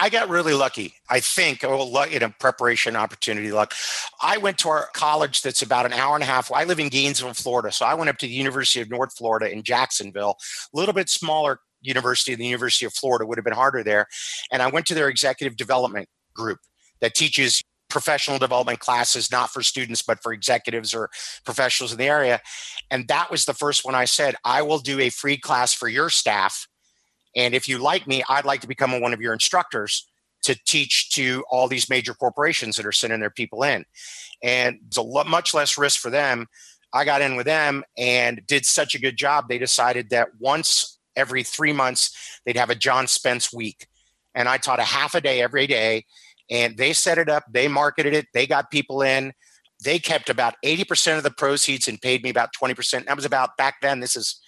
I 0.00 0.08
got 0.08 0.30
really 0.30 0.54
lucky. 0.54 0.94
I 1.10 1.20
think, 1.20 1.62
oh, 1.62 2.02
in 2.04 2.22
a 2.22 2.30
preparation 2.30 2.96
opportunity 2.96 3.52
luck. 3.52 3.74
I 4.22 4.38
went 4.38 4.56
to 4.58 4.70
our 4.70 4.88
college 4.94 5.42
that's 5.42 5.60
about 5.60 5.84
an 5.84 5.92
hour 5.92 6.14
and 6.14 6.22
a 6.22 6.26
half. 6.26 6.50
I 6.50 6.64
live 6.64 6.80
in 6.80 6.88
Gainesville, 6.88 7.34
Florida. 7.34 7.70
So 7.70 7.84
I 7.84 7.92
went 7.92 8.08
up 8.08 8.16
to 8.18 8.26
the 8.26 8.32
University 8.32 8.80
of 8.80 8.88
North 8.88 9.14
Florida 9.14 9.52
in 9.52 9.62
Jacksonville, 9.62 10.36
a 10.72 10.76
little 10.76 10.94
bit 10.94 11.10
smaller 11.10 11.60
university 11.82 12.32
than 12.32 12.40
the 12.40 12.46
University 12.46 12.86
of 12.86 12.94
Florida, 12.94 13.26
would 13.26 13.36
have 13.36 13.44
been 13.44 13.52
harder 13.52 13.82
there. 13.82 14.06
And 14.50 14.62
I 14.62 14.68
went 14.68 14.86
to 14.86 14.94
their 14.94 15.08
executive 15.08 15.58
development 15.58 16.08
group 16.34 16.60
that 17.02 17.14
teaches 17.14 17.62
professional 17.90 18.38
development 18.38 18.78
classes, 18.78 19.30
not 19.30 19.50
for 19.50 19.62
students, 19.62 20.00
but 20.00 20.22
for 20.22 20.32
executives 20.32 20.94
or 20.94 21.10
professionals 21.44 21.92
in 21.92 21.98
the 21.98 22.08
area. 22.08 22.40
And 22.90 23.06
that 23.08 23.30
was 23.30 23.44
the 23.44 23.52
first 23.52 23.84
one 23.84 23.94
I 23.94 24.06
said, 24.06 24.34
I 24.46 24.62
will 24.62 24.78
do 24.78 24.98
a 24.98 25.10
free 25.10 25.36
class 25.36 25.74
for 25.74 25.88
your 25.88 26.08
staff 26.08 26.66
and 27.36 27.54
if 27.54 27.68
you 27.68 27.78
like 27.78 28.06
me, 28.06 28.22
I'd 28.28 28.44
like 28.44 28.60
to 28.62 28.68
become 28.68 29.00
one 29.00 29.12
of 29.14 29.20
your 29.20 29.32
instructors 29.32 30.08
to 30.42 30.58
teach 30.66 31.10
to 31.10 31.44
all 31.50 31.68
these 31.68 31.90
major 31.90 32.14
corporations 32.14 32.76
that 32.76 32.86
are 32.86 32.92
sending 32.92 33.20
their 33.20 33.30
people 33.30 33.62
in. 33.62 33.84
And 34.42 34.78
it's 34.86 34.96
a 34.96 35.02
lot, 35.02 35.26
much 35.26 35.54
less 35.54 35.76
risk 35.76 36.00
for 36.00 36.10
them. 36.10 36.46
I 36.92 37.04
got 37.04 37.22
in 37.22 37.36
with 37.36 37.46
them 37.46 37.84
and 37.96 38.40
did 38.46 38.66
such 38.66 38.94
a 38.94 39.00
good 39.00 39.16
job. 39.16 39.48
They 39.48 39.58
decided 39.58 40.10
that 40.10 40.28
once 40.38 40.98
every 41.14 41.42
three 41.42 41.72
months, 41.72 42.40
they'd 42.44 42.56
have 42.56 42.70
a 42.70 42.74
John 42.74 43.06
Spence 43.06 43.52
week. 43.52 43.86
And 44.34 44.48
I 44.48 44.56
taught 44.56 44.80
a 44.80 44.84
half 44.84 45.14
a 45.14 45.20
day 45.20 45.42
every 45.42 45.66
day. 45.66 46.04
And 46.50 46.76
they 46.76 46.92
set 46.92 47.18
it 47.18 47.28
up, 47.28 47.44
they 47.48 47.68
marketed 47.68 48.12
it, 48.12 48.26
they 48.34 48.46
got 48.46 48.72
people 48.72 49.02
in. 49.02 49.32
They 49.84 49.98
kept 50.00 50.28
about 50.28 50.56
80% 50.64 51.16
of 51.16 51.22
the 51.22 51.30
proceeds 51.30 51.86
and 51.86 52.00
paid 52.00 52.24
me 52.24 52.30
about 52.30 52.50
20%. 52.60 53.06
That 53.06 53.16
was 53.16 53.24
about 53.24 53.56
back 53.56 53.76
then, 53.80 54.00
this 54.00 54.16
is 54.16 54.40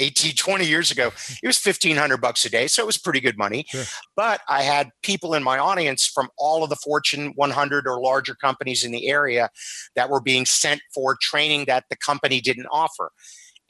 18, 0.00 0.34
20 0.34 0.66
years 0.66 0.90
ago, 0.90 1.08
it 1.42 1.46
was 1.46 1.62
1500 1.62 2.16
bucks 2.20 2.44
a 2.44 2.50
day. 2.50 2.66
So 2.66 2.82
it 2.82 2.86
was 2.86 2.98
pretty 2.98 3.20
good 3.20 3.36
money. 3.36 3.66
Sure. 3.68 3.84
But 4.16 4.40
I 4.48 4.62
had 4.62 4.90
people 5.02 5.34
in 5.34 5.42
my 5.42 5.58
audience 5.58 6.06
from 6.06 6.28
all 6.38 6.64
of 6.64 6.70
the 6.70 6.76
Fortune 6.76 7.32
100 7.36 7.86
or 7.86 8.00
larger 8.00 8.34
companies 8.34 8.84
in 8.84 8.92
the 8.92 9.08
area 9.08 9.50
that 9.94 10.10
were 10.10 10.20
being 10.20 10.46
sent 10.46 10.80
for 10.94 11.16
training 11.20 11.66
that 11.66 11.84
the 11.90 11.96
company 11.96 12.40
didn't 12.40 12.66
offer. 12.72 13.12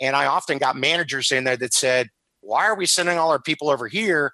And 0.00 0.16
I 0.16 0.26
often 0.26 0.58
got 0.58 0.76
managers 0.76 1.30
in 1.30 1.44
there 1.44 1.56
that 1.58 1.74
said, 1.74 2.08
Why 2.40 2.64
are 2.66 2.76
we 2.76 2.86
sending 2.86 3.18
all 3.18 3.30
our 3.30 3.42
people 3.42 3.68
over 3.68 3.88
here? 3.88 4.32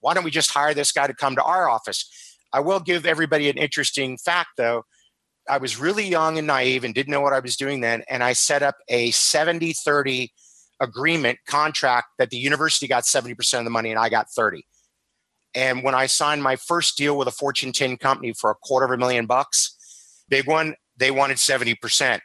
Why 0.00 0.14
don't 0.14 0.24
we 0.24 0.30
just 0.30 0.50
hire 0.50 0.74
this 0.74 0.92
guy 0.92 1.06
to 1.06 1.14
come 1.14 1.36
to 1.36 1.42
our 1.42 1.68
office? 1.68 2.08
I 2.52 2.60
will 2.60 2.80
give 2.80 3.06
everybody 3.06 3.48
an 3.48 3.56
interesting 3.56 4.18
fact 4.18 4.50
though. 4.56 4.84
I 5.48 5.58
was 5.58 5.78
really 5.78 6.06
young 6.06 6.38
and 6.38 6.46
naive 6.46 6.84
and 6.84 6.94
didn't 6.94 7.12
know 7.12 7.20
what 7.20 7.32
I 7.32 7.38
was 7.38 7.56
doing 7.56 7.80
then. 7.80 8.02
And 8.08 8.22
I 8.22 8.32
set 8.32 8.62
up 8.62 8.76
a 8.88 9.10
70 9.12 9.72
30 9.72 10.32
agreement 10.80 11.38
contract 11.46 12.08
that 12.18 12.30
the 12.30 12.36
university 12.36 12.86
got 12.86 13.04
70% 13.04 13.58
of 13.58 13.64
the 13.64 13.70
money 13.70 13.90
and 13.90 13.98
I 13.98 14.08
got 14.08 14.30
30. 14.30 14.64
And 15.54 15.82
when 15.82 15.94
I 15.94 16.06
signed 16.06 16.42
my 16.42 16.56
first 16.56 16.98
deal 16.98 17.16
with 17.16 17.28
a 17.28 17.32
Fortune 17.32 17.72
10 17.72 17.96
company 17.96 18.34
for 18.34 18.50
a 18.50 18.54
quarter 18.54 18.84
of 18.84 18.92
a 18.92 18.98
million 18.98 19.26
bucks, 19.26 19.76
big 20.28 20.46
one, 20.46 20.74
they 20.96 21.10
wanted 21.10 21.38
70%. 21.38 22.20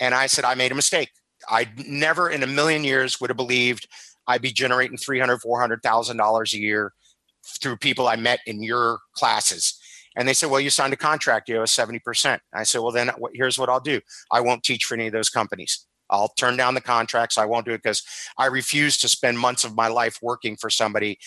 And 0.00 0.14
I 0.14 0.26
said, 0.26 0.44
I 0.44 0.54
made 0.54 0.72
a 0.72 0.74
mistake. 0.74 1.10
I 1.48 1.68
never 1.86 2.30
in 2.30 2.42
a 2.42 2.46
million 2.46 2.84
years 2.84 3.20
would 3.20 3.30
have 3.30 3.36
believed 3.36 3.86
I'd 4.26 4.42
be 4.42 4.52
generating 4.52 4.96
$300,000, 4.96 5.40
$400,000 5.44 6.52
a 6.52 6.58
year 6.58 6.92
through 7.60 7.76
people 7.76 8.08
I 8.08 8.16
met 8.16 8.40
in 8.46 8.62
your 8.62 9.00
classes. 9.14 9.78
And 10.16 10.26
they 10.26 10.32
said, 10.32 10.50
well, 10.50 10.60
you 10.60 10.70
signed 10.70 10.92
a 10.92 10.96
contract, 10.96 11.48
you 11.48 11.56
owe 11.56 11.64
70%. 11.64 12.38
I 12.54 12.62
said, 12.62 12.80
well, 12.80 12.92
then 12.92 13.10
here's 13.34 13.58
what 13.58 13.68
I'll 13.68 13.80
do. 13.80 14.00
I 14.30 14.40
won't 14.40 14.62
teach 14.62 14.84
for 14.84 14.94
any 14.94 15.08
of 15.08 15.12
those 15.12 15.28
companies. 15.28 15.86
I'll 16.10 16.28
turn 16.28 16.56
down 16.56 16.74
the 16.74 16.80
contracts. 16.80 17.38
I 17.38 17.46
won't 17.46 17.66
do 17.66 17.72
it 17.72 17.82
because 17.82 18.02
I 18.38 18.46
refuse 18.46 18.98
to 18.98 19.08
spend 19.08 19.38
months 19.38 19.64
of 19.64 19.74
my 19.74 19.88
life 19.88 20.18
working 20.22 20.56
for 20.56 20.70
somebody 20.70 21.18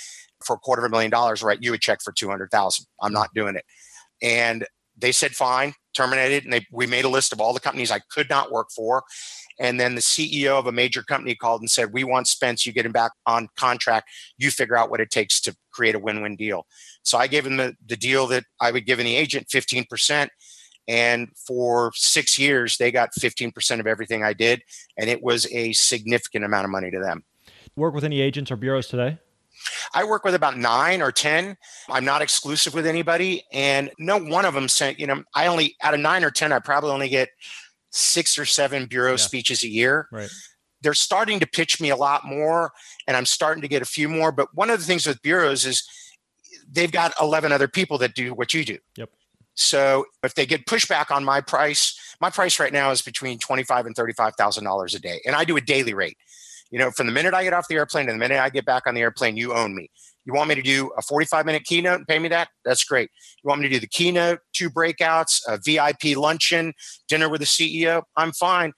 for 0.43 0.55
a 0.55 0.59
quarter 0.59 0.85
of 0.85 0.89
a 0.89 0.91
million 0.91 1.11
dollars, 1.11 1.41
write 1.43 1.59
you 1.61 1.73
a 1.73 1.77
check 1.77 1.99
for 2.03 2.11
200,000. 2.11 2.85
I'm 3.01 3.13
not 3.13 3.33
doing 3.33 3.55
it. 3.55 3.65
And 4.21 4.65
they 4.97 5.11
said, 5.11 5.35
fine, 5.35 5.73
terminated. 5.95 6.43
And 6.43 6.53
they, 6.53 6.65
we 6.71 6.87
made 6.87 7.05
a 7.05 7.09
list 7.09 7.31
of 7.31 7.39
all 7.39 7.53
the 7.53 7.59
companies 7.59 7.91
I 7.91 8.01
could 8.11 8.29
not 8.29 8.51
work 8.51 8.69
for. 8.75 9.03
And 9.59 9.79
then 9.79 9.95
the 9.95 10.01
CEO 10.01 10.57
of 10.59 10.67
a 10.67 10.71
major 10.71 11.03
company 11.03 11.35
called 11.35 11.61
and 11.61 11.69
said, 11.69 11.93
we 11.93 12.03
want 12.03 12.27
Spence, 12.27 12.65
you 12.65 12.73
get 12.73 12.85
him 12.85 12.91
back 12.91 13.11
on 13.25 13.47
contract. 13.57 14.09
You 14.37 14.51
figure 14.51 14.77
out 14.77 14.89
what 14.89 15.01
it 15.01 15.11
takes 15.11 15.39
to 15.41 15.55
create 15.71 15.95
a 15.95 15.99
win-win 15.99 16.35
deal. 16.35 16.65
So 17.03 17.17
I 17.17 17.27
gave 17.27 17.45
him 17.45 17.57
the, 17.57 17.75
the 17.85 17.97
deal 17.97 18.27
that 18.27 18.43
I 18.59 18.71
would 18.71 18.85
give 18.85 18.99
any 18.99 19.15
agent 19.15 19.47
15% 19.47 20.29
and 20.87 21.29
for 21.35 21.91
six 21.95 22.39
years, 22.39 22.77
they 22.77 22.91
got 22.91 23.11
15% 23.19 23.79
of 23.79 23.87
everything 23.87 24.23
I 24.23 24.33
did. 24.33 24.63
And 24.97 25.09
it 25.09 25.21
was 25.21 25.45
a 25.51 25.73
significant 25.73 26.45
amount 26.45 26.65
of 26.65 26.71
money 26.71 26.91
to 26.91 26.99
them. 26.99 27.23
Work 27.75 27.93
with 27.93 28.03
any 28.03 28.21
agents 28.21 28.51
or 28.51 28.55
bureaus 28.55 28.87
today? 28.87 29.19
I 29.93 30.03
work 30.03 30.23
with 30.23 30.35
about 30.35 30.57
nine 30.57 31.01
or 31.01 31.11
10. 31.11 31.57
I'm 31.89 32.05
not 32.05 32.21
exclusive 32.21 32.73
with 32.73 32.85
anybody. 32.85 33.43
And 33.51 33.91
no 33.99 34.17
one 34.17 34.45
of 34.45 34.53
them 34.53 34.69
sent, 34.69 34.99
you 34.99 35.07
know, 35.07 35.23
I 35.35 35.47
only, 35.47 35.75
out 35.81 35.93
of 35.93 35.99
nine 35.99 36.23
or 36.23 36.31
10, 36.31 36.51
I 36.51 36.59
probably 36.59 36.91
only 36.91 37.09
get 37.09 37.29
six 37.91 38.37
or 38.37 38.45
seven 38.45 38.85
bureau 38.85 39.11
yeah. 39.11 39.17
speeches 39.17 39.63
a 39.63 39.67
year. 39.67 40.07
Right. 40.11 40.29
They're 40.81 40.93
starting 40.93 41.39
to 41.39 41.47
pitch 41.47 41.81
me 41.81 41.89
a 41.89 41.95
lot 41.95 42.23
more, 42.23 42.71
and 43.07 43.17
I'm 43.17 43.25
starting 43.25 43.63
to 43.63 43.67
get 43.67 43.81
a 43.81 43.85
few 43.85 44.07
more. 44.07 44.31
But 44.31 44.53
one 44.53 44.69
of 44.69 44.79
the 44.79 44.85
things 44.85 45.07
with 45.07 45.21
bureaus 45.23 45.65
is 45.65 45.83
they've 46.71 46.91
got 46.91 47.13
11 47.19 47.51
other 47.51 47.67
people 47.67 47.97
that 47.97 48.13
do 48.13 48.33
what 48.33 48.53
you 48.53 48.63
do. 48.63 48.77
Yep. 48.95 49.09
So 49.57 50.05
if 50.23 50.35
they 50.35 50.45
get 50.45 50.65
pushback 50.65 51.09
on 51.09 51.25
my 51.25 51.41
price, 51.41 52.15
my 52.21 52.29
price 52.29 52.59
right 52.59 52.71
now 52.71 52.91
is 52.91 53.01
between 53.01 53.39
twenty-five 53.39 53.85
and 53.85 53.95
thirty-five 53.95 54.35
thousand 54.35 54.63
dollars 54.63 54.93
a 54.93 54.99
day, 54.99 55.19
and 55.25 55.35
I 55.35 55.43
do 55.43 55.57
a 55.57 55.61
daily 55.61 55.93
rate. 55.93 56.17
You 56.69 56.79
know, 56.79 56.91
from 56.91 57.07
the 57.07 57.13
minute 57.13 57.33
I 57.33 57.43
get 57.43 57.53
off 57.53 57.67
the 57.67 57.75
airplane 57.75 58.05
to 58.05 58.11
the 58.11 58.17
minute 58.17 58.39
I 58.39 58.49
get 58.49 58.65
back 58.65 58.83
on 58.87 58.93
the 58.93 59.01
airplane, 59.01 59.35
you 59.35 59.53
own 59.53 59.75
me. 59.75 59.89
You 60.25 60.33
want 60.33 60.49
me 60.49 60.55
to 60.55 60.61
do 60.61 60.91
a 60.97 61.01
45 61.01 61.45
minute 61.45 61.63
keynote 61.63 61.99
and 61.99 62.07
pay 62.07 62.19
me 62.19 62.27
that? 62.29 62.49
That's 62.65 62.83
great. 62.83 63.09
You 63.41 63.47
want 63.47 63.61
me 63.61 63.69
to 63.69 63.73
do 63.73 63.79
the 63.79 63.87
keynote, 63.87 64.39
two 64.53 64.69
breakouts, 64.69 65.41
a 65.47 65.57
VIP 65.63 66.17
luncheon, 66.17 66.73
dinner 67.07 67.29
with 67.29 67.39
the 67.39 67.47
CEO? 67.47 68.03
I'm 68.17 68.33
fine 68.33 68.73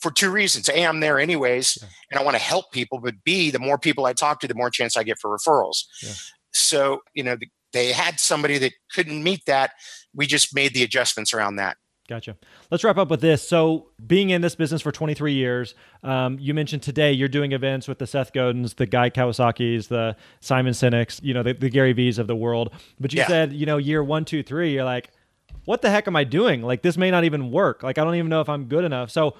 for 0.00 0.10
two 0.10 0.30
reasons. 0.30 0.68
A, 0.68 0.84
I'm 0.84 1.00
there 1.00 1.20
anyways, 1.20 1.78
yeah. 1.80 1.88
and 2.10 2.20
I 2.20 2.24
want 2.24 2.36
to 2.36 2.42
help 2.42 2.72
people. 2.72 2.98
But 2.98 3.22
B, 3.22 3.50
the 3.50 3.58
more 3.58 3.78
people 3.78 4.06
I 4.06 4.14
talk 4.14 4.40
to, 4.40 4.48
the 4.48 4.54
more 4.54 4.70
chance 4.70 4.96
I 4.96 5.02
get 5.02 5.18
for 5.20 5.36
referrals. 5.36 5.84
Yeah. 6.02 6.12
So, 6.52 7.00
you 7.12 7.22
know, 7.22 7.36
the, 7.36 7.48
they 7.74 7.92
had 7.92 8.18
somebody 8.18 8.56
that 8.58 8.72
couldn't 8.94 9.22
meet 9.22 9.44
that. 9.44 9.72
We 10.14 10.26
just 10.26 10.54
made 10.54 10.72
the 10.72 10.82
adjustments 10.82 11.34
around 11.34 11.56
that. 11.56 11.76
Gotcha. 12.08 12.36
Let's 12.70 12.84
wrap 12.84 12.98
up 12.98 13.08
with 13.08 13.22
this. 13.22 13.46
So, 13.46 13.88
being 14.06 14.28
in 14.28 14.42
this 14.42 14.54
business 14.54 14.82
for 14.82 14.92
23 14.92 15.32
years, 15.32 15.74
um, 16.02 16.38
you 16.38 16.52
mentioned 16.52 16.82
today 16.82 17.12
you're 17.12 17.28
doing 17.28 17.52
events 17.52 17.88
with 17.88 17.98
the 17.98 18.06
Seth 18.06 18.32
Godins, 18.34 18.76
the 18.76 18.84
Guy 18.84 19.08
Kawasaki's, 19.08 19.88
the 19.88 20.14
Simon 20.40 20.74
Sinek's, 20.74 21.20
you 21.22 21.32
know, 21.32 21.42
the, 21.42 21.54
the 21.54 21.70
Gary 21.70 21.94
V's 21.94 22.18
of 22.18 22.26
the 22.26 22.36
world. 22.36 22.74
But 23.00 23.14
you 23.14 23.20
yeah. 23.20 23.26
said, 23.26 23.52
you 23.54 23.64
know, 23.64 23.78
year 23.78 24.04
one, 24.04 24.26
two, 24.26 24.42
three, 24.42 24.74
you're 24.74 24.84
like, 24.84 25.10
what 25.64 25.80
the 25.80 25.88
heck 25.88 26.06
am 26.06 26.14
I 26.14 26.24
doing? 26.24 26.60
Like, 26.60 26.82
this 26.82 26.98
may 26.98 27.10
not 27.10 27.24
even 27.24 27.50
work. 27.50 27.82
Like, 27.82 27.96
I 27.96 28.04
don't 28.04 28.16
even 28.16 28.28
know 28.28 28.42
if 28.42 28.50
I'm 28.50 28.66
good 28.66 28.84
enough. 28.84 29.10
So, 29.10 29.36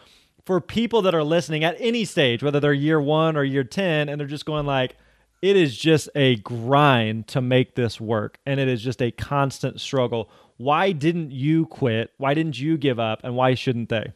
for 0.46 0.58
people 0.60 1.02
that 1.02 1.14
are 1.14 1.24
listening 1.24 1.64
at 1.64 1.76
any 1.78 2.06
stage, 2.06 2.42
whether 2.42 2.60
they're 2.60 2.72
year 2.72 3.00
one 3.00 3.36
or 3.36 3.44
year 3.44 3.64
10, 3.64 4.08
and 4.08 4.18
they're 4.18 4.26
just 4.26 4.46
going 4.46 4.64
like, 4.64 4.96
it 5.44 5.56
is 5.56 5.76
just 5.76 6.08
a 6.14 6.36
grind 6.36 7.28
to 7.28 7.42
make 7.42 7.74
this 7.74 8.00
work 8.00 8.38
and 8.46 8.58
it 8.58 8.66
is 8.66 8.80
just 8.80 9.02
a 9.02 9.10
constant 9.10 9.78
struggle. 9.78 10.30
Why 10.56 10.92
didn't 10.92 11.32
you 11.32 11.66
quit? 11.66 12.12
Why 12.16 12.32
didn't 12.32 12.58
you 12.58 12.78
give 12.78 12.98
up? 12.98 13.20
And 13.22 13.36
why 13.36 13.52
shouldn't 13.52 13.90
they? 13.90 14.12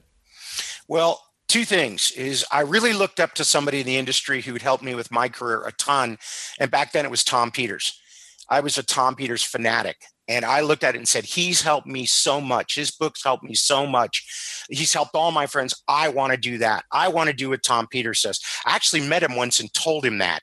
Well, 0.89 1.23
two 1.47 1.67
things 1.67 2.13
is 2.13 2.47
I 2.51 2.61
really 2.61 2.95
looked 2.95 3.21
up 3.21 3.35
to 3.35 3.45
somebody 3.45 3.81
in 3.81 3.87
the 3.87 3.99
industry 3.99 4.41
who 4.41 4.55
would 4.55 4.63
help 4.63 4.81
me 4.81 4.95
with 4.95 5.13
my 5.13 5.29
career 5.29 5.67
a 5.67 5.73
ton. 5.73 6.17
And 6.59 6.71
back 6.71 6.93
then 6.93 7.05
it 7.05 7.11
was 7.11 7.23
Tom 7.23 7.51
Peters. 7.51 8.01
I 8.49 8.61
was 8.61 8.79
a 8.79 8.83
Tom 8.83 9.15
Peters 9.15 9.43
fanatic. 9.43 9.99
And 10.29 10.45
I 10.45 10.61
looked 10.61 10.85
at 10.85 10.95
it 10.95 10.99
and 10.99 11.09
said, 11.09 11.25
He's 11.25 11.63
helped 11.63 11.87
me 11.87 12.05
so 12.07 12.41
much. 12.41 12.75
His 12.75 12.91
books 12.91 13.25
helped 13.25 13.45
me 13.45 13.55
so 13.55 13.87
much. 13.87 14.65
He's 14.71 14.93
helped 14.93 15.15
all 15.15 15.31
my 15.31 15.47
friends. 15.47 15.83
I 15.89 16.11
want 16.11 16.33
to 16.33 16.39
do 16.39 16.59
that. 16.59 16.85
I 16.93 17.09
want 17.09 17.29
to 17.31 17.35
do 17.35 17.51
what 17.51 17.63
Tom 17.63 17.87
Peters 17.87 18.21
says. 18.21 18.39
I 18.67 18.75
actually 18.75 19.09
met 19.09 19.23
him 19.23 19.37
once 19.37 19.59
and 19.59 19.73
told 19.73 20.05
him 20.05 20.19
that. 20.19 20.43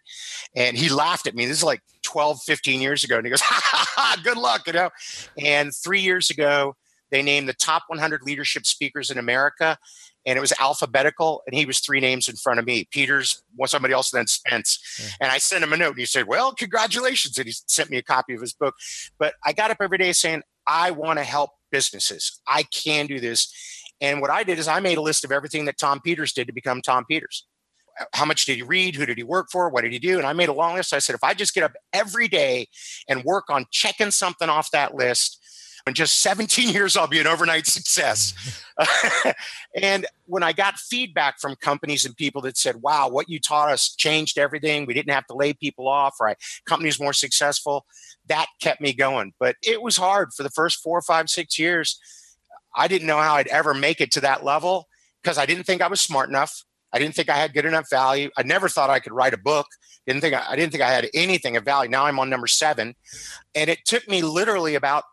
And 0.56 0.76
he 0.76 0.90
laughed 0.90 1.28
at 1.28 1.36
me. 1.36 1.46
This 1.46 1.58
is 1.58 1.64
like 1.64 1.82
12, 2.04 2.40
15 2.46 2.82
years 2.82 3.04
ago. 3.04 3.18
And 3.18 3.26
he 3.26 3.30
goes, 3.30 3.42
ha, 3.44 3.62
ha, 3.64 3.86
ha, 3.96 4.22
Good 4.24 4.38
luck, 4.38 4.66
you 4.68 4.74
know. 4.74 4.90
And 5.38 5.72
three 5.74 6.02
years 6.02 6.30
ago, 6.30 6.76
they 7.12 7.22
named 7.22 7.48
the 7.48 7.54
top 7.54 7.84
100 7.88 8.24
leadership 8.24 8.66
speakers 8.66 9.12
in 9.12 9.18
America 9.18 9.78
and 10.26 10.38
it 10.38 10.42
was 10.42 10.54
alphabetical 10.60 11.44
and 11.46 11.56
he 11.56 11.66
was 11.66 11.80
three 11.80 12.00
names 12.00 12.28
in 12.28 12.36
front 12.36 12.60
of 12.60 12.66
me 12.66 12.88
peters 12.92 13.44
was 13.58 13.72
somebody 13.72 13.94
else 13.94 14.12
then 14.12 14.28
spence. 14.28 14.80
Yeah. 15.00 15.10
and 15.22 15.32
i 15.32 15.38
sent 15.38 15.64
him 15.64 15.74
a 15.74 15.78
note 15.78 15.92
and 15.92 16.00
he 16.00 16.06
said 16.06 16.28
well 16.28 16.54
congratulations 16.54 17.38
and 17.38 17.48
he 17.48 17.54
sent 17.68 17.90
me 17.90 17.98
a 17.98 18.04
copy 18.04 18.34
of 18.34 18.42
his 18.42 18.54
book. 18.54 18.76
But 19.18 19.36
i 19.46 19.54
got 19.54 19.72
up 19.72 19.78
every 19.82 19.98
day 19.98 20.12
saying 20.14 20.44
i 20.68 20.92
want 20.92 21.20
to 21.20 21.24
help 21.24 21.52
businesses. 21.72 22.40
I 22.48 22.64
can 22.64 23.06
do 23.08 23.20
this. 23.20 23.54
And 24.02 24.22
what 24.22 24.30
i 24.32 24.44
did 24.44 24.60
is 24.60 24.68
i 24.68 24.80
made 24.80 24.98
a 24.98 25.02
list 25.02 25.24
of 25.24 25.32
everything 25.32 25.66
that 25.66 25.78
tom 25.78 26.02
peters 26.02 26.34
did 26.34 26.48
to 26.48 26.54
become 26.54 26.82
tom 26.82 27.06
peters. 27.06 27.46
How 28.14 28.26
much 28.26 28.44
did 28.46 28.58
he 28.58 28.62
read? 28.62 28.96
Who 28.96 29.06
did 29.06 29.18
he 29.18 29.24
work 29.24 29.48
for? 29.50 29.70
What 29.70 29.84
did 29.84 29.94
he 29.94 30.00
do? 30.00 30.18
And 30.18 30.28
i 30.28 30.34
made 30.34 30.50
a 30.50 30.54
long 30.54 30.76
list. 30.76 30.94
I 30.94 31.00
said 31.00 31.16
if 31.16 31.24
i 31.24 31.34
just 31.34 31.54
get 31.54 31.64
up 31.64 31.74
every 31.94 32.28
day 32.28 32.68
and 33.08 33.24
work 33.24 33.46
on 33.50 33.66
checking 33.72 34.12
something 34.12 34.50
off 34.50 34.72
that 34.72 34.96
list 34.96 35.40
in 35.88 35.94
just 35.94 36.20
17 36.22 36.70
years, 36.70 36.98
I'll 36.98 37.06
be 37.06 37.20
an 37.20 37.28
overnight 37.28 37.68
success. 37.68 38.34
and 39.76 40.08
when 40.26 40.42
I 40.42 40.52
got 40.52 40.80
feedback 40.80 41.40
from 41.40 41.56
companies 41.58 42.06
and 42.06 42.18
people 42.18 42.42
that 42.42 42.58
said, 42.58 42.78
wow, 42.82 43.08
what 43.08 43.30
you 43.30 43.40
taught 43.40 43.72
us 43.72 43.94
changed 43.94 44.40
everything. 44.40 44.88
We 44.88 44.96
didn't 44.96 45.14
have 45.14 45.28
to 45.28 45.36
lay 45.36 45.54
people 45.54 45.88
off, 45.88 46.16
right? 46.20 46.38
Companies 46.66 47.00
more 47.00 47.14
successful. 47.14 47.86
That 48.28 48.48
kept 48.60 48.82
me 48.82 48.94
going. 48.94 49.34
But 49.40 49.58
it 49.62 49.84
was 49.84 49.96
hard 49.96 50.34
for 50.34 50.42
the 50.42 50.50
first 50.50 50.82
four, 50.82 51.04
five, 51.04 51.30
six 51.30 51.60
years. 51.60 52.00
I 52.76 52.88
didn't 52.88 53.08
know 53.08 53.20
how 53.20 53.36
I'd 53.36 53.48
ever 53.48 53.76
make 53.76 54.02
it 54.02 54.12
to 54.14 54.22
that 54.22 54.44
level 54.44 54.88
because 55.22 55.38
I 55.38 55.46
didn't 55.46 55.66
think 55.66 55.84
I 55.84 55.88
was 55.88 56.02
smart 56.02 56.30
enough. 56.30 56.64
I 56.94 56.98
didn't 56.98 57.14
think 57.14 57.30
I 57.30 57.38
had 57.38 57.54
good 57.54 57.66
enough 57.66 57.90
value. 57.92 58.32
I 58.38 58.44
never 58.44 58.70
thought 58.70 58.90
I 58.90 59.00
could 59.00 59.14
write 59.14 59.36
a 59.36 59.38
book. 59.38 59.68
Didn't 60.08 60.22
think 60.22 60.34
I, 60.34 60.46
I 60.50 60.56
didn't 60.56 60.72
think 60.72 60.84
I 60.84 60.92
had 60.92 61.10
anything 61.14 61.58
of 61.58 61.64
value. 61.64 61.92
Now 61.92 62.06
I'm 62.06 62.20
on 62.20 62.30
number 62.30 62.48
seven, 62.48 62.96
and 63.54 63.70
it 63.70 63.86
took 63.86 64.08
me 64.08 64.22
literally 64.22 64.76
about 64.76 65.04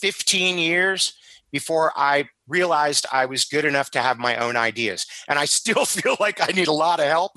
15 0.00 0.58
years 0.58 1.14
before 1.52 1.92
I 1.96 2.28
realized 2.48 3.06
I 3.12 3.26
was 3.26 3.44
good 3.44 3.64
enough 3.64 3.90
to 3.92 4.02
have 4.02 4.18
my 4.18 4.36
own 4.36 4.56
ideas. 4.56 5.06
And 5.28 5.38
I 5.38 5.44
still 5.44 5.84
feel 5.86 6.16
like 6.20 6.40
I 6.40 6.52
need 6.52 6.68
a 6.68 6.72
lot 6.72 7.00
of 7.00 7.06
help, 7.06 7.32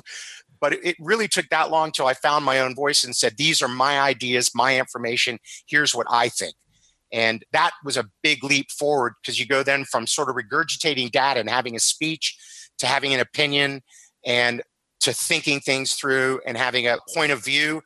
but 0.62 0.74
it 0.74 0.96
really 1.00 1.28
took 1.28 1.50
that 1.50 1.72
long 1.72 1.92
till 1.92 2.08
I 2.08 2.14
found 2.14 2.46
my 2.46 2.60
own 2.60 2.76
voice 2.76 3.04
and 3.04 3.16
said, 3.16 3.38
These 3.38 3.62
are 3.62 3.68
my 3.68 4.00
ideas, 4.00 4.52
my 4.56 4.78
information. 4.78 5.40
Here's 5.68 5.96
what 5.96 6.08
I 6.10 6.30
think. 6.30 6.56
And 7.12 7.44
that 7.52 7.72
was 7.84 7.96
a 7.96 8.10
big 8.24 8.44
leap 8.44 8.72
forward 8.72 9.14
because 9.22 9.40
you 9.40 9.46
go 9.46 9.62
then 9.62 9.86
from 9.86 10.08
sort 10.08 10.30
of 10.30 10.36
regurgitating 10.36 11.12
data 11.12 11.40
and 11.40 11.50
having 11.50 11.76
a 11.76 11.80
speech 11.80 12.36
to 12.80 12.88
having 12.88 13.14
an 13.14 13.20
opinion 13.20 13.82
and 14.26 14.64
to 15.02 15.14
thinking 15.14 15.60
things 15.60 15.94
through 15.94 16.42
and 16.48 16.58
having 16.58 16.88
a 16.88 16.98
point 17.14 17.32
of 17.32 17.44
view 17.44 17.82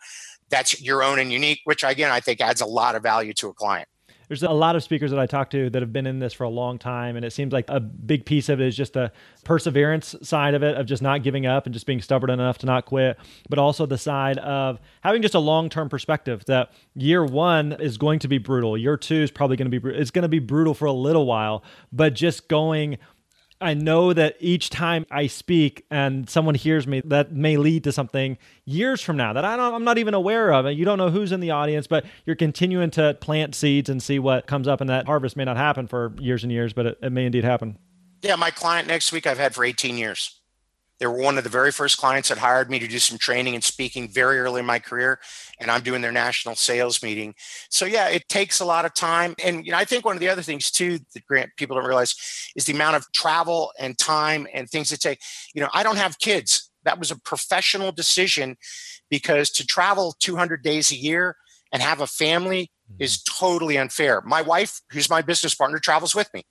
that's 0.50 0.82
your 0.82 1.04
own 1.04 1.20
and 1.20 1.30
unique, 1.30 1.60
which 1.66 1.84
again, 1.84 2.10
I 2.10 2.22
think 2.22 2.40
adds 2.40 2.62
a 2.62 2.66
lot 2.66 2.96
of 2.96 3.04
value 3.04 3.34
to 3.34 3.50
a 3.50 3.54
client 3.54 3.90
there's 4.28 4.44
a 4.44 4.50
lot 4.50 4.76
of 4.76 4.84
speakers 4.84 5.12
that 5.12 5.20
I 5.20 5.26
talk 5.26 5.50
to 5.52 5.70
that 5.70 5.82
have 5.82 5.94
been 5.94 6.06
in 6.06 6.20
this 6.20 6.34
for 6.34 6.44
a 6.44 6.50
long 6.50 6.78
time, 6.78 7.16
and 7.16 7.24
it 7.24 7.32
seems 7.32 7.54
like 7.54 7.66
a 7.70 7.80
big 7.80 8.26
piece 8.26 8.50
of 8.50 8.60
it 8.60 8.68
is 8.68 8.76
just 8.76 8.94
the 8.94 9.12
perseverance 9.44 10.16
side 10.22 10.54
of 10.54 10.64
it, 10.64 10.78
of 10.78 10.86
just 10.86 11.02
not 11.02 11.24
giving 11.24 11.46
up 11.46 11.66
and 11.66 11.74
just 11.74 11.86
being 11.86 12.02
stubborn 12.02 12.30
enough 12.30 12.58
to 12.60 12.66
not 12.66 12.86
quit, 12.86 13.18
but 13.50 13.58
also 13.58 13.86
the 13.86 13.98
side 13.98 14.38
of 14.40 14.80
having 15.02 15.22
just 15.22 15.36
a 15.36 15.40
long 15.40 15.70
term 15.70 15.90
perspective 15.90 16.44
that 16.46 16.72
year 16.96 17.24
one 17.24 17.74
is 17.74 17.98
going 17.98 18.20
to 18.20 18.28
be 18.28 18.38
brutal, 18.38 18.78
year 18.78 18.98
two 18.98 19.22
is 19.22 19.32
probably 19.32 19.56
going 19.56 19.72
to 19.72 19.80
be 19.80 19.90
it's 19.90 20.12
going 20.12 20.24
to 20.24 20.30
be 20.30 20.40
brutal 20.40 20.74
for 20.74 20.86
a 20.86 20.92
little 20.92 21.26
while, 21.26 21.64
but 21.92 22.14
just 22.14 22.48
going 22.48 22.98
I 23.60 23.74
know 23.74 24.14
that 24.14 24.36
each 24.40 24.70
time 24.70 25.06
I 25.10 25.28
speak 25.28 25.86
and 25.90 26.30
someone 26.30 26.56
hears 26.56 26.86
me, 26.86 27.02
that 27.06 27.32
may 27.32 27.58
lead 27.58 27.84
to 27.86 27.92
something 27.92 28.38
years 28.66 29.02
from 29.02 29.18
now 29.18 29.34
that 29.34 29.46
I 29.46 29.58
don't, 29.58 29.74
I'm 29.74 29.84
not 29.84 29.98
even 29.98 30.14
aware 30.14 30.54
of. 30.54 30.66
And 30.66 30.78
you 30.78 30.86
don't 30.86 30.98
know 30.98 31.10
who's 31.10 31.32
in 31.32 31.40
the 31.40 31.52
audience, 31.52 31.88
but 31.88 32.06
you're 32.26 32.36
continuing 32.36 32.92
to 32.92 33.16
plant 33.20 33.56
seeds 33.56 33.90
and 33.90 34.02
see 34.02 34.20
what 34.20 34.46
comes 34.46 34.68
up. 34.68 34.80
And 34.80 34.90
that 34.90 35.08
harvest 35.08 35.36
may 35.36 35.46
not 35.46 35.58
happen 35.58 35.88
for 35.88 36.14
years 36.20 36.44
and 36.44 36.52
years, 36.52 36.74
but 36.74 36.86
it, 36.86 37.00
it 37.02 37.12
may 37.12 37.26
indeed 37.26 37.44
happen. 37.44 37.78
Yeah, 38.22 38.36
my 38.36 38.52
client 38.52 38.88
next 38.88 39.12
week 39.12 39.26
I've 39.26 39.38
had 39.38 39.56
for 39.56 39.64
18 39.64 39.98
years. 39.98 40.37
They 41.00 41.08
were 41.08 41.22
one 41.22 41.38
of 41.38 41.44
the 41.44 41.50
very 41.50 41.72
first 41.72 41.98
clients 41.98 42.30
that 42.30 42.38
hired 42.38 42.70
me 42.70 42.80
to 42.80 42.88
do 42.88 43.00
some 43.00 43.18
training 43.18 43.56
and 43.56 43.64
speaking 43.64 44.08
very 44.08 44.40
early 44.40 44.60
in 44.60 44.66
my 44.66 44.80
career, 44.80 45.20
and 45.60 45.70
I'm 45.70 45.82
doing 45.82 46.02
their 46.02 46.12
national 46.12 46.56
sales 46.56 47.04
meeting. 47.04 47.36
So 47.70 47.86
yeah, 47.86 48.10
it 48.10 48.28
takes 48.30 48.60
a 48.60 48.66
lot 48.66 48.86
of 48.86 48.94
time, 48.94 49.36
and 49.44 49.66
you 49.66 49.72
know 49.72 49.78
I 49.78 49.86
think 49.86 50.06
one 50.06 50.16
of 50.16 50.20
the 50.20 50.30
other 50.30 50.42
things 50.42 50.72
too 50.72 51.00
that 51.14 51.26
Grant 51.28 51.52
people 51.58 51.76
don't 51.76 51.86
realize 51.86 52.16
is 52.56 52.66
the 52.66 52.74
amount 52.74 52.96
of 52.96 53.12
travel 53.14 53.72
and 53.80 53.98
time 53.98 54.48
and 54.54 54.70
things 54.70 54.90
that 54.90 55.02
take. 55.02 55.20
You 55.54 55.62
know, 55.62 55.70
I 55.74 55.84
don't 55.84 55.98
have 55.98 56.20
kids. 56.20 56.70
That 56.84 57.00
was 57.00 57.12
a 57.12 57.20
professional 57.20 57.92
decision 57.92 58.56
because 59.10 59.50
to 59.52 59.66
travel 59.66 60.16
200 60.20 60.64
days 60.64 60.92
a 60.92 60.96
year 60.96 61.36
and 61.72 61.82
have 61.82 62.02
a 62.02 62.08
family 62.08 62.72
is 63.00 63.18
mm-hmm. 63.18 63.46
totally 63.46 63.78
unfair. 63.78 64.22
My 64.22 64.42
wife, 64.42 64.82
who's 64.92 65.10
my 65.10 65.22
business 65.22 65.54
partner, 65.54 65.80
travels 65.80 66.16
with 66.16 66.34
me. 66.34 66.44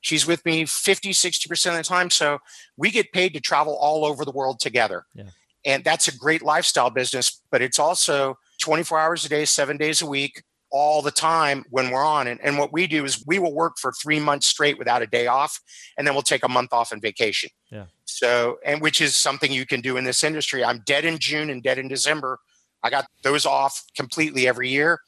She's 0.00 0.26
with 0.26 0.44
me 0.44 0.64
50, 0.64 1.10
60% 1.10 1.66
of 1.70 1.76
the 1.76 1.82
time. 1.82 2.10
So 2.10 2.38
we 2.76 2.90
get 2.90 3.12
paid 3.12 3.34
to 3.34 3.40
travel 3.40 3.76
all 3.76 4.04
over 4.04 4.24
the 4.24 4.32
world 4.32 4.60
together. 4.60 5.04
Yeah. 5.14 5.24
And 5.64 5.84
that's 5.84 6.08
a 6.08 6.16
great 6.16 6.42
lifestyle 6.42 6.90
business, 6.90 7.42
but 7.50 7.60
it's 7.60 7.78
also 7.78 8.38
24 8.62 8.98
hours 8.98 9.24
a 9.24 9.28
day, 9.28 9.44
seven 9.44 9.76
days 9.76 10.00
a 10.00 10.06
week, 10.06 10.42
all 10.70 11.02
the 11.02 11.10
time 11.10 11.64
when 11.70 11.90
we're 11.90 12.04
on. 12.04 12.26
And, 12.26 12.40
and 12.42 12.56
what 12.56 12.72
we 12.72 12.86
do 12.86 13.04
is 13.04 13.22
we 13.26 13.38
will 13.38 13.54
work 13.54 13.74
for 13.78 13.92
three 13.92 14.20
months 14.20 14.46
straight 14.46 14.78
without 14.78 15.02
a 15.02 15.06
day 15.06 15.26
off, 15.26 15.60
and 15.98 16.06
then 16.06 16.14
we'll 16.14 16.22
take 16.22 16.44
a 16.44 16.48
month 16.48 16.72
off 16.72 16.92
in 16.92 17.00
vacation. 17.00 17.50
Yeah. 17.70 17.86
So, 18.04 18.58
and 18.64 18.80
which 18.80 19.00
is 19.00 19.16
something 19.16 19.52
you 19.52 19.66
can 19.66 19.80
do 19.80 19.96
in 19.96 20.04
this 20.04 20.24
industry. 20.24 20.64
I'm 20.64 20.82
dead 20.86 21.04
in 21.04 21.18
June 21.18 21.50
and 21.50 21.62
dead 21.62 21.78
in 21.78 21.88
December. 21.88 22.38
I 22.82 22.90
got 22.90 23.06
those 23.22 23.44
off 23.44 23.84
completely 23.96 24.48
every 24.48 24.68
year. 24.68 25.00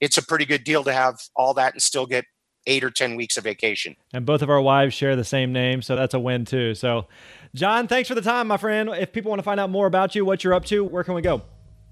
It's 0.00 0.16
a 0.16 0.24
pretty 0.24 0.44
good 0.44 0.64
deal 0.64 0.84
to 0.84 0.92
have 0.92 1.18
all 1.34 1.54
that 1.54 1.74
and 1.74 1.82
still 1.82 2.06
get 2.06 2.24
eight 2.68 2.84
or 2.84 2.90
10 2.90 3.16
weeks 3.16 3.36
of 3.36 3.44
vacation. 3.44 3.96
And 4.12 4.24
both 4.24 4.42
of 4.42 4.50
our 4.50 4.60
wives 4.60 4.94
share 4.94 5.16
the 5.16 5.24
same 5.24 5.52
name. 5.52 5.82
So 5.82 5.96
that's 5.96 6.14
a 6.14 6.20
win, 6.20 6.44
too. 6.44 6.74
So, 6.74 7.08
John, 7.54 7.88
thanks 7.88 8.08
for 8.08 8.14
the 8.14 8.22
time, 8.22 8.46
my 8.46 8.56
friend. 8.56 8.90
If 8.90 9.12
people 9.12 9.30
want 9.30 9.40
to 9.40 9.44
find 9.44 9.58
out 9.58 9.70
more 9.70 9.86
about 9.86 10.14
you, 10.14 10.24
what 10.24 10.44
you're 10.44 10.54
up 10.54 10.66
to, 10.66 10.84
where 10.84 11.02
can 11.02 11.14
we 11.14 11.22
go? 11.22 11.42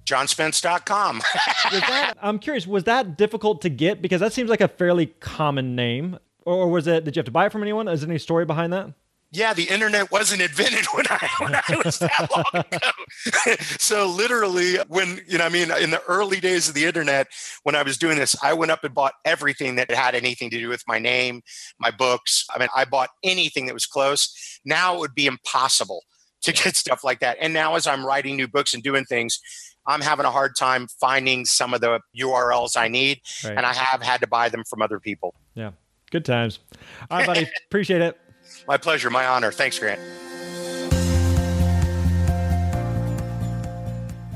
johnspence.com. 0.06 1.18
that, 1.72 2.14
I'm 2.22 2.38
curious, 2.38 2.66
was 2.66 2.84
that 2.84 3.18
difficult 3.18 3.60
to 3.62 3.68
get? 3.68 4.00
Because 4.00 4.20
that 4.20 4.32
seems 4.32 4.48
like 4.48 4.60
a 4.60 4.68
fairly 4.68 5.06
common 5.06 5.74
name. 5.74 6.18
Or 6.44 6.70
was 6.70 6.86
it, 6.86 7.04
did 7.04 7.16
you 7.16 7.20
have 7.20 7.26
to 7.26 7.32
buy 7.32 7.46
it 7.46 7.52
from 7.52 7.62
anyone? 7.62 7.88
Is 7.88 8.02
there 8.02 8.10
any 8.10 8.18
story 8.18 8.44
behind 8.44 8.72
that? 8.72 8.92
Yeah, 9.37 9.53
the 9.53 9.64
internet 9.64 10.11
wasn't 10.11 10.41
invented 10.41 10.87
when 10.95 11.05
I 11.11 11.28
when 11.41 11.55
I 11.55 11.82
was 11.84 11.99
that 11.99 12.28
long 12.34 12.64
ago. 12.72 13.57
so 13.78 14.07
literally, 14.07 14.76
when 14.89 15.20
you 15.28 15.39
know, 15.39 15.45
I 15.45 15.51
mean, 15.51 15.70
in 15.70 15.91
the 15.91 16.03
early 16.09 16.41
days 16.41 16.68
of 16.68 16.74
the 16.74 16.87
internet, 16.87 17.28
when 17.62 17.76
I 17.76 17.82
was 17.82 17.99
doing 17.99 18.16
this, 18.16 18.34
I 18.43 18.55
went 18.55 18.72
up 18.72 18.82
and 18.82 18.95
bought 18.95 19.12
everything 19.24 19.76
that 19.76 19.91
had 19.91 20.14
anything 20.14 20.49
to 20.51 20.59
do 20.59 20.68
with 20.68 20.82
my 20.89 20.99
name, 20.99 21.43
my 21.78 21.91
books. 21.91 22.47
I 22.55 22.59
mean, 22.59 22.68
I 22.74 22.87
bought 22.87 23.11
anything 23.22 23.66
that 23.66 23.74
was 23.74 23.84
close. 23.84 24.61
Now 24.64 24.95
it 24.95 25.01
would 25.01 25.14
be 25.14 25.26
impossible 25.26 26.03
to 26.43 26.53
get 26.53 26.74
stuff 26.76 27.05
like 27.05 27.20
that. 27.20 27.37
And 27.39 27.53
now, 27.53 27.74
as 27.74 27.87
I'm 27.87 28.07
writing 28.07 28.37
new 28.37 28.49
books 28.49 28.72
and 28.72 28.82
doing 28.82 29.05
things, 29.05 29.39
I'm 29.87 30.01
having 30.01 30.24
a 30.24 30.30
hard 30.30 30.57
time 30.57 30.89
finding 30.99 31.45
some 31.45 31.74
of 31.74 31.82
the 31.82 32.01
URLs 32.18 32.76
I 32.76 32.89
need, 32.89 33.20
right. 33.45 33.55
and 33.57 33.66
I 33.66 33.74
have 33.74 34.03
had 34.03 34.22
to 34.22 34.26
buy 34.26 34.49
them 34.49 34.64
from 34.68 34.80
other 34.80 34.99
people. 34.99 35.34
Yeah, 35.55 35.72
good 36.11 36.24
times. 36.24 36.59
All 37.11 37.18
right, 37.18 37.26
buddy. 37.26 37.47
Appreciate 37.68 38.01
it. 38.01 38.18
My 38.66 38.76
pleasure. 38.76 39.10
My 39.10 39.26
honor. 39.26 39.52
Thanks, 39.52 39.78
Grant. 39.78 40.00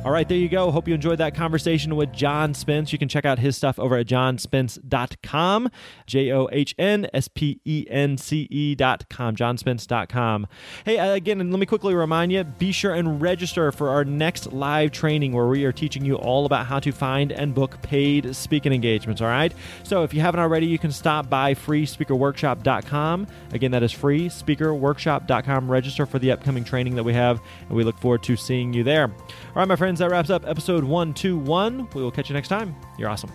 All 0.03 0.13
right, 0.13 0.27
there 0.27 0.39
you 0.39 0.49
go. 0.49 0.71
Hope 0.71 0.89
you 0.89 0.95
enjoyed 0.95 1.19
that 1.19 1.35
conversation 1.35 1.95
with 1.95 2.11
John 2.11 2.55
Spence. 2.55 2.91
You 2.91 2.99
can 2.99 3.07
check 3.07 3.27
out 3.27 3.39
his 3.39 3.55
stuff 3.55 3.79
over 3.79 3.99
at 3.99 4.07
johnspence.com, 4.07 5.71
J 6.07 6.33
O 6.33 6.49
H 6.51 6.75
N 6.79 7.07
S 7.13 7.29
P 7.29 7.61
E 7.67 7.85
N 7.91 8.17
C 8.17 8.49
E.com, 8.51 9.37
johnspence.com. 9.37 10.47
Hey, 10.87 10.99
uh, 10.99 11.13
again, 11.13 11.43
and 11.43 11.51
let 11.51 11.61
me 11.61 11.67
quickly 11.67 11.95
remind 11.95 12.33
you 12.33 12.43
be 12.45 12.73
sure 12.73 12.95
and 12.95 13.21
register 13.21 13.71
for 13.73 13.91
our 13.91 14.03
next 14.03 14.55
live 14.55 14.91
training 14.91 15.35
where 15.35 15.47
we 15.47 15.67
are 15.67 15.73
teaching 15.73 16.03
you 16.07 16.15
all 16.15 16.47
about 16.47 16.65
how 16.65 16.81
to 16.81 16.93
find 16.93 17.31
and 17.31 17.55
book 17.55 17.83
paid 17.83 18.35
speaking 18.35 18.73
engagements. 18.73 19.21
All 19.21 19.29
right, 19.29 19.53
so 19.83 20.03
if 20.03 20.15
you 20.15 20.23
haven't 20.23 20.41
already, 20.41 20.67
you 20.67 20.79
can 20.79 20.93
stop 20.93 21.29
by 21.29 21.53
freespeakerworkshop.com. 21.53 23.27
Again, 23.53 23.71
that 23.73 23.83
is 23.83 23.93
freespeakerworkshop.com. 23.93 25.71
Register 25.71 26.07
for 26.07 26.19
the 26.19 26.33
upcoming 26.33 26.65
training 26.65 26.95
that 26.95 27.05
we 27.05 27.13
have, 27.13 27.39
and 27.69 27.77
we 27.77 27.85
look 27.85 27.99
forward 27.99 28.23
to 28.23 28.35
seeing 28.35 28.73
you 28.73 28.83
there. 28.83 29.05
All 29.09 29.57
right, 29.57 29.69
my 29.69 29.77
friends 29.77 29.90
friends, 29.91 29.99
that 29.99 30.11
wraps 30.13 30.31
up 30.31 30.47
episode 30.47 30.85
121. 30.85 31.89
We 31.95 32.03
will 32.03 32.13
catch 32.13 32.31
you 32.31 32.35
next 32.35 32.47
time. 32.47 32.77
You're 32.97 33.09
awesome. 33.09 33.33